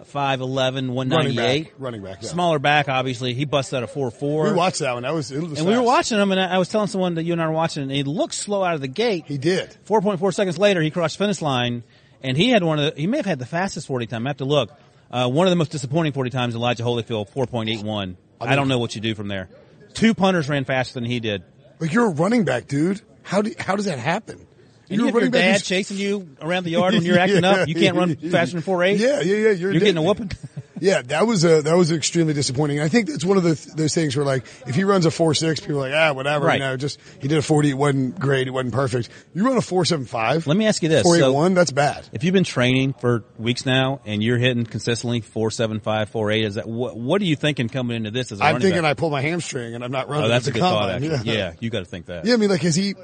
5'11", 0.08 0.92
198. 0.92 0.94
Running 1.12 1.64
back. 1.64 1.74
Running 1.78 2.04
back, 2.04 2.24
yeah. 2.24 2.30
Smaller 2.30 2.60
back, 2.60 2.90
obviously. 2.90 3.34
He 3.34 3.46
busted 3.46 3.78
out 3.78 3.84
a 3.84 3.88
four 3.88 4.12
four. 4.12 4.46
We 4.46 4.54
watched 4.54 4.80
that 4.80 4.94
one. 4.94 5.04
That 5.04 5.14
was, 5.14 5.32
it 5.32 5.42
was 5.42 5.60
and 5.60 5.68
we 5.68 5.76
were 5.76 5.82
watching 5.82 6.20
him, 6.20 6.32
and 6.32 6.40
I 6.40 6.56
I 6.56 6.58
was 6.58 6.70
telling 6.70 6.88
someone 6.88 7.16
that 7.16 7.24
you 7.24 7.34
and 7.34 7.42
I 7.42 7.48
were 7.48 7.54
watching, 7.54 7.84
and 7.84 7.92
he 7.92 8.04
looked 8.04 8.34
slow 8.34 8.64
out 8.64 8.76
of 8.76 8.82
the 8.82 8.88
gate. 8.88 9.26
He 9.28 9.38
did. 9.38 9.78
4.4 9.86 10.34
seconds 10.34 10.58
later, 10.58 10.82
he 10.82 10.92
crossed 10.92 11.18
finish 11.18 11.42
line, 11.42 11.84
and 12.22 12.38
he 12.38 12.50
had 12.50 12.64
one 12.64 12.80
of 12.80 12.96
the, 12.96 13.02
he 13.02 13.08
may 13.08 13.18
have 13.18 13.26
had 13.26 13.40
the 13.40 13.46
fastest 13.46 13.88
40 13.88 14.08
time. 14.08 14.28
I 14.28 14.30
have 14.30 14.38
to 14.38 14.46
look. 14.46 14.72
Uh, 15.12 15.30
one 15.30 15.46
of 15.46 15.52
the 15.52 15.56
most 15.56 15.72
disappointing 15.72 16.12
40 16.14 16.32
times, 16.32 16.56
Elijah 16.56 16.84
Holyfield, 16.84 17.30
4.81. 17.30 18.16
I, 18.42 18.56
don't 18.56 18.68
know 18.68 18.80
what 18.80 18.96
you 18.96 19.02
do 19.02 19.14
from 19.14 19.28
there. 19.28 19.48
Two 19.94 20.16
punters 20.16 20.50
ran 20.50 20.66
faster 20.66 20.96
than 20.96 21.06
he 21.06 21.20
did. 21.20 21.44
Like 21.80 21.94
you're 21.94 22.08
a 22.08 22.10
running 22.10 22.46
back, 22.46 22.68
dude. 22.68 23.02
How 23.22 23.42
do 23.42 23.54
how 23.58 23.76
does 23.76 23.86
that 23.86 24.00
happen? 24.00 24.46
And 24.94 25.02
you 25.02 25.06
have 25.08 25.16
your 25.16 25.30
dad 25.30 25.64
chasing 25.64 25.98
you 25.98 26.30
around 26.42 26.64
the 26.64 26.72
yard 26.72 26.94
when 26.94 27.04
you're 27.04 27.20
acting 27.20 27.44
up. 27.44 27.68
You 27.68 27.76
can't 27.76 27.96
run 27.98 28.16
faster 28.16 28.56
than 28.56 28.64
four 28.64 28.84
eight. 28.84 29.00
Yeah, 29.00 29.20
yeah, 29.22 29.36
yeah. 29.36 29.50
You're, 29.52 29.72
You're 29.72 29.80
getting 29.80 29.98
a 29.98 30.02
whooping. 30.04 30.32
Yeah, 30.80 31.02
that 31.04 31.26
was 31.26 31.46
a 31.46 31.62
that 31.62 31.78
was 31.78 31.94
extremely 31.94 32.34
disappointing. 32.34 32.82
I 32.82 32.90
think 32.90 33.08
that's 33.08 33.24
one 33.24 33.38
of 33.38 33.44
the 33.44 33.54
those 33.78 33.96
things 33.96 34.18
where 34.18 34.26
like 34.26 34.44
if 34.68 34.76
he 34.76 34.84
runs 34.84 35.06
a 35.06 35.12
four 35.12 35.34
six, 35.34 35.62
people 35.62 35.78
are 35.78 35.90
like 35.90 35.94
ah 35.94 36.12
whatever. 36.12 36.48
Right. 36.48 36.56
You 36.56 36.60
know, 36.60 36.76
just 36.76 37.00
he 37.22 37.30
did 37.30 37.38
a 37.38 37.42
forty. 37.42 37.70
It 37.70 37.76
wasn't 37.76 38.20
great. 38.20 38.48
It 38.50 38.52
wasn't 38.52 38.74
perfect. 38.74 39.08
You 39.34 39.46
run 39.46 39.56
a 39.56 39.62
four 39.62 39.86
seven 39.86 40.06
five. 40.06 40.46
Let 40.46 40.58
me 40.58 40.66
ask 40.66 40.84
you 40.84 40.90
this. 40.90 41.04
Four 41.04 41.16
eight 41.16 41.20
So- 41.20 41.32
one. 41.32 41.54
That's 41.54 41.72
bad. 41.72 42.06
If 42.12 42.26
you've 42.26 42.34
been 42.34 42.44
training 42.44 42.96
for 43.00 43.24
weeks 43.38 43.66
now 43.66 44.02
and 44.06 44.22
you're 44.22 44.38
hitting 44.38 44.66
consistently 44.66 45.22
four 45.22 45.52
seven 45.52 45.80
five 45.80 46.10
four 46.10 46.32
eight, 46.32 46.44
is 46.44 46.56
that 46.56 46.68
what? 46.68 46.98
What 46.98 47.22
are 47.22 47.26
you 47.26 47.38
thinking 47.38 47.70
coming 47.70 47.96
into 47.96 48.12
this 48.12 48.34
as 48.34 48.42
a 48.42 48.44
I'm 48.44 48.56
running 48.56 48.62
thinking 48.68 48.84
I 48.84 48.90
back? 48.90 48.98
pulled 48.98 49.14
my 49.14 49.22
hamstring 49.22 49.76
and 49.76 49.86
I'm 49.86 49.92
not 49.92 50.10
running. 50.10 50.26
oh, 50.26 50.28
that's 50.28 50.48
a 50.48 50.52
good 50.52 50.60
thought. 50.60 50.90
Actually, 50.90 51.08
Yeah. 51.24 51.34
yeah, 51.34 51.54
you 51.62 51.70
got 51.70 51.80
to 51.80 51.86
think 51.86 52.08
that. 52.08 52.26
Yeah, 52.26 52.34
I 52.34 52.38
mean, 52.38 52.50
like, 52.50 52.64
is 52.66 52.76
he 52.76 52.96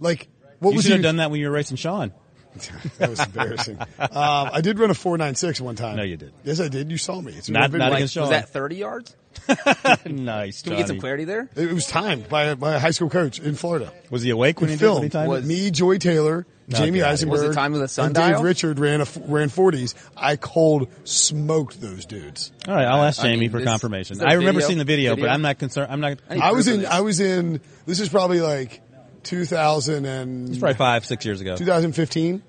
like 0.00 0.26
what 0.60 0.70
you 0.70 0.76
was 0.76 0.84
should 0.84 0.92
have 0.94 1.02
done 1.02 1.16
that 1.16 1.30
when 1.30 1.40
you 1.40 1.46
were 1.48 1.52
racing 1.54 1.76
Sean. 1.76 2.12
that 2.98 3.10
was 3.10 3.20
embarrassing. 3.20 3.78
um, 3.78 3.88
I 4.10 4.60
did 4.62 4.78
run 4.78 4.90
a 4.90 4.94
four 4.94 5.18
nine 5.18 5.34
six 5.34 5.60
one 5.60 5.76
time. 5.76 5.96
No, 5.96 6.02
you 6.02 6.16
did. 6.16 6.32
Yes, 6.42 6.58
I 6.60 6.68
did. 6.68 6.90
You 6.90 6.96
saw 6.96 7.20
me. 7.20 7.32
It's 7.34 7.50
Not- 7.50 7.70
been 7.70 7.80
not 7.80 7.90
like- 7.90 7.98
against 7.98 8.16
Was 8.16 8.30
that 8.30 8.48
30 8.48 8.76
yards? 8.76 9.14
nice. 10.06 10.62
Can 10.62 10.72
we 10.72 10.78
get 10.78 10.88
some 10.88 10.98
clarity 10.98 11.24
there? 11.24 11.50
It 11.54 11.72
was 11.72 11.86
timed 11.86 12.28
by 12.30 12.44
a, 12.44 12.56
by 12.56 12.74
a 12.74 12.78
high 12.78 12.90
school 12.92 13.10
coach 13.10 13.38
in 13.38 13.54
Florida. 13.54 13.92
Was 14.10 14.22
he 14.22 14.30
awake 14.30 14.60
when 14.60 14.70
he 14.70 14.76
did? 14.76 14.80
He 14.80 14.86
filmed. 14.86 15.12
timed 15.12 15.26
it? 15.26 15.30
Was- 15.30 15.44
Me, 15.46 15.70
Joy 15.70 15.98
Taylor, 15.98 16.46
Jamie 16.68 17.00
God. 17.00 17.10
Eisenberg, 17.10 17.32
Was 17.40 17.50
it 17.50 17.52
timed 17.52 17.74
with 17.76 17.98
a 17.98 18.02
and? 18.02 18.14
Dave 18.14 18.40
Richard 18.40 18.78
ran 18.78 19.02
a 19.02 19.06
ran 19.26 19.50
forties. 19.50 19.94
I 20.16 20.36
cold 20.36 20.88
smoked 21.04 21.78
those 21.80 22.06
dudes. 22.06 22.50
All 22.66 22.74
right, 22.74 22.86
I'll 22.86 23.02
ask 23.04 23.20
I 23.20 23.24
Jamie 23.24 23.40
mean, 23.40 23.50
for 23.50 23.58
this- 23.58 23.68
confirmation. 23.68 24.20
I 24.22 24.32
remember 24.34 24.60
video? 24.60 24.66
seeing 24.66 24.78
the 24.78 24.84
video, 24.86 25.10
Video? 25.14 25.26
but 25.28 25.32
I'm 25.32 25.42
not 25.42 25.58
concerned. 25.58 25.92
I'm 25.92 26.00
not. 26.00 26.18
I 26.30 26.38
I 26.38 26.52
was 26.52 26.66
in. 26.68 26.80
this. 26.80 26.88
I 26.90 27.00
was 27.02 27.20
in. 27.20 27.60
This 27.84 28.00
is 28.00 28.08
probably 28.08 28.40
like 28.40 28.80
2000 29.26 30.04
and 30.06 30.48
It's 30.48 30.58
probably 30.58 30.74
five, 30.76 31.04
six 31.04 31.24
years 31.24 31.40
ago. 31.40 31.56
2015. 31.56 32.42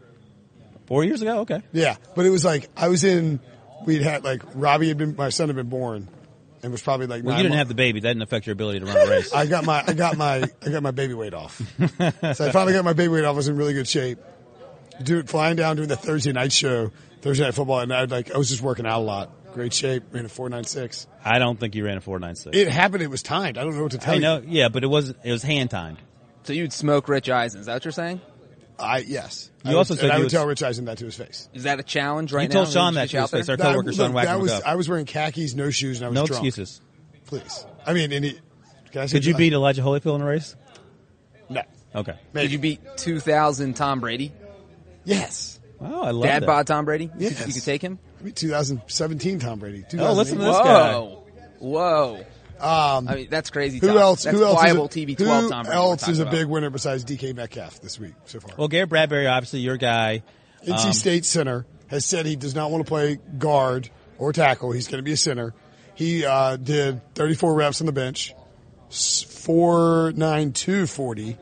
Four 0.85 1.03
years 1.03 1.21
ago. 1.21 1.39
Okay. 1.41 1.61
Yeah, 1.73 1.97
but 2.15 2.25
it 2.25 2.29
was 2.29 2.45
like 2.45 2.69
I 2.77 2.87
was 2.87 3.03
in. 3.03 3.39
We'd 3.85 4.01
had 4.01 4.23
like 4.23 4.41
Robbie 4.55 4.87
had 4.87 4.97
been. 4.97 5.15
My 5.17 5.29
son 5.29 5.49
had 5.49 5.55
been 5.57 5.67
born, 5.67 6.07
and 6.63 6.71
was 6.71 6.81
probably 6.81 7.07
like. 7.07 7.23
Well, 7.25 7.35
you 7.35 7.43
didn't 7.43 7.51
months- 7.51 7.57
have 7.59 7.67
the 7.67 7.75
baby. 7.75 7.99
That 7.99 8.07
didn't 8.09 8.21
affect 8.21 8.47
your 8.47 8.53
ability 8.53 8.79
to 8.79 8.85
run 8.85 8.95
a 8.95 9.09
race. 9.09 9.33
I 9.33 9.47
got 9.47 9.65
my 9.65 9.83
I 9.85 9.91
got 9.93 10.15
my 10.15 10.43
I 10.65 10.69
got 10.69 10.81
my 10.83 10.91
baby 10.91 11.13
weight 11.13 11.33
off. 11.33 11.57
so 11.79 12.47
I 12.47 12.51
finally 12.51 12.71
got 12.71 12.85
my 12.85 12.93
baby 12.93 13.09
weight 13.09 13.25
off. 13.25 13.33
I 13.33 13.35
was 13.35 13.49
in 13.49 13.57
really 13.57 13.73
good 13.73 13.87
shape. 13.87 14.19
Dude, 15.03 15.29
flying 15.29 15.57
down 15.57 15.75
doing 15.75 15.89
the 15.89 15.97
Thursday 15.97 16.31
night 16.31 16.53
show, 16.53 16.91
Thursday 17.21 17.43
night 17.43 17.53
football, 17.53 17.81
and 17.81 17.93
I 17.93 18.05
like 18.05 18.33
I 18.33 18.37
was 18.37 18.47
just 18.49 18.61
working 18.61 18.85
out 18.87 18.99
a 18.99 19.03
lot. 19.03 19.29
Great 19.53 19.73
shape, 19.73 20.03
ran 20.11 20.23
a 20.25 20.29
four 20.29 20.47
nine 20.49 20.63
six. 20.63 21.05
I 21.25 21.37
don't 21.39 21.59
think 21.59 21.75
you 21.75 21.83
ran 21.83 21.97
a 21.97 22.01
four 22.01 22.17
nine 22.19 22.35
six. 22.35 22.55
It 22.55 22.69
happened. 22.69 23.03
It 23.03 23.09
was 23.09 23.23
timed. 23.23 23.57
I 23.57 23.63
don't 23.65 23.75
know 23.75 23.83
what 23.83 23.91
to 23.91 23.97
tell 23.97 24.13
I 24.13 24.15
you. 24.15 24.21
know. 24.21 24.41
Yeah, 24.45 24.69
but 24.69 24.83
it 24.85 24.87
was 24.87 25.09
it 25.23 25.31
was 25.33 25.43
hand 25.43 25.69
timed. 25.69 25.97
So 26.47 26.53
you'd 26.53 26.71
smoke 26.71 27.09
Rich 27.09 27.29
Eisen. 27.29 27.59
Is 27.59 27.65
that 27.65 27.73
what 27.73 27.83
you're 27.85 27.91
saying? 27.91 28.21
I 28.79 28.99
yes. 28.99 29.51
You 29.65 29.71
I 29.71 29.73
also 29.73 29.95
would, 29.95 29.99
said 29.99 30.11
I 30.11 30.13
you 30.13 30.19
would 30.19 30.23
was- 30.27 30.31
tell 30.33 30.45
Rich 30.47 30.63
Eisen 30.63 30.85
that 30.85 30.97
to 30.99 31.05
his 31.05 31.15
face. 31.17 31.49
Is 31.53 31.63
that 31.63 31.77
a 31.77 31.83
challenge 31.83 32.31
right 32.31 32.43
You 32.43 32.47
now? 32.47 32.59
You 32.61 32.65
told 32.67 32.73
Sean 32.73 32.93
that 32.93 33.09
to 33.09 33.21
his 33.21 33.31
face. 33.31 33.49
Our 33.49 33.57
coworker 33.57 33.91
Sean 33.91 34.05
look, 34.07 34.15
whacked 34.15 34.27
that 34.27 34.39
was 34.39 34.51
up. 34.53 34.63
I 34.65 34.75
was 34.75 34.87
wearing 34.87 35.05
khakis, 35.05 35.55
no 35.55 35.69
shoes, 35.71 35.97
and 35.97 36.05
I 36.05 36.09
was 36.09 36.15
No 36.15 36.25
drunk. 36.25 36.45
excuses. 36.45 36.79
Please. 37.25 37.65
I 37.85 37.91
mean, 37.91 38.13
and 38.13 38.23
he, 38.23 38.39
can 38.93 39.01
I 39.01 39.05
say 39.07 39.17
Could 39.17 39.25
you 39.25 39.33
that? 39.33 39.39
beat 39.39 39.51
Elijah 39.51 39.81
Holyfield 39.81 40.15
in 40.15 40.21
a 40.21 40.25
race? 40.25 40.55
No. 41.49 41.63
Okay. 41.93 42.13
Maybe. 42.31 42.45
Did 42.47 42.51
you 42.53 42.59
beat 42.59 42.79
2000 42.97 43.73
Tom 43.73 43.99
Brady? 43.99 44.31
Yes. 45.03 45.59
Oh, 45.81 46.03
I 46.03 46.11
love 46.11 46.23
it. 46.23 46.27
Dad 46.27 46.43
that. 46.43 46.47
bod 46.47 46.67
Tom 46.67 46.85
Brady? 46.85 47.05
You 47.05 47.09
could- 47.09 47.21
Yes. 47.39 47.47
You 47.47 47.53
could 47.55 47.63
take 47.65 47.81
him? 47.81 47.99
I 48.21 48.23
beat 48.23 48.35
2017 48.37 49.39
Tom 49.39 49.59
Brady. 49.59 49.83
Oh, 49.99 50.13
listen 50.13 50.37
to 50.37 50.45
2008. 50.45 50.47
this 50.47 50.57
guy. 50.59 51.17
Whoa. 51.59 52.25
Whoa. 52.59 52.97
Um, 52.97 53.07
I 53.07 53.15
mean, 53.15 53.27
that's 53.29 53.49
crazy. 53.49 53.79
Who 53.79 53.87
Tom. 53.87 53.97
else? 53.97 54.23
That's 54.23 54.37
who 54.37 54.43
else? 54.45 54.63
is 54.63 54.71
a, 54.73 54.75
TB12 54.77 55.17
who 55.17 55.49
Tom 55.49 55.63
Brady. 55.65 55.75
else 55.77 56.07
is 56.07 56.19
a 56.19 56.23
about. 56.23 56.31
big 56.31 56.47
winner 56.47 56.69
besides 56.69 57.05
DK 57.05 57.35
Metcalf 57.35 57.79
this 57.81 57.99
week 57.99 58.13
so 58.25 58.39
far? 58.39 58.51
Well, 58.57 58.67
Garrett 58.67 58.89
Bradbury, 58.89 59.27
obviously 59.27 59.59
your 59.59 59.77
guy. 59.77 60.23
NC 60.65 60.85
Um, 60.87 60.93
State 60.93 61.25
center 61.25 61.65
has 61.87 62.03
said 62.05 62.25
he 62.25 62.35
does 62.35 62.55
not 62.55 62.71
want 62.71 62.85
to 62.85 62.89
play 62.89 63.17
guard 63.37 63.89
or 64.17 64.33
tackle. 64.33 64.71
He's 64.71 64.87
going 64.87 64.97
to 64.99 65.03
be 65.03 65.11
a 65.13 65.17
center. 65.17 65.53
He 65.95 66.25
uh, 66.25 66.57
did 66.57 67.01
34 67.15 67.53
reps 67.55 67.81
on 67.81 67.85
the 67.85 67.91
bench, 67.93 68.33
four 68.89 70.11
nine 70.15 70.51
two 70.53 70.87
forty. 70.87 71.37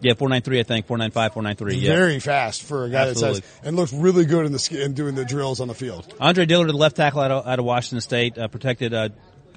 Yeah, 0.00 0.14
four 0.14 0.28
nine 0.28 0.42
three, 0.42 0.58
I 0.58 0.64
think 0.64 0.86
four 0.86 0.98
nine 0.98 1.12
five, 1.12 1.32
four 1.32 1.42
nine 1.42 1.54
three. 1.54 1.76
Yeah. 1.76 1.94
Very 1.94 2.18
fast 2.18 2.62
for 2.64 2.84
a 2.86 2.90
guy 2.90 3.08
Absolutely. 3.10 3.40
that 3.40 3.46
says 3.46 3.60
and 3.64 3.76
looked 3.76 3.92
really 3.92 4.24
good 4.24 4.46
in 4.46 4.52
the 4.52 4.58
sk- 4.58 4.72
in 4.72 4.94
doing 4.94 5.14
the 5.14 5.24
drills 5.24 5.60
on 5.60 5.68
the 5.68 5.74
field. 5.74 6.12
Andre 6.20 6.44
Dillard, 6.44 6.68
the 6.68 6.72
left 6.72 6.96
tackle 6.96 7.20
out 7.20 7.30
of, 7.30 7.46
out 7.46 7.58
of 7.60 7.64
Washington 7.64 8.00
State, 8.00 8.36
uh, 8.36 8.48
protected 8.48 8.92
uh, 8.94 9.10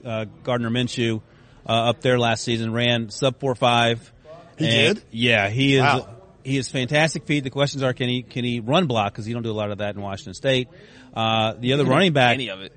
uh, 0.05 0.25
Gardner 0.43 0.69
Minshew 0.69 1.21
uh, 1.67 1.89
up 1.89 2.01
there 2.01 2.19
last 2.19 2.43
season. 2.43 2.71
Ran 2.73 3.09
sub 3.09 3.39
four 3.39 3.55
five. 3.55 4.11
He 4.57 4.67
did? 4.67 5.01
Yeah, 5.11 5.49
he 5.49 5.75
is. 5.75 5.81
Wow. 5.81 6.09
He 6.43 6.57
is 6.57 6.69
fantastic 6.69 7.25
feed. 7.25 7.43
The 7.43 7.49
questions 7.49 7.81
are, 7.81 7.93
can 7.93 8.07
he 8.07 8.21
can 8.21 8.45
he 8.45 8.59
run 8.59 8.85
block? 8.85 9.11
Because 9.11 9.25
he 9.25 9.33
don't 9.33 9.43
do 9.43 9.51
a 9.51 9.53
lot 9.53 9.71
of 9.71 9.79
that 9.79 9.95
in 9.95 10.01
Washington 10.01 10.35
State. 10.35 10.69
Uh, 11.13 11.53
the 11.57 11.73
other 11.73 11.85
running 11.85 12.13
back. 12.13 12.35
Any 12.35 12.49
of 12.49 12.61
it. 12.61 12.71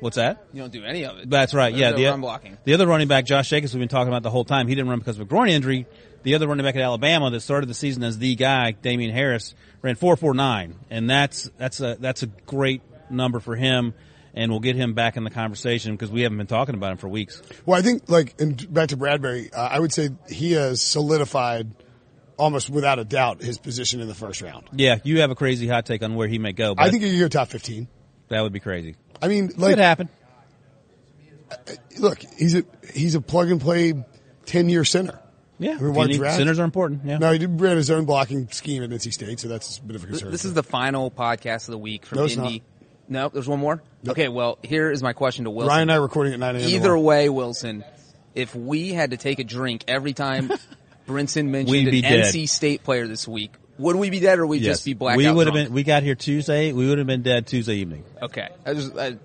What's 0.00 0.16
that? 0.16 0.44
You 0.52 0.60
don't 0.60 0.72
do 0.72 0.84
any 0.84 1.06
of 1.06 1.16
it. 1.18 1.30
That's 1.30 1.54
right. 1.54 1.70
There's 1.70 1.80
yeah, 1.80 1.90
no 1.90 1.96
the, 1.96 2.04
run 2.06 2.20
blocking. 2.20 2.58
the 2.64 2.74
other 2.74 2.86
running 2.86 3.08
back, 3.08 3.24
Josh 3.24 3.48
Jacobs, 3.48 3.72
we've 3.72 3.80
been 3.80 3.88
talking 3.88 4.08
about 4.08 4.22
the 4.22 4.28
whole 4.28 4.44
time. 4.44 4.68
He 4.68 4.74
didn't 4.74 4.90
run 4.90 4.98
because 4.98 5.16
of 5.16 5.22
a 5.22 5.24
groin 5.24 5.48
injury. 5.48 5.86
The 6.24 6.34
other 6.34 6.46
running 6.46 6.64
back 6.64 6.76
at 6.76 6.82
Alabama 6.82 7.30
that 7.30 7.40
started 7.40 7.70
the 7.70 7.74
season 7.74 8.02
as 8.02 8.18
the 8.18 8.34
guy, 8.34 8.72
Damien 8.72 9.12
Harris, 9.12 9.54
ran 9.80 9.94
four 9.94 10.16
four 10.16 10.34
nine, 10.34 10.74
and 10.90 11.08
that's 11.08 11.50
that's 11.56 11.80
a 11.80 11.96
that's 11.98 12.22
a 12.22 12.26
great 12.26 12.82
number 13.08 13.40
for 13.40 13.56
him, 13.56 13.94
and 14.34 14.50
we'll 14.50 14.60
get 14.60 14.76
him 14.76 14.94
back 14.94 15.16
in 15.16 15.24
the 15.24 15.30
conversation 15.30 15.92
because 15.92 16.10
we 16.10 16.22
haven't 16.22 16.38
been 16.38 16.46
talking 16.46 16.74
about 16.74 16.92
him 16.92 16.98
for 16.98 17.08
weeks. 17.08 17.40
Well, 17.64 17.78
I 17.78 17.82
think 17.82 18.08
like 18.10 18.40
and 18.40 18.72
back 18.72 18.88
to 18.88 18.96
Bradbury, 18.96 19.50
uh, 19.52 19.60
I 19.60 19.78
would 19.80 19.92
say 19.92 20.10
he 20.28 20.52
has 20.52 20.82
solidified 20.82 21.70
almost 22.36 22.68
without 22.68 22.98
a 22.98 23.04
doubt 23.04 23.40
his 23.42 23.58
position 23.58 24.00
in 24.00 24.08
the 24.08 24.14
first 24.14 24.42
round. 24.42 24.68
Yeah, 24.72 24.96
you 25.04 25.20
have 25.20 25.30
a 25.30 25.34
crazy 25.36 25.68
hot 25.68 25.86
take 25.86 26.02
on 26.02 26.14
where 26.16 26.26
he 26.28 26.38
may 26.38 26.52
go. 26.52 26.74
But 26.74 26.84
I 26.86 26.90
think 26.90 27.04
he 27.04 27.12
could 27.12 27.20
go 27.20 27.28
top 27.28 27.48
15. 27.48 27.86
that 28.28 28.40
would 28.42 28.52
be 28.52 28.60
crazy. 28.60 28.96
I 29.22 29.28
mean, 29.28 29.50
like 29.56 29.70
Could 29.72 29.78
happen. 29.78 30.08
look, 31.98 32.18
he's 32.36 32.54
a 32.54 32.64
he's 32.92 33.14
a 33.14 33.20
plug 33.20 33.50
and 33.50 33.60
play 33.60 33.94
ten 34.46 34.68
year 34.68 34.84
center. 34.84 35.18
Yeah, 35.58 35.76
I 35.78 35.82
mean, 35.82 35.94
why 35.94 36.06
need- 36.06 36.18
centers 36.20 36.58
are 36.58 36.64
important. 36.64 37.02
Yeah. 37.04 37.18
No, 37.18 37.30
he 37.32 37.38
did 37.38 37.60
ran 37.60 37.76
his 37.76 37.90
own 37.90 38.06
blocking 38.06 38.48
scheme 38.50 38.82
at 38.82 38.90
NC 38.90 39.12
State, 39.12 39.38
so 39.38 39.46
that's 39.46 39.78
a 39.78 39.82
bit 39.82 39.94
of 39.94 40.02
a 40.02 40.06
concern. 40.08 40.32
This 40.32 40.44
is 40.44 40.52
the 40.52 40.64
final 40.64 41.12
podcast 41.12 41.68
of 41.68 41.72
the 41.72 41.78
week 41.78 42.04
from 42.06 42.18
No, 42.18 42.24
it's 42.24 42.36
Indy. 42.36 42.62
No, 43.08 43.28
there's 43.28 43.48
one 43.48 43.60
more. 43.60 43.82
Okay, 44.08 44.28
well, 44.28 44.58
here 44.62 44.90
is 44.90 45.02
my 45.02 45.12
question 45.12 45.44
to 45.44 45.50
Wilson. 45.50 45.68
Ryan 45.68 45.82
and 45.82 45.92
I 45.92 45.96
are 45.96 46.02
recording 46.02 46.32
at 46.32 46.38
nine 46.38 46.56
a.m. 46.56 46.68
Either 46.68 46.96
way, 46.96 47.28
Wilson, 47.28 47.84
if 48.34 48.54
we 48.54 48.92
had 48.92 49.10
to 49.10 49.16
take 49.16 49.38
a 49.38 49.44
drink 49.44 49.84
every 49.88 50.12
time 50.14 50.50
Brinson 51.06 51.48
mentioned 51.48 51.70
We'd 51.70 51.84
an 51.88 51.90
be 51.90 52.02
dead. 52.02 52.24
NC 52.34 52.48
State 52.48 52.82
player 52.82 53.06
this 53.06 53.28
week, 53.28 53.52
would 53.78 53.96
we 53.96 54.08
be 54.10 54.20
dead 54.20 54.38
or 54.38 54.46
would 54.46 54.58
we 54.60 54.64
Yes. 54.64 54.76
just 54.76 54.84
be 54.86 54.94
blacked 54.94 55.18
we 55.18 55.30
would 55.30 55.46
have 55.46 55.54
been. 55.54 55.72
We 55.72 55.82
got 55.82 56.02
here 56.02 56.14
Tuesday. 56.14 56.72
We 56.72 56.88
would 56.88 56.98
have 56.98 57.06
been 57.06 57.22
dead 57.22 57.46
Tuesday 57.46 57.74
evening. 57.76 58.04
Okay. 58.22 58.48
I 58.64 58.72
just, 58.74 58.96
I, 58.96 59.16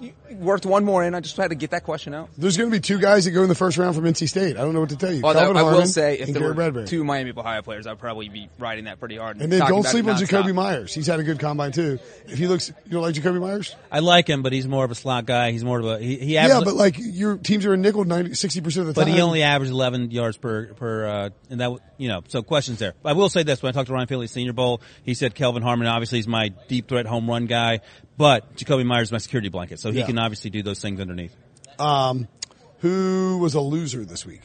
you 0.00 0.12
worked 0.34 0.66
one 0.66 0.84
more 0.84 1.04
in. 1.04 1.14
I 1.14 1.20
just 1.20 1.36
had 1.36 1.48
to 1.50 1.54
get 1.54 1.70
that 1.70 1.84
question 1.84 2.14
out. 2.14 2.30
There's 2.36 2.56
going 2.56 2.70
to 2.70 2.76
be 2.76 2.80
two 2.80 2.98
guys 2.98 3.24
that 3.24 3.30
go 3.32 3.42
in 3.42 3.48
the 3.48 3.54
first 3.54 3.78
round 3.78 3.94
from 3.94 4.04
NC 4.04 4.28
State. 4.28 4.56
I 4.56 4.60
don't 4.60 4.74
know 4.74 4.80
what 4.80 4.90
to 4.90 4.96
tell 4.96 5.12
you. 5.12 5.22
Well, 5.22 5.34
Kelvin 5.34 5.56
I 5.56 5.62
will 5.62 5.70
Harmon 5.70 5.86
say, 5.88 6.18
if 6.18 6.26
and 6.26 6.34
there 6.34 6.40
Garrett 6.42 6.56
were 6.56 6.62
Bradbury. 6.62 6.86
two 6.86 7.04
Miami 7.04 7.30
of 7.30 7.38
Ohio 7.38 7.62
players, 7.62 7.86
I'd 7.86 7.98
probably 7.98 8.28
be 8.28 8.48
riding 8.58 8.84
that 8.84 8.98
pretty 9.00 9.16
hard. 9.16 9.40
And 9.40 9.52
then 9.52 9.60
don't 9.60 9.84
sleep 9.84 10.06
on 10.06 10.16
Jakobi 10.16 10.50
nonstop. 10.50 10.54
Meyers. 10.54 10.94
He's 10.94 11.06
had 11.06 11.20
a 11.20 11.22
good 11.22 11.38
combine 11.38 11.72
too. 11.72 11.98
If 12.26 12.38
he 12.38 12.46
looks, 12.46 12.68
you 12.84 12.90
don't 12.92 13.02
like 13.02 13.14
Jakobi 13.14 13.40
Meyers? 13.40 13.74
I 13.90 14.00
like 14.00 14.28
him, 14.28 14.42
but 14.42 14.52
he's 14.52 14.66
more 14.68 14.84
of 14.84 14.90
a 14.90 14.94
slot 14.94 15.26
guy. 15.26 15.50
He's 15.52 15.64
more 15.64 15.78
of 15.78 15.84
a 15.86 15.98
he. 15.98 16.16
he 16.16 16.34
Yeah, 16.34 16.60
but 16.64 16.74
like 16.74 16.96
your 16.98 17.36
teams 17.36 17.66
are 17.66 17.74
in 17.74 17.82
nickel 17.82 18.04
60 18.34 18.60
percent 18.60 18.88
of 18.88 18.94
the 18.94 18.98
But 18.98 19.02
time. 19.04 19.10
But 19.12 19.14
he 19.16 19.20
only 19.22 19.42
averaged 19.42 19.72
11 19.72 20.10
yards 20.10 20.36
per 20.36 20.66
per, 20.74 21.06
uh, 21.06 21.30
and 21.50 21.60
that 21.60 21.70
you 21.98 22.08
know. 22.08 22.22
So 22.28 22.42
questions 22.42 22.78
there. 22.78 22.94
I 23.04 23.12
will 23.12 23.28
say 23.28 23.42
this: 23.42 23.62
when 23.62 23.70
I 23.70 23.72
talked 23.72 23.88
to 23.88 23.92
Ryan 23.92 24.06
Finley 24.06 24.24
at 24.24 24.30
Senior 24.30 24.52
Bowl, 24.52 24.80
he 25.04 25.14
said 25.14 25.34
Kelvin 25.34 25.62
Harmon 25.62 25.86
obviously 25.86 26.18
is 26.18 26.26
my 26.28 26.48
deep 26.68 26.88
threat 26.88 27.06
home 27.06 27.28
run 27.28 27.46
guy, 27.46 27.80
but 28.16 28.56
Jakobi 28.56 28.84
Meyers 28.84 29.08
is 29.08 29.12
my 29.12 29.18
security 29.18 29.48
blanket, 29.48 29.80
so 29.80 29.90
he 29.90 29.98
Yeah. 29.98 30.06
can 30.06 30.18
obviously 30.22 30.50
do 30.50 30.62
those 30.62 30.80
things 30.80 31.00
underneath. 31.00 31.34
Um, 31.78 32.28
who 32.78 33.38
was 33.40 33.54
a 33.54 33.60
loser 33.60 34.04
this 34.04 34.24
week? 34.26 34.42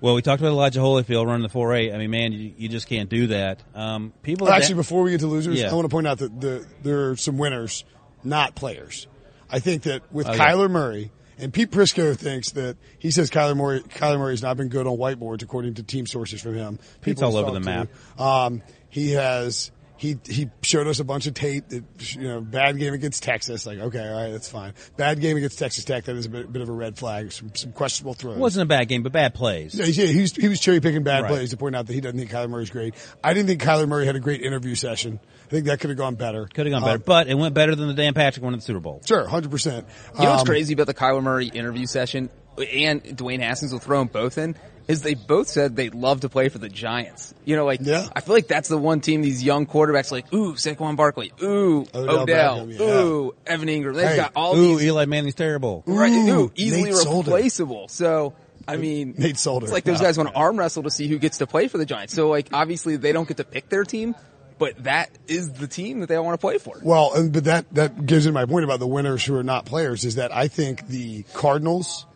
Well, 0.00 0.14
we 0.14 0.22
talked 0.22 0.40
about 0.42 0.50
Elijah 0.52 0.80
Holyfield 0.80 1.26
running 1.26 1.42
the 1.42 1.52
4-8. 1.52 1.94
I 1.94 1.98
mean, 1.98 2.10
man, 2.10 2.32
you, 2.32 2.52
you 2.58 2.68
just 2.68 2.86
can't 2.86 3.08
do 3.08 3.28
that. 3.28 3.62
Um, 3.74 4.12
people 4.22 4.48
Actually, 4.48 4.74
da- 4.74 4.80
before 4.80 5.02
we 5.02 5.10
get 5.12 5.20
to 5.20 5.26
losers, 5.26 5.58
Yeah. 5.58 5.70
I 5.70 5.74
want 5.74 5.86
to 5.86 5.88
point 5.88 6.06
out 6.06 6.18
that 6.18 6.38
the, 6.40 6.66
there 6.82 7.10
are 7.10 7.16
some 7.16 7.38
winners, 7.38 7.84
not 8.22 8.54
players. 8.54 9.06
I 9.50 9.58
think 9.60 9.84
that 9.84 10.02
with 10.12 10.28
Oh, 10.28 10.32
yeah. 10.34 10.38
Kyler 10.52 10.70
Murray, 10.70 11.10
and 11.38 11.52
Pete 11.52 11.70
Prisco 11.70 12.16
thinks 12.16 12.50
that 12.52 12.76
he 12.98 13.10
says 13.10 13.30
Kyler 13.30 13.56
Murray, 13.56 13.80
Kyler 13.80 14.18
not 14.42 14.56
been 14.58 14.68
good 14.68 14.86
on 14.86 14.96
whiteboards 14.98 15.42
according 15.42 15.74
to 15.74 15.82
team 15.82 16.06
sources 16.06 16.42
from 16.42 16.54
him. 16.54 16.78
Pete's 17.00 17.20
People 17.20 17.36
all 17.36 17.36
over 17.38 17.50
the 17.52 17.60
to. 17.60 17.88
Um, 18.18 18.62
he 18.90 19.12
has, 19.12 19.70
he, 19.98 20.18
he 20.28 20.50
showed 20.62 20.86
us 20.86 21.00
a 21.00 21.04
bunch 21.04 21.26
of 21.26 21.34
tape 21.34 21.68
that, 21.68 22.14
you 22.16 22.28
know, 22.28 22.40
bad 22.40 22.78
game 22.78 22.92
against 22.94 23.22
Texas. 23.22 23.64
Like, 23.66 23.78
okay, 23.78 24.06
all 24.08 24.22
right, 24.22 24.30
that's 24.30 24.48
fine. 24.48 24.74
Bad 24.96 25.20
game 25.20 25.36
against 25.36 25.58
Texas 25.58 25.84
Tech. 25.84 26.04
That 26.04 26.16
is 26.16 26.26
a 26.26 26.28
bit, 26.28 26.52
bit 26.52 26.62
of 26.62 26.68
a 26.68 26.72
red 26.72 26.98
flag. 26.98 27.32
Some, 27.32 27.54
some 27.54 27.72
questionable 27.72 28.14
throws. 28.14 28.36
it 28.36 28.40
wasn't 28.40 28.64
a 28.64 28.68
bad 28.68 28.88
game, 28.88 29.02
but 29.02 29.12
bad 29.12 29.34
plays. 29.34 29.74
Yeah, 29.74 29.86
yeah, 29.86 30.12
he 30.12 30.20
was, 30.22 30.32
he 30.36 30.48
was 30.48 30.60
cherry 30.60 30.80
picking 30.80 31.02
bad 31.02 31.22
Right. 31.22 31.30
plays 31.30 31.50
to 31.50 31.56
point 31.56 31.74
out 31.76 31.86
that 31.86 31.92
he 31.94 32.00
doesn't 32.00 32.18
think 32.18 32.30
Kyler 32.30 32.48
Murray's 32.50 32.70
great. 32.70 32.94
I 33.24 33.32
didn't 33.34 33.48
think 33.48 33.62
Kyler 33.62 33.88
Murray 33.88 34.06
had 34.06 34.16
a 34.16 34.20
great 34.20 34.42
interview 34.42 34.74
session. 34.74 35.18
I 35.46 35.48
think 35.48 35.66
that 35.66 35.80
could 35.80 35.90
have 35.90 35.98
gone 35.98 36.14
better. 36.16 36.46
Could 36.46 36.66
have 36.66 36.72
gone 36.72 36.82
Uh, 36.82 36.86
better, 36.86 36.98
but 36.98 37.28
it 37.28 37.34
went 37.34 37.54
better 37.54 37.74
than 37.74 37.88
the 37.88 37.94
Dan 37.94 38.14
Patrick 38.14 38.44
one 38.44 38.52
in 38.52 38.58
the 38.60 38.64
Super 38.64 38.80
Bowl. 38.80 39.00
Sure, 39.06 39.26
hundred 39.26 39.50
percent. 39.50 39.86
You 40.18 40.24
know 40.24 40.30
what's 40.30 40.40
Um, 40.42 40.46
crazy 40.46 40.74
about 40.74 40.86
the 40.88 40.94
Kyler 40.94 41.22
Murray 41.22 41.46
interview 41.46 41.86
session 41.86 42.30
and 42.58 43.02
Dwayne 43.02 43.40
Haskins 43.40 43.72
will 43.72 43.78
throw 43.80 43.98
them 44.00 44.08
both 44.08 44.38
in 44.38 44.56
is 44.88 45.02
they 45.02 45.14
both 45.14 45.48
said 45.48 45.74
they'd 45.76 45.94
love 45.94 46.20
to 46.20 46.28
play 46.28 46.48
for 46.48 46.58
the 46.58 46.68
Giants. 46.68 47.34
You 47.44 47.56
know, 47.56 47.64
like 47.64 47.80
Yeah. 47.82 48.06
I 48.14 48.20
feel 48.20 48.34
like 48.34 48.46
that's 48.46 48.68
the 48.68 48.78
one 48.78 49.00
team 49.00 49.20
these 49.22 49.42
young 49.42 49.66
quarterbacks 49.66 50.12
like, 50.12 50.32
ooh, 50.32 50.54
Saquon 50.54 50.96
Barkley, 50.96 51.32
ooh, 51.42 51.86
Odell 51.94 52.20
Odell, 52.20 52.66
Beckham, 52.66 52.78
yeah. 52.78 52.86
ooh, 52.86 53.34
Evan 53.46 53.68
Engram. 53.68 53.94
They've 53.94 54.08
Hey, 54.08 54.16
got 54.16 54.32
all 54.36 54.56
Ooh, 54.56 54.76
these 54.78 54.84
Ooh, 54.84 54.86
Eli 54.92 55.04
Manning's 55.06 55.34
terrible. 55.34 55.82
right, 55.86 56.12
Ooh, 56.12 56.40
ooh, 56.44 56.52
easily 56.54 56.84
Nate 56.84 56.94
Solder. 56.94 57.30
replaceable. 57.30 57.88
So. 57.88 58.34
I 58.68 58.78
mean, 58.78 59.14
Nate 59.16 59.36
Solder. 59.36 59.66
It's 59.66 59.72
like 59.72 59.84
those 59.84 60.00
guys 60.00 60.18
want 60.18 60.30
to 60.30 60.34
arm 60.34 60.58
wrestle 60.58 60.82
to 60.84 60.90
see 60.90 61.06
who 61.06 61.18
gets 61.20 61.38
to 61.38 61.46
play 61.46 61.68
for 61.68 61.78
the 61.78 61.86
Giants. 61.86 62.12
So, 62.12 62.28
like, 62.28 62.48
obviously 62.52 62.96
they 62.96 63.12
don't 63.12 63.28
get 63.28 63.36
to 63.36 63.44
pick 63.44 63.68
their 63.68 63.84
team, 63.84 64.16
but 64.58 64.82
that 64.82 65.08
is 65.28 65.52
the 65.52 65.68
team 65.68 66.00
that 66.00 66.08
they 66.08 66.18
want 66.18 66.34
to 66.34 66.38
play 66.44 66.58
for. 66.58 66.76
Well, 66.82 67.12
and, 67.14 67.32
but 67.32 67.44
that 67.44 67.72
that 67.74 68.06
gives 68.06 68.26
me 68.26 68.32
my 68.32 68.44
point 68.44 68.64
about 68.64 68.80
the 68.80 68.86
winners 68.88 69.24
who 69.24 69.36
are 69.36 69.44
not 69.44 69.66
players 69.66 70.04
is 70.04 70.16
that 70.16 70.34
I 70.34 70.48
think 70.48 70.88
the 70.88 71.22
Cardinals, 71.32 72.06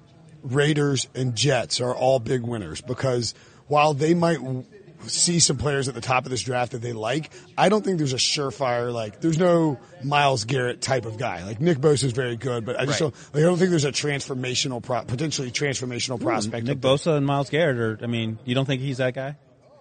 Raiders, 0.42 1.06
and 1.14 1.34
Jets 1.34 1.80
are 1.80 1.94
all 1.94 2.18
big 2.18 2.42
winners 2.42 2.80
because 2.80 3.34
while 3.66 3.94
they 3.94 4.14
might 4.14 4.38
w- 4.38 4.64
see 5.06 5.38
some 5.40 5.56
players 5.56 5.88
at 5.88 5.94
the 5.94 6.00
top 6.00 6.24
of 6.26 6.30
this 6.30 6.42
draft 6.42 6.72
that 6.72 6.82
they 6.82 6.92
like, 6.92 7.30
I 7.56 7.68
don't 7.70 7.82
think 7.84 7.98
there's 7.98 8.12
a 8.12 8.16
surefire 8.16 8.92
like 8.92 9.20
there's 9.20 9.38
no 9.38 9.78
Myles 10.04 10.44
Garrett 10.44 10.80
type 10.82 11.06
of 11.06 11.16
guy. 11.18 11.42
Like 11.44 11.60
Nick 11.60 11.78
Bosa 11.78 12.04
is 12.04 12.12
very 12.12 12.36
good, 12.36 12.64
but 12.66 12.78
I 12.78 12.84
just 12.84 13.00
Right. 13.00 13.12
don't 13.12 13.34
like 13.34 13.42
I 13.42 13.46
don't 13.46 13.56
think 13.58 13.70
there's 13.70 13.84
a 13.86 13.92
transformational 13.92 14.82
pro- 14.82 15.04
potentially 15.04 15.50
transformational 15.50 16.20
prospect. 16.20 16.66
Nick 16.66 16.76
up 16.76 16.82
there. 16.82 16.90
Bosa 16.92 17.16
and 17.16 17.24
Myles 17.26 17.48
Garrett 17.48 17.78
are. 17.78 18.04
I 18.04 18.08
mean, 18.08 18.38
you 18.44 18.54
don't 18.54 18.66
think 18.66 18.82
he's 18.82 18.98
that 18.98 19.14
guy? 19.14 19.36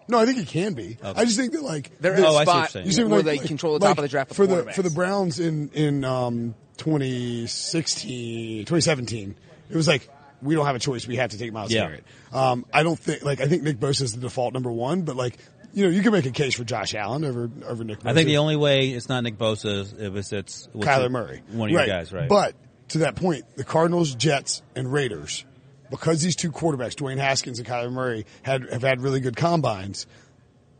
No, 0.08 0.18
I 0.20 0.26
think 0.26 0.40
he 0.40 0.46
can 0.46 0.74
be. 0.74 0.98
I 1.04 1.26
just 1.26 1.38
think 1.38 1.52
that 1.52 1.64
like 1.64 1.92
They're 2.00 2.16
in 2.16 2.22
the- 2.22 2.28
a 2.28 2.32
Oh, 2.32 2.36
I 2.38 2.44
see 2.44 2.48
what 2.50 2.56
you're 2.56 2.56
spot 2.64 2.72
saying. 2.72 2.86
You 2.86 2.92
see, 2.94 3.04
where 3.04 3.18
like- 3.18 3.26
they 3.26 3.38
like- 3.40 3.48
control 3.48 3.74
the 3.74 3.80
top 3.80 3.90
like, 3.90 3.98
of 3.98 4.02
the 4.04 4.08
draft 4.08 4.30
with 4.30 4.38
for 4.38 4.48
the 4.48 4.56
quarterbacks. 4.64 4.74
for 4.76 4.82
the 4.84 4.90
Browns 4.90 5.40
in 5.40 5.70
in 5.74 6.04
um 6.06 6.56
2016 6.78 8.60
2017 8.66 9.36
it 9.70 9.76
was 9.76 9.88
like 9.88 10.10
we 10.42 10.56
don't 10.56 10.66
have 10.66 10.76
a 10.76 10.80
choice. 10.80 11.08
We 11.08 11.18
have 11.18 11.32
to 11.32 11.38
take 11.38 11.52
Myles 11.54 11.72
Yeah. 11.72 11.86
Garrett. 11.88 12.04
Um 12.32 12.66
I 12.74 12.84
don't 12.84 13.00
think 13.00 13.24
like 13.24 13.42
I 13.42 13.48
think 13.48 13.64
Nick 13.64 13.80
Bosa 13.80 14.02
is 14.04 14.14
the 14.14 14.22
default 14.22 14.54
number 14.54 14.72
one 14.72 15.02
but 15.04 15.16
like 15.16 15.38
you 15.74 15.86
know 15.86 15.92
you 15.92 16.02
can 16.02 16.12
make 16.12 16.26
a 16.26 16.32
case 16.32 16.56
for 16.56 16.64
Josh 16.64 16.96
Allen 16.96 17.24
over 17.26 17.50
over 17.68 17.84
Nick 17.84 18.00
Bosa 18.00 18.10
I 18.10 18.14
think 18.14 18.28
the 18.28 18.38
only 18.38 18.56
way 18.56 18.90
it's 18.90 19.10
not 19.10 19.22
Nick 19.24 19.38
Bosa 19.38 19.80
is 19.82 19.94
if 19.94 20.16
it's, 20.16 20.32
it's 20.34 20.68
Kyler 20.76 21.06
it- 21.06 21.12
Murray. 21.12 21.42
one 21.52 21.70
of 21.70 21.74
your 21.74 21.86
guys, 21.86 22.12
right? 22.14 22.28
but 22.30 22.56
to 22.90 23.00
that 23.00 23.16
point 23.16 23.44
the 23.56 23.64
Cardinals 23.64 24.16
Jets 24.16 24.62
and 24.76 24.92
Raiders 24.92 25.46
because 25.92 26.22
these 26.22 26.36
two 26.36 26.52
quarterbacks 26.52 26.96
Dwayne 26.96 27.18
Haskins 27.18 27.60
and 27.60 27.68
Kyler 27.68 27.92
Murray 27.92 28.26
had 28.44 28.70
have 28.72 28.82
had 28.82 29.02
really 29.02 29.20
good 29.20 29.36
combines 29.36 30.08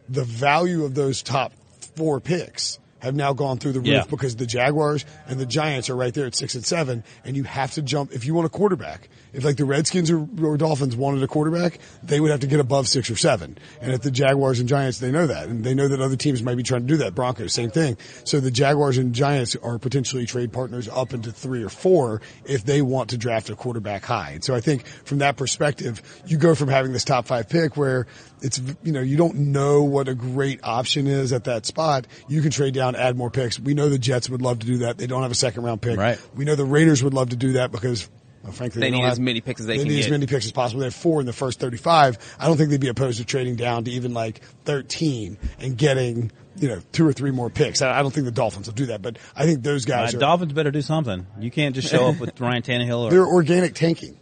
the 0.08 0.24
value 0.24 0.86
of 0.86 0.96
those 0.96 1.22
top 1.22 1.54
four 1.96 2.20
picks 2.20 2.80
have 3.00 3.16
now 3.16 3.34
gone 3.34 3.58
through 3.58 3.74
the 3.74 3.80
roof 3.80 3.88
Yeah. 3.88 4.04
because 4.10 4.36
the 4.36 4.46
Jaguars 4.46 5.06
and 5.28 5.40
the 5.40 5.46
Giants 5.46 5.90
are 5.90 5.96
right 5.96 6.14
there 6.14 6.26
at 6.26 6.36
six 6.36 6.56
and 6.56 6.66
seven, 6.66 7.04
and 7.24 7.36
you 7.36 7.44
have 7.44 7.72
to 7.72 7.82
jump 7.82 8.12
if 8.14 8.26
you 8.26 8.34
want 8.34 8.46
a 8.46 8.50
quarterback. 8.50 9.10
If 9.32 9.44
like 9.44 9.58
the 9.58 9.66
Redskins 9.66 10.10
or, 10.10 10.28
or 10.42 10.58
Dolphins 10.58 10.96
wanted 10.96 11.22
a 11.24 11.28
quarterback, 11.28 11.80
they 12.04 12.20
would 12.20 12.32
have 12.32 12.40
to 12.40 12.48
get 12.48 12.60
above 12.60 12.88
six 12.88 13.10
or 13.12 13.16
seven. 13.16 13.58
And 13.82 13.92
if 13.94 14.02
the 14.02 14.12
Jaguars 14.12 14.60
and 14.60 14.68
Giants, 14.68 15.00
they 15.00 15.12
know 15.12 15.28
that, 15.28 15.48
and 15.48 15.64
they 15.64 15.74
know 15.76 15.88
that 15.88 16.02
other 16.02 16.16
teams 16.16 16.42
might 16.42 16.56
be 16.58 16.64
trying 16.64 16.82
to 16.82 16.88
do 16.88 16.98
that. 16.98 17.14
Broncos, 17.16 17.54
same 17.54 17.70
thing. 17.70 17.98
So 18.24 18.40
the 18.40 18.52
Jaguars 18.52 18.98
and 18.98 19.14
Giants 19.14 19.56
are 19.56 19.78
potentially 19.78 20.26
trade 20.26 20.52
partners 20.52 20.90
up 20.90 21.14
into 21.14 21.32
three 21.32 21.64
or 21.64 21.70
four 21.70 22.22
if 22.46 22.66
they 22.66 22.82
want 22.82 23.12
to 23.12 23.18
draft 23.18 23.50
a 23.50 23.56
quarterback 23.56 24.04
high. 24.04 24.32
And 24.32 24.44
so 24.44 24.56
I 24.56 24.62
think 24.62 24.86
from 24.86 25.20
that 25.20 25.38
perspective, 25.38 26.02
you 26.26 26.38
go 26.38 26.56
from 26.56 26.70
having 26.70 26.92
this 26.92 27.04
top 27.06 27.28
five 27.28 27.50
pick 27.50 27.78
where 27.78 28.08
it's, 28.42 28.62
you 28.84 28.92
know, 28.92 29.02
you 29.02 29.18
don't 29.18 29.36
know 29.36 29.84
what 29.84 30.08
a 30.08 30.16
great 30.16 30.60
option 30.64 31.08
is 31.08 31.34
at 31.34 31.44
that 31.46 31.66
spot. 31.66 32.08
You 32.28 32.42
can 32.42 32.52
trade 32.52 32.74
down, 32.74 32.96
add 32.96 33.18
more 33.18 33.30
picks. 33.30 33.60
We 33.60 33.74
know 33.74 33.90
the 33.90 34.00
Jets 34.00 34.30
would 34.30 34.42
love 34.42 34.60
to 34.60 34.68
do 34.68 34.78
that. 34.80 34.98
They 34.98 35.08
don't 35.08 35.22
have 35.22 35.32
a 35.32 35.36
second 35.36 35.64
round 35.64 35.82
pick. 35.82 35.98
Right. 35.98 36.20
We 36.36 36.46
know 36.46 36.56
the 36.56 36.66
Raiders 36.66 37.04
would 37.04 37.14
love 37.14 37.30
to 37.30 37.36
do 37.36 37.54
that 37.54 37.72
because 37.72 38.10
well, 38.44 38.54
frankly, 38.54 38.80
They 38.80 38.90
don't 38.90 39.00
need 39.00 39.04
have- 39.04 39.12
as 39.14 39.20
many 39.20 39.42
picks 39.42 39.60
as 39.60 39.68
they 39.68 39.78
can 39.78 39.88
They 39.88 39.96
need 39.96 40.00
as 40.06 40.10
many 40.10 40.26
picks 40.26 40.46
as 40.46 40.52
possible. 40.54 40.80
They 40.80 40.86
have 40.86 40.96
four 40.96 41.20
in 41.20 41.26
the 41.26 41.34
first 41.34 41.60
35. 41.60 42.18
I 42.40 42.48
don't 42.48 42.56
think 42.56 42.70
they'd 42.70 42.80
be 42.80 42.88
opposed 42.88 43.18
to 43.20 43.26
trading 43.26 43.58
down 43.58 43.84
to 43.84 43.92
even 43.92 44.14
like 44.14 44.42
13 44.64 45.38
and 45.60 45.78
getting, 45.78 46.32
you 46.56 46.70
know, 46.70 46.80
two 46.94 47.06
or 47.06 47.12
three 47.12 47.32
more 47.32 47.50
picks. 47.50 47.82
I, 47.82 48.00
I 48.00 48.02
don't 48.02 48.12
think 48.12 48.26
the 48.26 48.32
Dolphins 48.32 48.68
will 48.68 48.76
do 48.76 48.86
that, 48.88 49.02
but 49.02 49.18
I 49.36 49.46
think 49.46 49.62
those 49.64 49.86
Uh, 49.86 49.90
guys 49.90 50.16
are, 50.16 50.20
Dolphins 50.20 50.54
better 50.54 50.72
do 50.72 50.82
something. 50.82 51.28
You 51.40 51.52
can't 51.52 51.76
just 51.76 51.90
show 51.90 52.08
up 52.08 52.20
with 52.20 52.40
Ryan 52.40 52.62
Tannehill 52.62 53.08
or 53.08 53.12
they're 53.12 53.28
organic 53.28 53.76
tanking. 53.76 54.18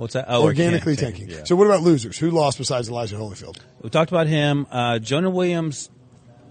What's 0.00 0.14
that? 0.14 0.24
Oh, 0.28 0.42
organically 0.44 0.92
organic 0.92 1.16
tanking. 1.18 1.36
yeah. 1.36 1.44
So 1.44 1.56
what 1.56 1.66
about 1.66 1.82
losers? 1.82 2.18
Who 2.18 2.30
lost 2.30 2.58
besides 2.58 2.88
Elijah 2.88 3.16
Holyfield? 3.16 3.58
We 3.82 3.90
talked 3.90 4.10
about 4.10 4.26
him. 4.26 4.66
Uh, 4.70 4.98
Jonah 4.98 5.30
Williams, 5.30 5.90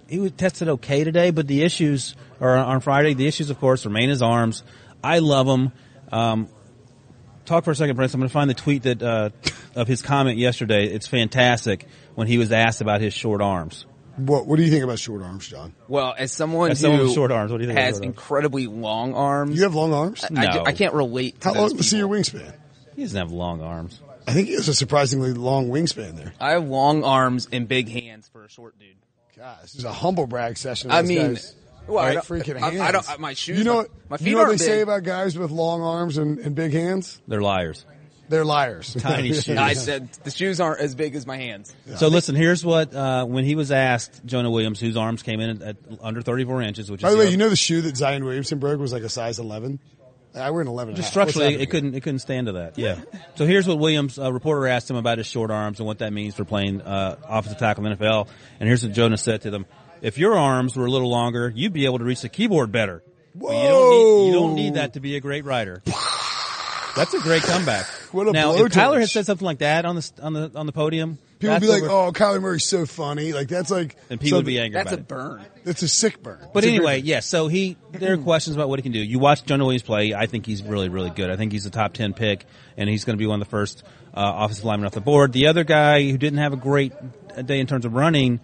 he 0.07 0.19
was 0.19 0.31
tested 0.33 0.69
okay 0.69 1.03
today, 1.03 1.31
but 1.31 1.47
the 1.47 1.63
issues 1.63 2.15
are 2.39 2.55
on 2.55 2.79
Friday. 2.79 3.13
The 3.13 3.27
issues, 3.27 3.49
of 3.49 3.59
course, 3.59 3.85
remain 3.85 4.09
his 4.09 4.21
arms. 4.21 4.63
I 5.03 5.19
love 5.19 5.47
him. 5.47 5.71
Um, 6.11 6.47
talk 7.45 7.63
for 7.63 7.71
a 7.71 7.75
second, 7.75 7.95
Prince. 7.95 8.13
I'm 8.13 8.19
going 8.19 8.29
to 8.29 8.33
find 8.33 8.49
the 8.49 8.53
tweet 8.53 8.83
that 8.83 9.01
uh, 9.01 9.29
of 9.75 9.87
his 9.87 10.01
comment 10.01 10.37
yesterday. 10.37 10.85
It's 10.85 11.07
fantastic 11.07 11.85
when 12.15 12.27
he 12.27 12.37
was 12.37 12.51
asked 12.51 12.81
about 12.81 13.01
his 13.01 13.13
short 13.13 13.41
arms. 13.41 13.85
What 14.17 14.45
What 14.47 14.57
do 14.57 14.63
you 14.63 14.69
think 14.69 14.83
about 14.83 14.99
short 14.99 15.21
arms, 15.21 15.47
John? 15.47 15.73
Well, 15.87 16.13
as 16.17 16.31
someone 16.33 16.71
As 16.71 16.79
who 16.79 16.83
someone 16.83 17.01
with 17.01 17.13
short 17.13 17.31
arms, 17.31 17.51
what 17.51 17.59
do 17.59 17.63
you 17.63 17.69
think 17.69 17.79
about 17.79 17.85
has 17.85 17.99
incredibly 17.99 18.67
long 18.67 19.13
arms, 19.13 19.55
You 19.55 19.63
have 19.63 19.75
long 19.75 19.93
arms. 19.93 20.25
I, 20.25 20.29
No. 20.29 20.63
I 20.65 20.73
can't 20.73 20.93
relate. 20.93 21.39
To 21.41 21.47
How 21.47 21.53
those 21.53 21.73
long? 21.73 21.81
See 21.81 21.97
your 21.97 22.09
wingspan. 22.09 22.53
He 22.99 23.05
doesn't 23.05 23.17
have 23.17 23.31
long 23.31 23.61
arms. 23.61 23.99
I 24.27 24.33
think 24.33 24.49
he 24.49 24.55
has 24.55 24.67
a 24.67 24.75
surprisingly 24.75 25.31
long 25.33 25.69
wingspan 25.69 26.17
there. 26.17 26.33
I 26.39 26.51
have 26.51 26.67
long 26.67 27.03
arms 27.05 27.47
and 27.51 27.65
big 27.67 27.87
hands 27.87 28.27
for 28.27 28.43
a 28.43 28.49
short 28.49 28.77
dude. 28.77 28.89
God, 29.37 29.57
this 29.61 29.75
is 29.75 29.85
a 29.85 29.93
humble 29.93 30.27
brag 30.27 30.57
session. 30.57 30.91
I 30.91 31.01
mean, 31.01 31.33
guy's 31.35 31.55
well, 31.87 32.03
I 32.03 32.15
don't- 32.15 32.25
freaking 32.25 32.61
I- 32.61 32.69
hands. 32.71 32.81
I 32.81 32.91
don't- 32.91 33.19
my 33.21 33.33
shoes- 33.33 33.57
You 33.57 33.63
know 33.63 33.75
what? 33.77 33.89
my 34.09 34.15
you 34.19 34.25
feet 34.25 34.31
know 34.33 34.37
what 34.39 34.43
they 34.47 34.49
aren't 34.51 34.59
say 34.59 34.81
about 34.81 35.03
guys 35.03 35.37
with 35.37 35.49
long 35.49 35.81
arms 35.81 36.17
and, 36.17 36.39
and 36.39 36.53
big 36.55 36.73
hands? 36.73 37.21
They're 37.25 37.41
liars. 37.41 37.85
They're 38.27 38.43
liars. 38.45 38.93
Tiny 38.99 39.31
shoes. 39.33 39.57
I 39.57 39.73
said 39.73 40.11
the 40.25 40.29
shoes 40.31 40.59
aren't 40.59 40.81
as 40.81 40.93
big 40.93 41.15
as 41.15 41.25
my 41.25 41.37
hands. 41.37 41.73
So 41.95 42.09
listen, 42.09 42.35
here's 42.35 42.63
what 42.65 42.93
uh, 42.93 43.23
when 43.25 43.45
he 43.45 43.55
was 43.55 43.71
asked, 43.71 44.23
Jonah 44.25 44.51
Williams, 44.51 44.79
whose 44.81 44.97
arms 44.97 45.23
came 45.23 45.39
in 45.39 45.49
at, 45.49 45.61
at 45.61 45.75
under 46.01 46.21
34 46.21 46.61
inches, 46.63 46.91
which 46.91 47.01
By 47.01 47.07
is 47.07 47.13
the 47.13 47.17
way, 47.19 47.23
zero- 47.27 47.31
you 47.31 47.37
know 47.37 47.49
the 47.49 47.55
shoe 47.55 47.81
that 47.83 47.95
Zion 47.95 48.25
Williamson 48.25 48.59
broke 48.59 48.79
was 48.81 48.91
like 48.91 49.03
a 49.03 49.09
size 49.09 49.39
11? 49.39 49.79
I 50.35 50.51
were 50.51 50.61
in 50.61 50.67
11 50.67 50.95
Just 50.95 51.09
structurally, 51.09 51.55
it 51.55 51.69
couldn't 51.69 51.95
it 51.95 52.01
couldn't 52.01 52.19
stand 52.19 52.47
to 52.47 52.53
that. 52.53 52.77
Yeah. 52.77 52.99
So 53.35 53.45
here's 53.45 53.65
what 53.67 53.79
Williams 53.79 54.17
a 54.17 54.33
reporter 54.33 54.67
asked 54.67 54.89
him 54.89 54.97
about 54.97 55.17
his 55.17 55.25
short 55.27 55.49
arms 55.49 55.79
and 55.79 55.87
what 55.87 55.99
that 55.99 56.11
means 56.11 56.35
for 56.35 56.43
playing 56.43 56.81
uh, 56.81 57.15
offensive 57.23 57.57
tackle 57.57 57.85
in 57.85 57.97
the 57.97 57.97
NFL. 57.97 58.27
And 58.59 58.67
here's 58.67 58.83
what 58.83 58.91
Jonas 58.91 59.21
said 59.21 59.43
to 59.43 59.49
them: 59.49 59.65
If 60.01 60.17
your 60.17 60.37
arms 60.37 60.75
were 60.75 60.85
a 60.85 60.91
little 60.91 61.09
longer, 61.09 61.51
you'd 61.55 61.71
be 61.71 61.85
able 61.85 61.99
to 61.99 62.03
reach 62.03 62.21
the 62.21 62.27
keyboard 62.27 62.71
better. 62.71 63.01
But 63.33 63.51
you 63.51 63.69
don't 63.69 63.89
need 63.91 64.27
you 64.27 64.33
don't 64.33 64.55
need 64.55 64.73
that 64.73 64.93
to 64.93 64.99
be 64.99 65.15
a 65.15 65.21
great 65.21 65.45
writer. 65.45 65.81
That's 66.95 67.13
a 67.13 67.19
great 67.19 67.43
comeback. 67.43 67.85
What 68.11 68.27
a 68.27 68.31
now, 68.33 68.55
if 68.55 68.71
blowtorch. 68.71 68.99
had 68.99 69.09
said 69.09 69.25
something 69.25 69.45
like 69.45 69.59
that 69.59 69.85
on 69.85 69.95
the 69.95 70.11
on 70.21 70.33
the 70.33 70.51
on 70.55 70.65
the 70.65 70.73
podium, 70.73 71.17
People 71.39 71.53
would 71.55 71.61
be 71.61 71.67
like, 71.67 71.83
"Oh, 71.83 72.11
Kyler 72.11 72.41
Murray's 72.41 72.65
so 72.65 72.85
funny." 72.85 73.31
Like 73.31 73.47
that's 73.47 73.71
like 73.71 73.95
and 74.09 74.19
people 74.19 74.39
would 74.39 74.45
be 74.45 74.59
angry 74.59 74.77
That's 74.81 74.91
a 74.91 74.95
it. 74.95 75.07
burn. 75.07 75.45
That's 75.63 75.81
a 75.83 75.87
sick 75.87 76.21
burn. 76.21 76.39
But 76.53 76.63
It's 76.63 76.71
a 76.71 76.75
anyway, 76.75 76.93
great- 76.95 77.05
yes. 77.05 77.25
so 77.27 77.47
he 77.47 77.77
there 77.91 78.13
are 78.13 78.17
questions 78.17 78.55
about 78.57 78.67
what 78.67 78.77
he 78.79 78.83
can 78.83 78.91
do. 78.91 78.99
You 78.99 79.19
watch 79.19 79.45
Jonah 79.45 79.63
Williams 79.63 79.83
play. 79.83 80.13
I 80.13 80.25
think 80.25 80.45
he's 80.45 80.61
really, 80.61 80.89
really 80.89 81.11
good. 81.11 81.29
I 81.29 81.37
think 81.37 81.51
he's 81.53 81.65
a 81.65 81.69
top 81.69 81.93
ten 81.93 82.13
pick, 82.13 82.45
and 82.75 82.89
he's 82.89 83.05
going 83.05 83.17
to 83.17 83.21
be 83.21 83.25
one 83.25 83.41
of 83.41 83.47
the 83.47 83.49
first 83.49 83.83
uh, 84.13 84.33
offensive 84.37 84.65
linemen 84.65 84.87
off 84.87 84.93
the 84.93 84.99
board. 85.01 85.31
The 85.31 85.47
other 85.47 85.63
guy 85.63 86.09
who 86.09 86.17
didn't 86.17 86.39
have 86.39 86.51
a 86.51 86.57
great 86.57 86.91
day 87.45 87.59
in 87.61 87.67
terms 87.67 87.85
of 87.85 87.93
running, 87.93 88.41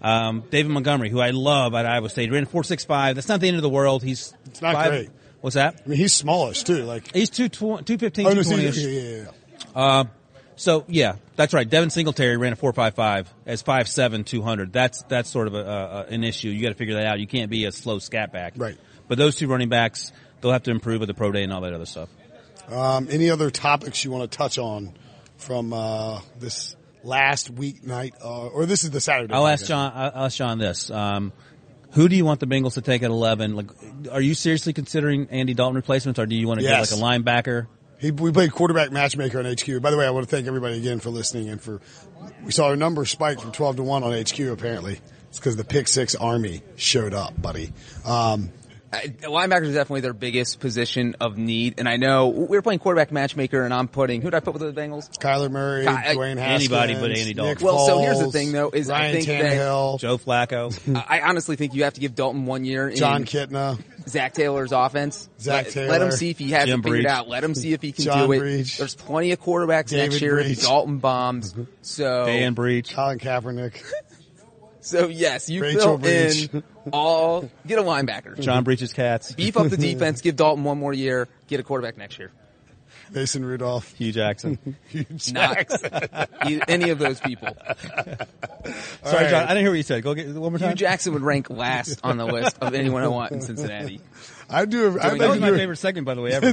um, 0.00 0.44
David 0.50 0.70
Montgomery, 0.70 1.10
who 1.10 1.18
I 1.18 1.30
love 1.30 1.74
at 1.74 1.84
Iowa 1.84 2.08
State, 2.08 2.30
ran 2.30 2.46
four 2.46 2.62
six 2.62 2.84
five. 2.84 3.16
That's 3.16 3.28
not 3.28 3.40
the 3.40 3.48
end 3.48 3.56
of 3.56 3.62
the 3.62 3.68
world. 3.68 4.04
He's 4.04 4.32
It's 4.46 4.62
not 4.62 4.74
five- 4.74 4.90
great. 4.90 5.10
What's 5.40 5.54
that? 5.54 5.82
I 5.84 5.88
mean, 5.88 5.98
he's 5.98 6.14
smallish 6.14 6.62
too. 6.64 6.84
Like, 6.84 7.12
He's 7.12 7.28
two 7.30 7.48
two 7.48 7.98
fifteen, 7.98 8.26
oh 8.26 8.30
two 8.30 8.36
no, 8.36 8.42
see, 8.42 8.48
twenty. 8.54 8.80
yeah, 8.80 9.00
yeah, 9.00 9.24
yeah. 9.76 10.04
So 10.56 10.84
yeah, 10.88 11.16
that's 11.36 11.54
right. 11.54 11.68
Devin 11.68 11.90
Singletary 11.90 12.36
ran 12.36 12.52
a 12.52 12.56
four 12.56 12.72
five 12.72 12.94
five 12.94 13.32
as 13.46 13.62
five 13.62 13.88
seven 13.88 14.24
two 14.24 14.42
hundred. 14.42 14.72
That's 14.72 15.02
that's 15.02 15.30
sort 15.30 15.46
of 15.46 15.54
a, 15.54 15.58
a, 15.64 16.00
an 16.12 16.24
issue. 16.24 16.48
You 16.48 16.62
got 16.62 16.70
to 16.70 16.74
figure 16.74 16.94
that 16.94 17.06
out. 17.06 17.20
You 17.20 17.26
can't 17.26 17.50
be 17.50 17.64
a 17.66 17.72
slow 17.72 17.98
scat 17.98 18.32
back. 18.32 18.54
Right. 18.56 18.76
But 19.08 19.18
those 19.18 19.36
two 19.36 19.46
running 19.46 19.68
backs, 19.68 20.12
they'll 20.40 20.52
have 20.52 20.64
to 20.64 20.70
improve 20.70 21.00
with 21.00 21.08
the 21.08 21.14
pro 21.14 21.30
day 21.32 21.42
and 21.44 21.52
all 21.52 21.60
that 21.60 21.72
other 21.72 21.86
stuff. 21.86 22.08
Um, 22.68 23.06
any 23.10 23.30
other 23.30 23.50
topics 23.50 24.04
you 24.04 24.10
want 24.10 24.30
to 24.30 24.36
touch 24.36 24.58
on 24.58 24.92
from 25.36 25.72
uh, 25.72 26.20
this 26.40 26.74
last 27.04 27.50
week 27.50 27.84
night, 27.86 28.14
uh, 28.24 28.48
or 28.48 28.66
this 28.66 28.82
is 28.82 28.90
the 28.90 29.00
Saturday? 29.00 29.32
I'll 29.32 29.46
ask 29.46 29.66
John. 29.66 29.92
I'll 29.94 30.24
ask 30.26 30.36
John 30.36 30.58
this. 30.58 30.90
Um, 30.90 31.32
who 31.92 32.08
do 32.08 32.16
you 32.16 32.24
want 32.24 32.40
the 32.40 32.46
Bengals 32.46 32.74
to 32.74 32.80
take 32.80 33.02
at 33.04 33.10
eleven? 33.10 33.54
Like, 33.54 33.70
are 34.10 34.20
you 34.20 34.34
seriously 34.34 34.72
considering 34.72 35.28
Andy 35.30 35.54
Dalton 35.54 35.76
replacements, 35.76 36.18
or 36.18 36.26
do 36.26 36.34
you 36.34 36.48
want 36.48 36.58
to 36.60 36.64
Yes. 36.66 36.90
get 36.90 37.00
like 37.00 37.18
a 37.18 37.20
linebacker? 37.22 37.66
He, 37.98 38.10
we 38.10 38.30
played 38.30 38.52
quarterback 38.52 38.92
matchmaker 38.92 39.38
on 39.38 39.44
HQ. 39.46 39.80
By 39.80 39.90
the 39.90 39.96
way, 39.96 40.06
I 40.06 40.10
want 40.10 40.28
to 40.28 40.30
thank 40.34 40.46
everybody 40.46 40.76
again 40.76 41.00
for 41.00 41.10
listening 41.10 41.48
and 41.48 41.60
for 41.60 41.80
we 42.44 42.52
saw 42.52 42.66
our 42.66 42.76
number 42.76 43.04
spike 43.04 43.40
from 43.40 43.52
twelve 43.52 43.76
to 43.76 43.82
one 43.82 44.02
on 44.02 44.12
HQ. 44.12 44.38
Apparently, 44.40 45.00
it's 45.28 45.38
because 45.38 45.56
the 45.56 45.64
pick 45.64 45.88
six 45.88 46.14
army 46.14 46.62
showed 46.76 47.14
up, 47.14 47.40
buddy. 47.40 47.72
Um, 48.04 48.50
I- 48.92 49.08
Linebacker 49.08 49.64
is 49.64 49.74
definitely 49.74 50.02
their 50.02 50.12
biggest 50.12 50.60
position 50.60 51.16
of 51.20 51.36
need, 51.36 51.74
and 51.78 51.88
I 51.88 51.96
know 51.96 52.28
we 52.28 52.56
were 52.56 52.62
playing 52.62 52.78
quarterback 52.78 53.10
matchmaker, 53.12 53.62
and 53.64 53.74
I'm 53.74 53.88
putting 53.88 54.22
who 54.22 54.30
did 54.30 54.36
I 54.36 54.40
put 54.40 54.54
with 54.54 54.62
the 54.62 54.80
Bengals? 54.80 55.10
Kyler 55.18 55.50
Murray, 55.50 55.82
Ky- 55.84 55.88
uh, 55.88 55.96
Dwayne 56.14 56.38
Haskins, 56.38 56.70
anybody 56.72 56.94
but 56.94 57.10
Andy 57.10 57.34
Dalton. 57.34 57.54
Nick 57.54 57.62
Well, 57.62 57.86
so 57.86 57.98
here's 57.98 58.20
the 58.20 58.30
thing, 58.30 58.52
though, 58.52 58.70
is 58.70 58.88
I 58.90 59.00
Ryan 59.00 59.12
think 59.14 59.26
that- 59.26 59.54
Joe 60.00 60.18
Flacco. 60.18 61.04
I 61.08 61.20
honestly 61.22 61.56
think 61.56 61.74
you 61.74 61.84
have 61.84 61.94
to 61.94 62.00
give 62.00 62.14
Dalton 62.14 62.46
one 62.46 62.64
year 62.64 62.88
in 62.88 62.96
Jon 62.96 63.24
Kitna. 63.24 63.78
Zac 64.08 64.34
Taylor's 64.34 64.70
offense. 64.70 65.28
Zac 65.40 65.64
let, 65.64 65.72
Taylor. 65.74 65.88
let 65.90 66.02
him 66.02 66.10
see 66.12 66.30
if 66.30 66.38
he 66.38 66.52
has 66.52 66.66
Jim 66.66 66.78
it 66.78 66.82
figured 66.84 67.02
Breech. 67.02 67.06
out. 67.12 67.28
Let 67.28 67.42
him 67.42 67.56
see 67.56 67.72
if 67.72 67.82
he 67.82 67.90
can 67.90 68.04
John 68.04 68.26
do 68.28 68.32
it. 68.34 68.38
Breech. 68.38 68.78
There's 68.78 68.94
plenty 68.94 69.32
of 69.32 69.40
quarterbacks 69.42 69.88
David 69.88 70.10
next 70.12 70.22
year. 70.22 70.38
if 70.38 70.46
Breech. 70.46 70.62
Dalton 70.62 70.98
bombs. 70.98 71.52
Mm-hmm. 71.52 71.64
So 71.82 72.24
Dan 72.26 72.54
Breech. 72.54 72.94
Colin 72.94 73.18
Kaepernick, 73.18 73.82
So 74.86 75.08
yes, 75.08 75.50
you 75.50 75.62
Rachel 75.62 75.80
fill 75.80 75.98
Breech. 75.98 76.48
in 76.52 76.62
all. 76.92 77.50
Get 77.66 77.80
a 77.80 77.82
linebacker. 77.82 78.38
John 78.38 78.62
Breech's 78.62 78.92
cats. 78.92 79.32
Beef 79.32 79.56
up 79.56 79.68
the 79.68 79.76
defense. 79.76 80.20
Give 80.20 80.36
Dalton 80.36 80.62
one 80.62 80.78
more 80.78 80.92
year. 80.92 81.26
Get 81.48 81.58
a 81.58 81.64
quarterback 81.64 81.98
next 81.98 82.20
year. 82.20 82.30
Mason 83.10 83.44
Rudolph, 83.44 83.92
Hue 83.94 84.12
Jackson. 84.12 84.58
Hue 84.88 85.04
Not 85.32 85.66
e- 86.48 86.60
any 86.68 86.90
of 86.90 86.98
those 86.98 87.20
people. 87.20 87.48
Sorry, 89.04 89.24
right. 89.24 89.30
John. 89.30 89.44
I 89.44 89.48
didn't 89.48 89.58
hear 89.62 89.70
what 89.70 89.76
you 89.76 89.82
said. 89.82 90.02
Go 90.02 90.14
get 90.14 90.28
one 90.28 90.52
more 90.52 90.58
time. 90.58 90.70
Hue. 90.70 90.74
Jackson 90.76 91.12
would 91.12 91.22
rank 91.22 91.48
last 91.50 92.00
on 92.02 92.16
the 92.16 92.26
list 92.26 92.58
of 92.60 92.74
anyone 92.74 93.02
I 93.02 93.08
want 93.08 93.32
in 93.32 93.40
Cincinnati. 93.40 94.00
I 94.48 94.64
do. 94.64 94.98
I 95.00 95.16
That 95.18 95.28
was 95.28 95.40
my 95.40 95.48
you- 95.48 95.56
favorite 95.56 95.76
segment, 95.76 96.06
by 96.06 96.14
the 96.14 96.20
way, 96.22 96.32
ever. 96.34 96.52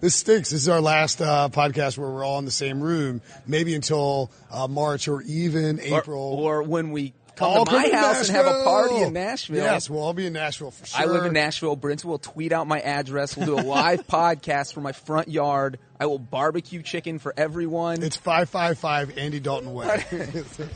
this 0.00 0.14
stinks. 0.14 0.50
This 0.50 0.62
is 0.62 0.68
our 0.68 0.80
last 0.80 1.20
uh, 1.22 1.48
podcast 1.50 1.98
where 1.98 2.10
we're 2.10 2.24
all 2.24 2.38
in 2.38 2.44
the 2.44 2.50
same 2.50 2.80
room, 2.80 3.20
maybe 3.46 3.74
until 3.74 4.30
uh, 4.50 4.68
March 4.68 5.08
or 5.08 5.22
even 5.22 5.78
Or, 5.80 5.98
April. 5.98 6.20
or 6.22 6.62
when 6.62 6.90
we 6.92 7.14
come 7.36 7.50
All 7.50 7.64
to 7.64 7.72
my 7.72 7.82
come 7.90 7.92
house 7.98 8.28
and 8.28 8.36
have 8.36 8.46
a 8.46 8.62
party 8.64 8.96
in 8.96 9.12
Nashville. 9.12 9.56
Yes, 9.64 9.88
we'll 9.90 10.02
all 10.02 10.12
be 10.14 10.26
in 10.26 10.32
Nashville 10.32 10.70
for 10.70 10.86
sure. 10.86 11.00
I 11.00 11.04
live 11.06 11.24
in 11.26 11.32
Nashville. 11.32 11.76
Brinson 11.76 12.06
will 12.06 12.18
tweet 12.18 12.52
out 12.52 12.66
my 12.66 12.80
address. 12.80 13.36
We'll 13.36 13.46
do 13.46 13.58
a 13.58 13.62
live 13.66 14.06
podcast 14.08 14.72
from 14.74 14.82
my 14.84 14.92
front 14.92 15.28
yard. 15.28 15.78
I 15.98 16.06
will 16.06 16.18
barbecue 16.18 16.82
chicken 16.82 17.18
for 17.18 17.32
everyone. 17.36 18.02
It's 18.02 18.16
five 18.16 18.48
five 18.50 18.78
five 18.78 19.16
Andy 19.16 19.38
Dalton 19.40 19.72
Way. 19.72 20.04
John 20.10 20.32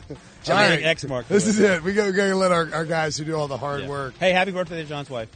All 0.49 0.55
right. 0.69 0.83
X 0.83 1.05
mark. 1.05 1.27
This 1.29 1.47
is 1.47 1.59
it. 1.59 1.83
We 1.83 1.93
got, 1.95 2.07
we 2.07 2.13
got 2.13 2.27
to 2.27 2.37
let 2.37 2.53
our, 2.53 2.73
our 2.73 2.85
guys 2.85 3.17
who 3.17 3.25
do 3.25 3.35
all 3.35 3.49
the 3.49 3.57
hard 3.59 3.83
Yeah. 3.83 3.89
work. 3.89 4.17
Hey, 4.19 4.33
happy 4.33 4.53
birthday 4.53 4.83
to 4.83 4.85
John's 4.89 5.11
wife. 5.11 5.29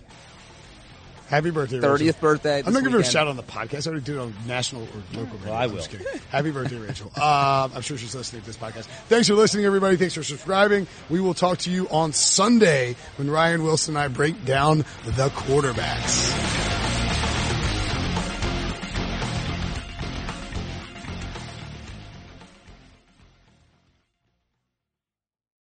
Happy 1.31 1.51
birthday, 1.51 1.77
Rachel. 1.79 1.97
30th 1.97 2.21
birthday. 2.21 2.59
I'm 2.59 2.65
this 2.65 2.75
not 2.75 2.81
giving 2.83 2.93
her 2.95 2.99
a 2.99 3.05
shout 3.05 3.27
out 3.27 3.31
on 3.31 3.37
the 3.37 3.43
podcast. 3.45 3.87
I 3.87 3.91
already 3.91 4.05
did 4.05 4.17
it 4.17 4.19
on 4.19 4.35
national 4.47 4.83
or 4.83 4.89
local 5.15 5.39
radio. 5.39 5.53
I 5.53 5.63
I'm 5.65 5.71
will. 5.71 5.77
just 5.77 5.91
kidding. 5.91 6.07
Happy 6.31 6.51
birthday, 6.51 6.77
Rachel. 6.77 7.11
Um, 7.21 7.73
I'm 7.75 7.83
sure 7.83 7.97
she's 7.97 8.15
listening 8.15 8.43
to 8.43 8.47
this 8.47 8.57
podcast. 8.57 8.85
Thanks 9.09 9.29
for 9.29 9.35
listening, 9.35 9.65
everybody. 9.65 9.97
Thanks 9.97 10.15
for 10.15 10.23
subscribing. 10.25 10.87
We 11.09 11.21
will 11.21 11.35
talk 11.35 11.59
to 11.59 11.71
you 11.71 11.89
on 11.89 12.13
Sunday 12.13 12.97
when 13.17 13.31
Ryan 13.31 13.63
Wilson 13.63 13.97
and 13.97 14.03
I 14.05 14.09
break 14.09 14.45
down 14.45 14.79
the 15.05 15.29
quarterbacks. 15.29 17.00